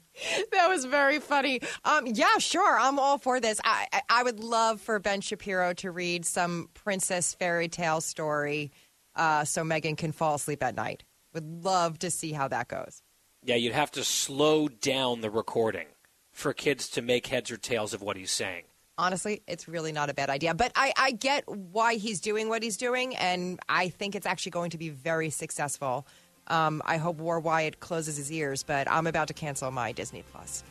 [0.51, 1.61] That was very funny.
[1.83, 2.79] Um, yeah, sure.
[2.79, 3.59] I'm all for this.
[3.63, 8.71] I, I, I would love for Ben Shapiro to read some princess fairy tale story
[9.15, 11.03] uh, so Megan can fall asleep at night.
[11.33, 13.01] Would love to see how that goes.
[13.43, 15.87] Yeah, you'd have to slow down the recording
[16.33, 18.63] for kids to make heads or tails of what he's saying.
[18.97, 20.53] Honestly, it's really not a bad idea.
[20.53, 24.51] But I, I get why he's doing what he's doing, and I think it's actually
[24.51, 26.05] going to be very successful.
[26.47, 30.23] Um, I hope War Wyatt closes his ears, but I'm about to cancel my Disney
[30.33, 30.63] Plus.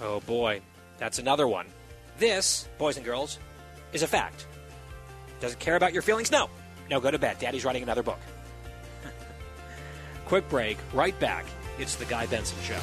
[0.00, 0.60] Oh boy,
[0.96, 1.66] that's another one.
[2.18, 3.38] This, boys and girls,
[3.92, 4.46] is a fact.
[5.38, 6.32] Doesn't care about your feelings?
[6.32, 6.50] No.
[6.90, 7.38] No, go to bed.
[7.38, 8.18] Daddy's writing another book.
[10.26, 11.44] Quick break, right back.
[11.78, 12.80] It's the Guy Benson Show.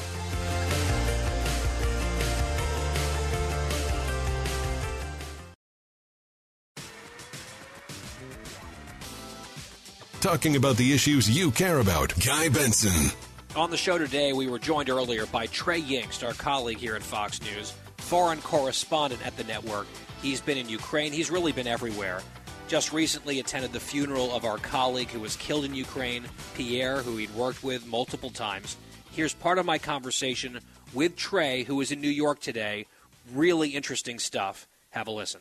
[10.20, 12.12] Talking about the issues you care about.
[12.24, 13.12] Guy Benson.
[13.54, 17.02] On the show today, we were joined earlier by Trey Yingst, our colleague here at
[17.02, 19.86] Fox News, foreign correspondent at the network.
[20.22, 22.22] He's been in Ukraine, he's really been everywhere.
[22.66, 26.24] Just recently attended the funeral of our colleague who was killed in Ukraine,
[26.54, 28.76] Pierre, who he'd worked with multiple times.
[29.16, 30.60] Here's part of my conversation
[30.92, 32.84] with Trey, who is in New York today.
[33.32, 34.68] Really interesting stuff.
[34.90, 35.40] Have a listen.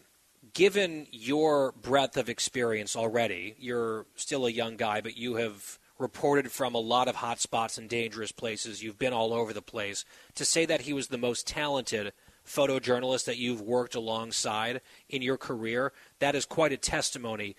[0.54, 6.54] Given your breadth of experience already, you're still a young guy, but you have reported
[6.54, 8.82] from a lot of hot spots and dangerous places.
[8.82, 10.06] You've been all over the place.
[10.36, 12.14] To say that he was the most talented
[12.48, 14.80] photojournalist that you've worked alongside
[15.10, 17.58] in your career, that is quite a testimony.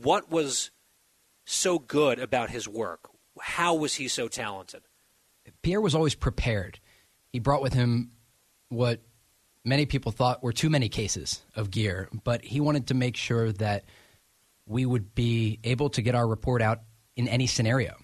[0.00, 0.70] What was
[1.44, 3.10] so good about his work?
[3.38, 4.80] How was he so talented?
[5.62, 6.80] Pierre was always prepared.
[7.32, 8.12] He brought with him
[8.68, 9.00] what
[9.64, 13.52] many people thought were too many cases of gear, but he wanted to make sure
[13.52, 13.84] that
[14.66, 16.80] we would be able to get our report out
[17.16, 17.96] in any scenario.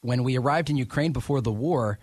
[0.00, 1.98] When we arrived in Ukraine before the war,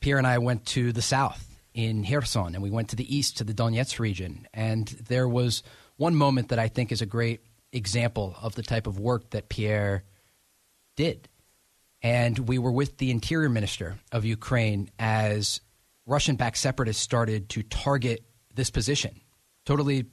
[0.00, 3.38] Pierre and I went to the south in Kherson and we went to the east
[3.38, 4.46] to the Donetsk region.
[4.54, 5.62] And there was
[5.96, 7.40] one moment that I think is a great
[7.72, 10.04] example of the type of work that Pierre
[10.96, 11.28] did.
[12.02, 15.60] And we were with the interior minister of Ukraine as
[16.06, 18.24] Russian backed separatists started to target
[18.54, 19.20] this position.
[19.64, 20.06] Totally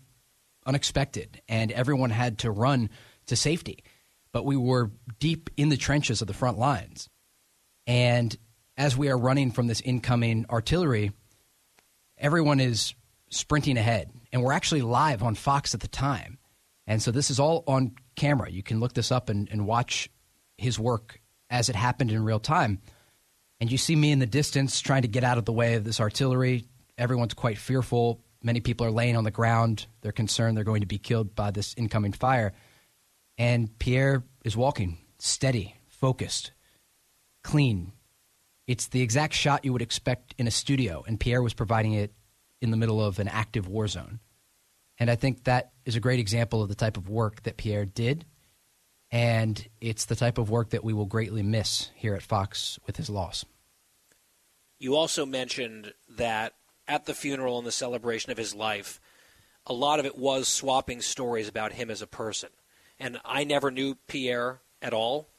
[0.65, 1.41] unexpected.
[1.47, 2.89] And everyone had to run
[3.27, 3.83] to safety.
[4.31, 7.09] But we were deep in the trenches of the front lines.
[7.85, 8.35] And
[8.77, 11.11] as we are running from this incoming artillery,
[12.17, 12.95] everyone is
[13.29, 14.09] sprinting ahead.
[14.31, 16.39] And we're actually live on Fox at the time.
[16.87, 18.49] And so this is all on camera.
[18.49, 20.09] You can look this up and, and watch
[20.57, 21.19] his work
[21.53, 22.81] as it happened in real time.
[23.61, 25.83] And you see me in the distance trying to get out of the way of
[25.83, 26.65] this artillery.
[26.97, 28.19] Everyone's quite fearful.
[28.41, 29.85] Many people are laying on the ground.
[30.01, 32.53] They're concerned they're going to be killed by this incoming fire.
[33.37, 36.51] And Pierre is walking, steady, focused,
[37.43, 37.93] clean.
[38.65, 42.13] It's the exact shot you would expect in a studio, and Pierre was providing it
[42.61, 44.19] in the middle of an active war zone.
[44.97, 47.85] And I think that is a great example of the type of work that Pierre
[47.85, 48.25] did.
[49.13, 52.97] And it's the type of work that we will greatly miss here at Fox with
[52.97, 53.45] his loss.
[54.79, 56.53] You also mentioned that
[56.87, 58.99] at the funeral and the celebration of his life,
[59.67, 62.49] a lot of it was swapping stories about him as a person.
[62.99, 65.29] And I never knew Pierre at all.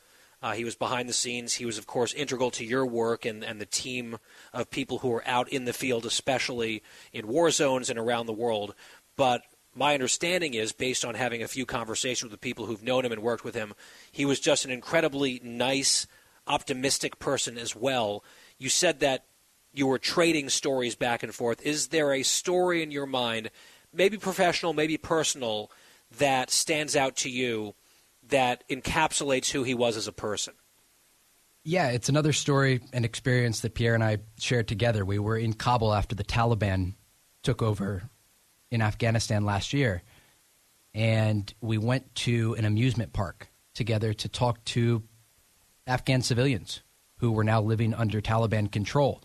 [0.40, 1.54] Uh, he was behind the scenes.
[1.54, 4.18] He was, of course, integral to your work and, and the team
[4.52, 6.80] of people who are out in the field, especially
[7.12, 8.76] in war zones and around the world.
[9.16, 9.42] But
[9.74, 13.12] my understanding is, based on having a few conversations with the people who've known him
[13.12, 13.74] and worked with him,
[14.12, 16.06] he was just an incredibly nice,
[16.46, 18.22] optimistic person as well.
[18.58, 19.24] You said that
[19.72, 21.60] you were trading stories back and forth.
[21.62, 23.50] Is there a story in your mind,
[23.92, 25.70] maybe professional, maybe personal,
[26.18, 27.74] that stands out to you
[28.28, 30.54] that encapsulates who he was as a person?
[31.64, 35.04] Yeah, it's another story and experience that Pierre and I shared together.
[35.04, 36.94] We were in Kabul after the Taliban
[37.42, 38.10] took over
[38.74, 40.02] in Afghanistan last year,
[40.92, 45.04] and we went to an amusement park together to talk to
[45.86, 46.82] Afghan civilians
[47.18, 49.22] who were now living under Taliban control.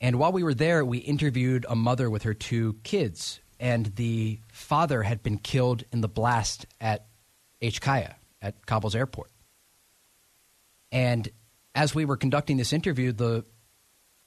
[0.00, 4.40] And while we were there, we interviewed a mother with her two kids, and the
[4.50, 7.06] father had been killed in the blast at
[7.60, 9.30] HKIA, at Kabul's airport.
[10.90, 11.28] And
[11.74, 13.44] as we were conducting this interview, the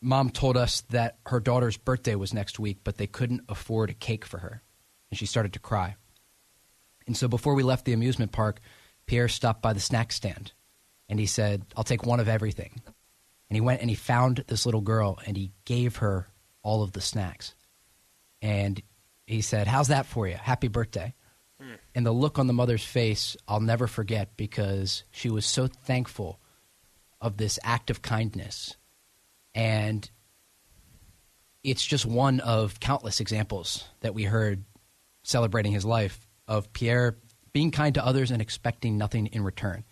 [0.03, 3.93] mom told us that her daughter's birthday was next week, but they couldn't afford a
[3.95, 4.61] cake for her.
[5.09, 5.95] And she started to cry.
[7.07, 8.59] And so before we left the amusement park,
[9.05, 10.53] Pierre stopped by the snack stand
[11.09, 12.81] and he said, I'll take one of everything.
[13.49, 16.27] And he went and he found this little girl and he gave her
[16.63, 17.55] all of the snacks.
[18.41, 18.81] And
[19.27, 20.35] he said, How's that for you?
[20.35, 21.13] Happy birthday.
[21.61, 21.77] Mm.
[21.95, 26.39] And the look on the mother's face, I'll never forget because she was so thankful
[27.21, 28.75] of this act of kindness
[29.55, 30.09] and
[31.63, 34.63] it's just one of countless examples that we heard
[35.23, 37.17] celebrating his life of Pierre
[37.53, 39.85] being kind to others and expecting nothing in return.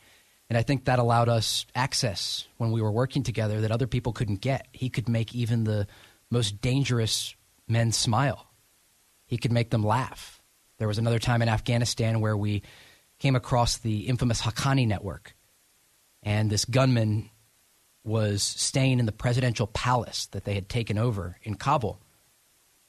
[0.49, 4.11] And I think that allowed us access when we were working together that other people
[4.11, 4.67] couldn't get.
[4.73, 5.87] He could make even the
[6.29, 7.35] most dangerous
[7.67, 8.47] men smile,
[9.25, 10.41] he could make them laugh.
[10.77, 12.63] There was another time in Afghanistan where we
[13.19, 15.35] came across the infamous Haqqani network.
[16.23, 17.29] And this gunman
[18.03, 22.01] was staying in the presidential palace that they had taken over in Kabul.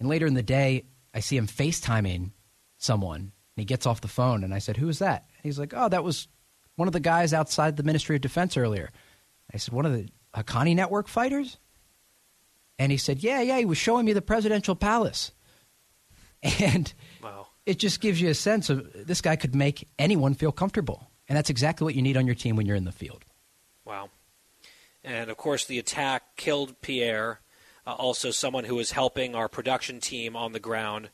[0.01, 0.85] And later in the day,
[1.15, 2.31] I see him FaceTiming
[2.79, 3.21] someone.
[3.21, 5.27] And he gets off the phone, and I said, Who is that?
[5.37, 6.29] And he's like, Oh, that was
[6.77, 8.91] one of the guys outside the Ministry of Defense earlier.
[9.53, 11.59] I said, One of the Haqqani Network fighters?
[12.79, 15.33] And he said, Yeah, yeah, he was showing me the presidential palace.
[16.61, 17.47] And wow.
[17.67, 21.09] it just gives you a sense of this guy could make anyone feel comfortable.
[21.29, 23.25] And that's exactly what you need on your team when you're in the field.
[23.85, 24.11] Wow.
[25.05, 27.41] And of course, the attack killed Pierre,
[27.87, 31.11] uh, also someone who was helping our production team on the ground.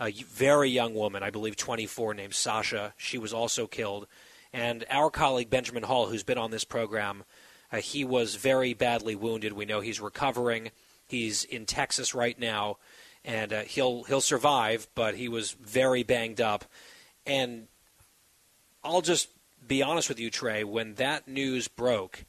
[0.00, 2.94] A very young woman, I believe 24, named Sasha.
[2.96, 4.06] She was also killed.
[4.52, 7.24] And our colleague Benjamin Hall, who's been on this program,
[7.72, 9.52] uh, he was very badly wounded.
[9.52, 10.70] We know he's recovering.
[11.06, 12.78] He's in Texas right now,
[13.24, 14.88] and uh, he'll he'll survive.
[14.94, 16.64] But he was very banged up.
[17.26, 17.68] And
[18.84, 19.28] I'll just
[19.66, 20.64] be honest with you, Trey.
[20.64, 22.24] When that news broke,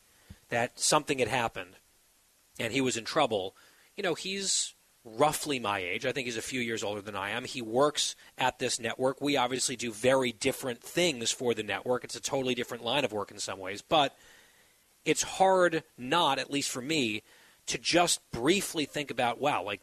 [0.54, 1.78] that something had happened
[2.60, 3.56] and he was in trouble,
[3.98, 6.06] you know, he's roughly my age.
[6.06, 7.44] I think he's a few years older than I am.
[7.44, 9.20] He works at this network.
[9.20, 12.04] We obviously do very different things for the network.
[12.04, 14.16] It's a totally different line of work in some ways, but
[15.06, 17.24] it's hard not, at least for me,
[17.66, 19.82] to just briefly think about, wow, like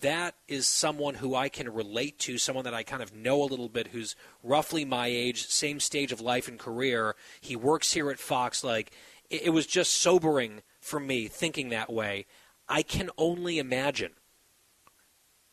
[0.00, 3.46] that is someone who I can relate to, someone that I kind of know a
[3.46, 7.14] little bit, who's roughly my age, same stage of life and career.
[7.40, 8.64] He works here at Fox.
[8.64, 8.92] Like,
[9.30, 12.26] it, it was just sobering for me thinking that way.
[12.68, 14.12] I can only imagine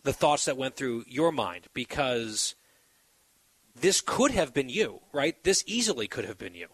[0.03, 2.55] the thoughts that went through your mind because
[3.75, 5.41] this could have been you, right?
[5.43, 6.67] This easily could have been you.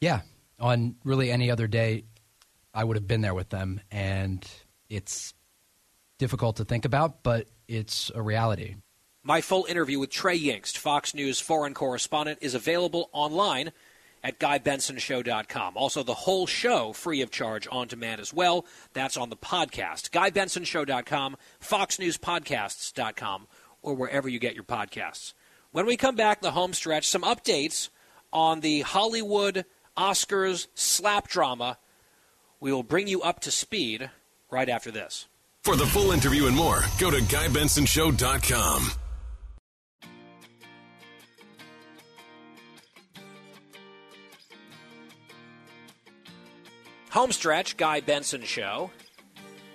[0.00, 0.22] Yeah.
[0.58, 2.04] On really any other day,
[2.74, 3.80] I would have been there with them.
[3.90, 4.46] And
[4.88, 5.34] it's
[6.18, 8.76] difficult to think about, but it's a reality.
[9.22, 13.72] My full interview with Trey Yingst, Fox News foreign correspondent, is available online
[14.22, 15.76] at GuyBensonShow.com.
[15.76, 18.66] Also, the whole show free of charge on demand as well.
[18.92, 20.10] That's on the podcast.
[20.10, 23.46] GuyBensonShow.com, FoxNewsPodcasts.com,
[23.82, 25.32] or wherever you get your podcasts.
[25.72, 27.88] When we come back, the home stretch, some updates
[28.32, 29.64] on the Hollywood
[29.96, 31.78] Oscars slap drama.
[32.60, 34.10] We will bring you up to speed
[34.50, 35.26] right after this.
[35.62, 39.09] For the full interview and more, go to GuyBensonShow.com.
[47.10, 48.90] Homestretch, Guy Benson Show.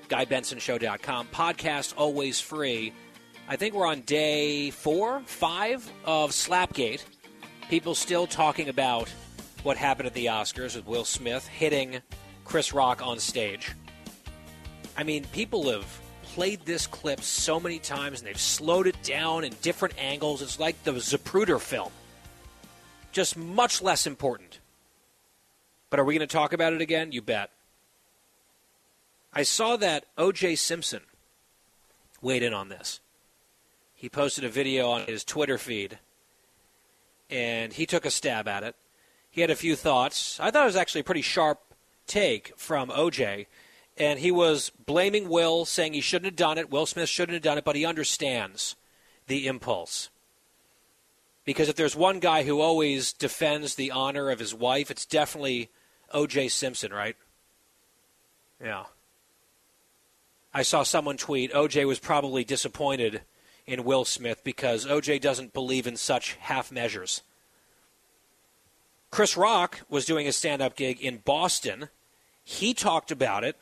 [0.07, 1.28] GuyBensonShow.com.
[1.34, 2.94] Podcast always free.
[3.48, 7.03] I think we're on day four, five of Slapgate.
[7.70, 9.10] People still talking about
[9.64, 12.02] what happened at the Oscars with Will Smith hitting
[12.45, 13.74] Chris Rock on stage.
[14.98, 15.86] I mean, people have
[16.24, 20.41] played this clip so many times and they've slowed it down in different angles.
[20.41, 21.91] It's like the Zapruder film,
[23.12, 24.60] just much less important.
[25.90, 27.12] But are we going to talk about it again?
[27.12, 27.52] You bet.
[29.34, 30.56] I saw that O.J.
[30.56, 31.02] Simpson
[32.22, 33.02] weighed in on this.
[33.94, 35.99] He posted a video on his Twitter feed,
[37.30, 38.76] and he took a stab at it.
[39.30, 40.40] He had a few thoughts.
[40.40, 41.60] I thought it was actually a pretty sharp
[42.07, 43.48] take from O.J.,
[43.98, 46.70] and he was blaming Will, saying he shouldn't have done it.
[46.70, 48.76] Will Smith shouldn't have done it, but he understands
[49.28, 50.10] the impulse.
[51.46, 55.70] Because if there's one guy who always defends the honor of his wife, it's definitely
[56.12, 56.50] O.J.
[56.50, 57.16] Simpson, right?
[58.62, 58.86] Yeah.
[60.54, 61.86] I saw someone tweet O.J.
[61.86, 63.22] was probably disappointed
[63.68, 65.20] in Will Smith because O.J.
[65.20, 67.22] doesn't believe in such half measures.
[69.12, 71.90] Chris Rock was doing a stand up gig in Boston.
[72.44, 73.56] He talked about it.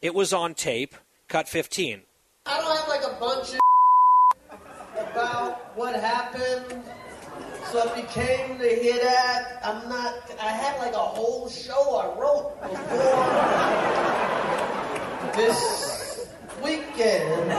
[0.00, 0.94] It was on tape,
[1.28, 2.02] cut 15.
[2.46, 4.58] I don't have like a bunch of
[5.10, 6.82] about what happened.
[7.70, 10.14] So if you came to hear that, I'm not.
[10.40, 13.24] I had like a whole show I wrote before
[15.36, 16.28] this
[16.62, 17.50] weekend,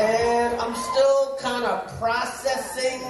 [0.00, 3.00] and I'm still kind of processing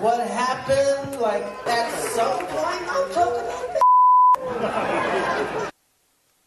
[0.00, 1.20] what happened.
[1.20, 3.80] Like at some point, I'm talking about.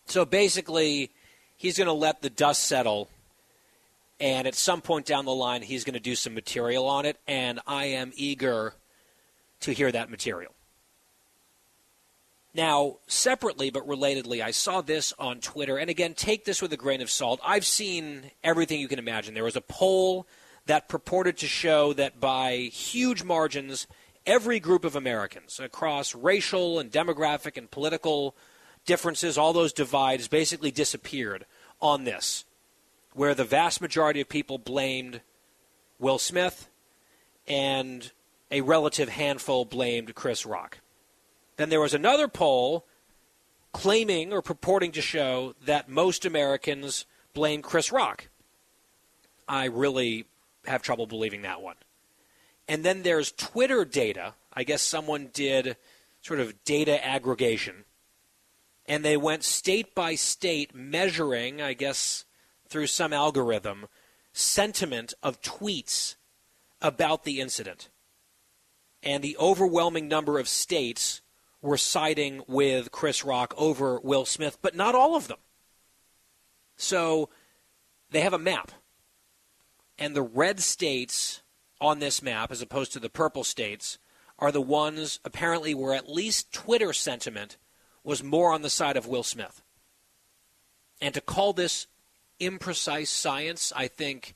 [0.07, 1.11] So basically,
[1.55, 3.07] he's going to let the dust settle,
[4.23, 7.17] and at some point down the line, he's going to do some material on it,
[7.27, 8.73] and I am eager
[9.59, 10.55] to hear that material.
[12.53, 16.77] Now, separately but relatedly, I saw this on Twitter, and again, take this with a
[16.77, 17.41] grain of salt.
[17.43, 19.33] I've seen everything you can imagine.
[19.33, 20.25] There was a poll
[20.67, 23.87] that purported to show that by huge margins,
[24.25, 28.37] every group of Americans across racial and demographic and political
[28.85, 31.45] differences, all those divides basically disappeared
[31.81, 32.45] on this,
[33.13, 35.21] where the vast majority of people blamed
[35.99, 36.69] Will Smith
[37.47, 38.11] and
[38.51, 40.79] a relative handful blamed Chris Rock.
[41.57, 42.85] Then there was another poll
[43.71, 48.29] claiming or purporting to show that most Americans blame Chris Rock.
[49.47, 50.25] I really
[50.65, 51.75] have trouble believing that one.
[52.67, 54.35] And then there's Twitter data.
[54.53, 55.75] I guess someone did
[56.21, 57.85] sort of data aggregation
[58.85, 62.25] and they went state by state measuring, I guess,
[62.73, 63.85] through some algorithm,
[64.31, 66.15] sentiment of tweets
[66.81, 67.87] about the incident.
[69.03, 71.21] And the overwhelming number of states
[71.61, 75.37] were siding with Chris Rock over Will Smith, but not all of them.
[76.75, 77.29] So
[78.09, 78.71] they have a map.
[79.99, 81.43] And the red states
[81.79, 83.99] on this map, as opposed to the purple states,
[84.39, 87.57] are the ones apparently where at least Twitter sentiment
[88.03, 89.61] was more on the side of Will Smith.
[90.99, 91.85] And to call this
[92.47, 94.35] imprecise science, I think,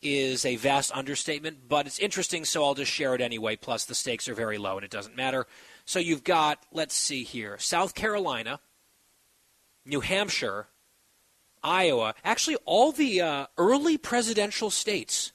[0.00, 3.56] is a vast understatement, but it's interesting, so I'll just share it anyway.
[3.56, 5.46] Plus, the stakes are very low and it doesn't matter.
[5.84, 8.60] So you've got, let's see here, South Carolina,
[9.84, 10.68] New Hampshire,
[11.62, 15.32] Iowa, actually, all the uh, early presidential states,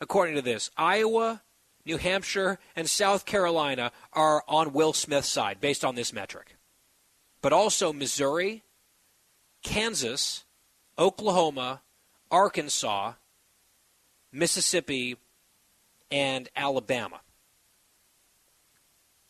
[0.00, 1.42] according to this Iowa,
[1.86, 6.56] New Hampshire, and South Carolina are on Will Smith's side based on this metric.
[7.40, 8.62] But also Missouri,
[9.62, 10.44] Kansas,
[11.02, 11.80] Oklahoma,
[12.30, 13.14] Arkansas,
[14.30, 15.16] Mississippi,
[16.12, 17.22] and Alabama.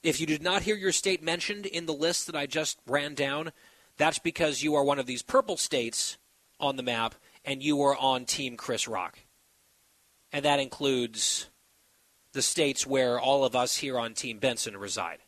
[0.02, 3.14] If you did not hear your state mentioned in the list that I just ran
[3.14, 3.52] down,
[3.96, 6.18] that's because you are one of these purple states
[6.60, 9.20] on the map and you are on Team Chris Rock.
[10.30, 11.48] And that includes
[12.34, 15.20] the states where all of us here on Team Benson reside.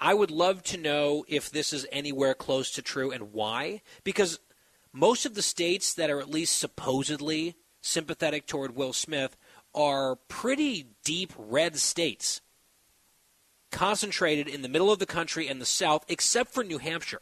[0.00, 3.82] I would love to know if this is anywhere close to true and why.
[4.02, 4.40] Because
[4.96, 9.36] most of the states that are at least supposedly sympathetic toward Will Smith
[9.74, 12.40] are pretty deep red states,
[13.70, 17.20] concentrated in the middle of the country and the South, except for New Hampshire.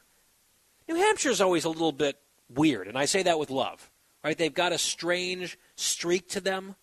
[0.89, 2.17] New Hampshire is always a little bit
[2.49, 3.91] weird, and I say that with love.
[4.23, 4.39] Right?
[4.39, 6.77] They've got a strange streak to them.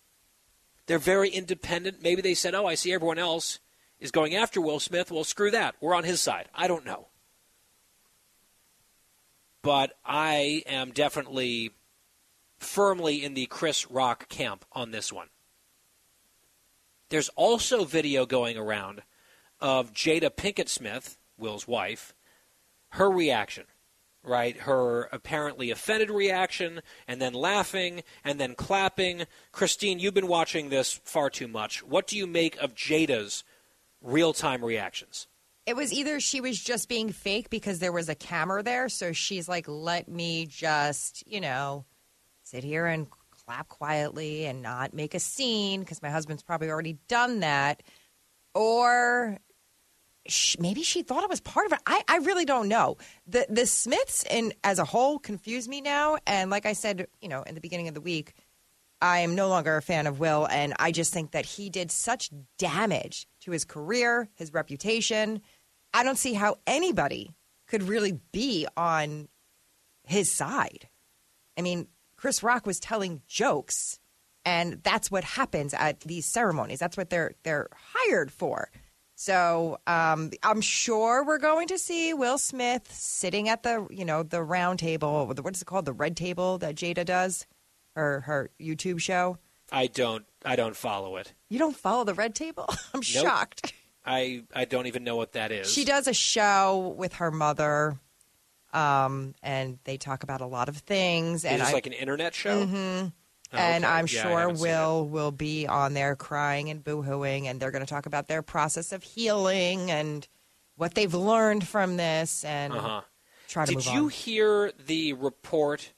[0.86, 2.02] They're very independent.
[2.02, 3.58] Maybe they said, "Oh, I see everyone else
[3.98, 5.10] is going after Will Smith.
[5.10, 5.74] Well, screw that.
[5.80, 7.08] We're on his side." I don't know.
[9.62, 11.70] But I am definitely
[12.58, 15.28] firmly in the Chris Rock camp on this one.
[17.08, 19.02] There's also video going around
[19.60, 22.14] of Jada Pinkett Smith, Will's wife,
[22.90, 23.64] her reaction
[24.24, 24.56] right?
[24.58, 29.24] Her apparently offended reaction, and then laughing, and then clapping.
[29.50, 31.82] Christine, you've been watching this far too much.
[31.82, 33.44] What do you make of Jada's
[34.00, 35.26] real time reactions?
[35.64, 39.12] It was either she was just being fake because there was a camera there, so
[39.12, 41.84] she's like, let me just, you know,
[42.42, 46.98] sit here and clap quietly and not make a scene because my husband's probably already
[47.08, 47.82] done that.
[48.54, 49.38] Or
[50.26, 51.80] she, maybe she thought it was part of it.
[51.86, 52.96] I, I really don't know.
[53.26, 56.18] The the Smiths in as a whole confuse me now.
[56.26, 58.34] And like I said, you know, in the beginning of the week,
[59.00, 61.90] I am no longer a fan of Will, and I just think that he did
[61.90, 65.42] such damage to his career, his reputation.
[65.94, 67.34] I don't see how anybody
[67.66, 69.28] could really be on
[70.04, 70.88] his side.
[71.56, 73.98] I mean, Chris Rock was telling jokes,
[74.44, 76.78] and that's what happens at these ceremonies.
[76.78, 78.70] That's what they're they're hired for.
[79.14, 84.22] So um, I'm sure we're going to see Will Smith sitting at the you know
[84.22, 85.26] the round table.
[85.26, 85.84] What is it called?
[85.84, 87.46] The red table that Jada does,
[87.94, 89.38] her her YouTube show.
[89.70, 90.24] I don't.
[90.44, 91.32] I don't follow it.
[91.48, 92.66] You don't follow the red table?
[92.94, 93.04] I'm nope.
[93.04, 93.72] shocked.
[94.04, 95.72] I I don't even know what that is.
[95.72, 97.98] She does a show with her mother,
[98.72, 101.44] um, and they talk about a lot of things.
[101.44, 102.66] and it's like an internet show.
[102.66, 103.08] Mm-hmm.
[103.54, 107.70] Oh, and I'm yeah, sure Will will be on there crying and boohooing, and they're
[107.70, 110.26] going to talk about their process of healing and
[110.76, 113.02] what they've learned from this, and uh-huh.
[113.48, 113.74] try to.
[113.74, 114.10] Did you on.
[114.10, 115.92] hear the report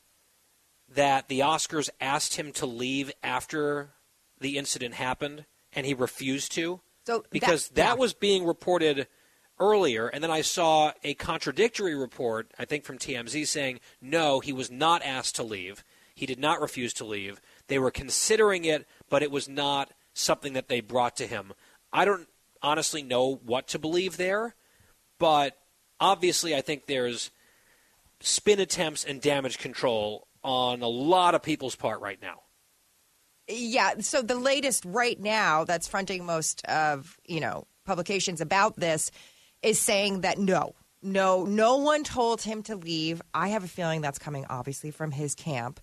[0.93, 3.91] that the Oscars asked him to leave after
[4.41, 6.81] the incident happened, and he refused to?
[7.07, 7.95] So because that, that yeah.
[7.95, 9.07] was being reported
[9.61, 14.53] earlier, and then I saw a contradictory report, I think from TMZ, saying no, he
[14.53, 17.41] was not asked to leave he did not refuse to leave.
[17.67, 21.53] They were considering it, but it was not something that they brought to him.
[21.93, 22.29] I don't
[22.63, 24.55] honestly know what to believe there,
[25.19, 25.59] but
[26.01, 27.31] obviously I think there's
[28.21, 32.43] spin attempts and damage control on a lot of people's part right now.
[33.49, 39.11] Yeah, so the latest right now that's fronting most of, you know, publications about this
[39.63, 43.21] is saying that no, no, no one told him to leave.
[43.35, 45.81] I have a feeling that's coming obviously from his camp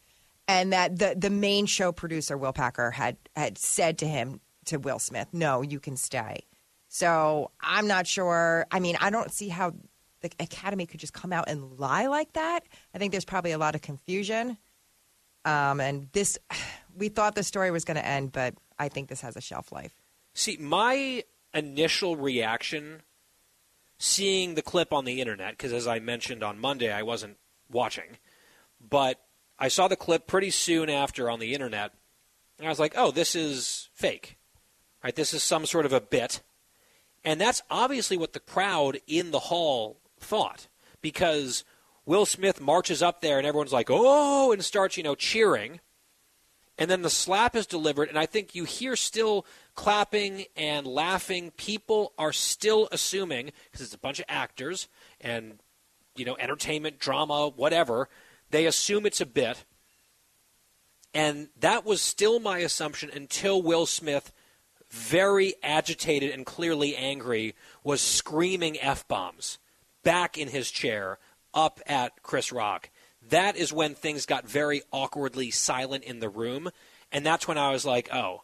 [0.48, 4.78] and that the the main show producer Will Packer had had said to him to
[4.78, 6.46] Will Smith, "No, you can stay."
[6.88, 8.66] So I'm not sure.
[8.72, 9.74] I mean, I don't see how
[10.22, 12.64] the Academy could just come out and lie like that.
[12.94, 14.58] I think there's probably a lot of confusion.
[15.46, 16.38] Um, and this,
[16.96, 19.72] we thought the story was going to end, but I think this has a shelf
[19.72, 19.94] life.
[20.34, 21.24] See, my
[21.54, 23.02] initial reaction,
[23.98, 27.38] seeing the clip on the internet, because as I mentioned on Monday, I wasn't
[27.70, 28.18] watching,
[28.80, 29.20] but
[29.60, 31.94] I saw the clip pretty soon after on the internet,
[32.58, 34.38] and I was like, "Oh, this is fake,
[35.04, 35.16] right?
[35.16, 36.42] This is some sort of a bit,"
[37.24, 40.68] and that's obviously what the crowd in the hall thought
[41.02, 41.64] because
[42.06, 45.80] Will Smith marches up there and everyone's like, "Oh!" and starts, you know, cheering.
[46.82, 49.46] And then the slap is delivered, and I think you hear still
[49.76, 51.52] clapping and laughing.
[51.52, 54.88] People are still assuming, because it's a bunch of actors
[55.20, 55.60] and,
[56.16, 58.10] you know, entertainment, drama, whatever,
[58.50, 59.64] they assume it's a bit.
[61.14, 64.34] And that was still my assumption until Will Smith,
[64.90, 67.54] very agitated and clearly angry,
[67.84, 69.60] was screaming F bombs
[70.02, 71.20] back in his chair
[71.54, 72.90] up at Chris Rock.
[73.30, 76.72] That is when things got very awkwardly silent in the room.
[77.12, 78.44] And that's when I was like, oh,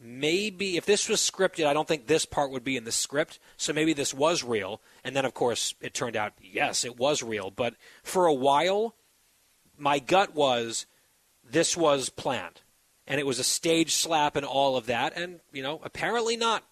[0.00, 3.38] maybe if this was scripted, I don't think this part would be in the script.
[3.56, 4.80] So maybe this was real.
[5.04, 7.50] And then, of course, it turned out, yes, it was real.
[7.50, 8.94] But for a while,
[9.76, 10.86] my gut was
[11.48, 12.62] this was planned.
[13.06, 15.16] And it was a stage slap and all of that.
[15.16, 16.64] And, you know, apparently not.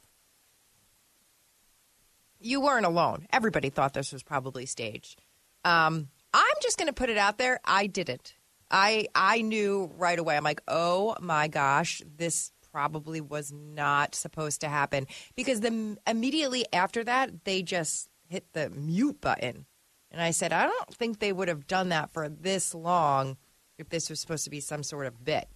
[2.40, 3.26] You weren't alone.
[3.32, 5.20] Everybody thought this was probably staged.
[5.64, 7.60] Um, I'm just going to put it out there.
[7.64, 8.34] I didn't.
[8.70, 10.36] I I knew right away.
[10.36, 16.66] I'm like, oh my gosh, this probably was not supposed to happen because the immediately
[16.72, 19.64] after that they just hit the mute button.
[20.10, 23.36] And I said, I don't think they would have done that for this long
[23.78, 25.48] if this was supposed to be some sort of bit.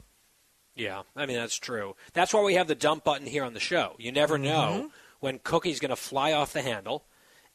[0.75, 1.95] Yeah, I mean that's true.
[2.15, 3.95] That's why we have the dump button here on the show.
[3.99, 4.45] You never Mm-hmm.
[4.45, 4.91] know
[5.21, 7.05] when Cookie's going to fly off the handle,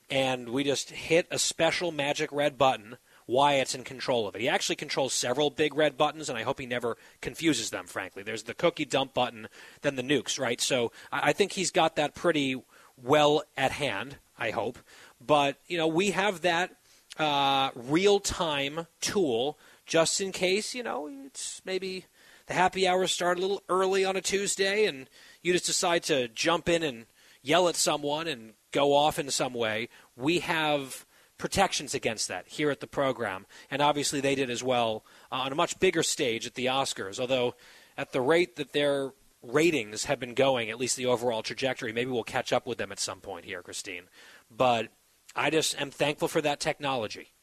[0.10, 2.98] and we just hit a special magic red button.
[3.28, 4.42] Wyatt's in control of it.
[4.42, 7.86] He actually controls several big red buttons, and I hope he never confuses them.
[7.86, 9.48] Frankly, there's the cookie dump button,
[9.82, 10.62] then the nukes, right?
[10.62, 12.62] So I think he's got that pretty
[13.02, 14.18] well at hand.
[14.40, 14.78] I hope,
[15.20, 16.76] but you know we have that
[17.18, 22.06] uh, real time tool just in case you know it's maybe
[22.46, 25.10] the happy hours start a little early on a Tuesday, and
[25.42, 27.08] you just decide to jump in and
[27.42, 31.06] yell at someone and go off in some way, we have
[31.38, 33.46] protections against that here at the program.
[33.70, 37.20] And obviously, they did as well uh, on a much bigger stage at the Oscars.
[37.20, 37.56] Although,
[37.98, 39.12] at the rate that their
[39.42, 42.92] ratings have been going, at least the overall trajectory, maybe we'll catch up with them
[42.92, 44.04] at some point here, Christine.
[44.50, 44.90] But
[45.36, 47.34] I just am thankful for that technology.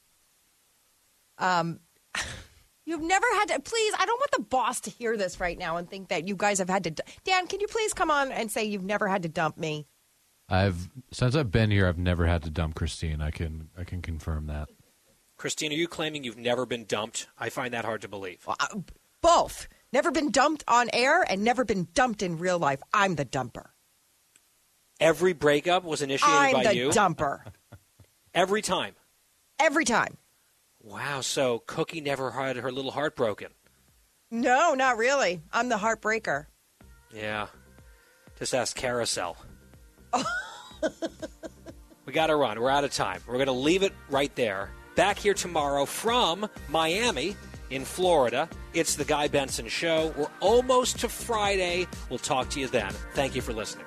[1.38, 1.80] Um,
[2.84, 3.60] you've never had to.
[3.60, 6.36] Please, I don't want the boss to hear this right now and think that you
[6.36, 6.90] guys have had to.
[7.24, 9.86] Dan, can you please come on and say you've never had to dump me?
[10.48, 13.20] I've since I've been here, I've never had to dump Christine.
[13.20, 14.68] I can I can confirm that.
[15.36, 17.26] Christine, are you claiming you've never been dumped?
[17.38, 18.46] I find that hard to believe.
[19.20, 19.68] Both.
[19.92, 22.80] Never been dumped on air and never been dumped in real life.
[22.92, 23.66] I'm the dumper.
[25.00, 26.88] Every breakup was initiated I'm by the you.
[26.90, 27.40] dumper.
[28.34, 28.94] Every time.
[29.58, 30.16] Every time.
[30.82, 31.20] Wow.
[31.20, 33.48] So Cookie never had her little heart broken.
[34.30, 35.42] No, not really.
[35.52, 36.46] I'm the heartbreaker.
[37.12, 37.46] Yeah.
[38.38, 39.36] Just ask Carousel.
[42.06, 42.60] we got to run.
[42.60, 43.20] We're out of time.
[43.26, 44.70] We're going to leave it right there.
[44.96, 47.36] Back here tomorrow from Miami
[47.70, 48.48] in Florida.
[48.72, 50.14] It's the Guy Benson Show.
[50.16, 51.86] We're almost to Friday.
[52.10, 52.92] We'll talk to you then.
[53.14, 53.86] Thank you for listening.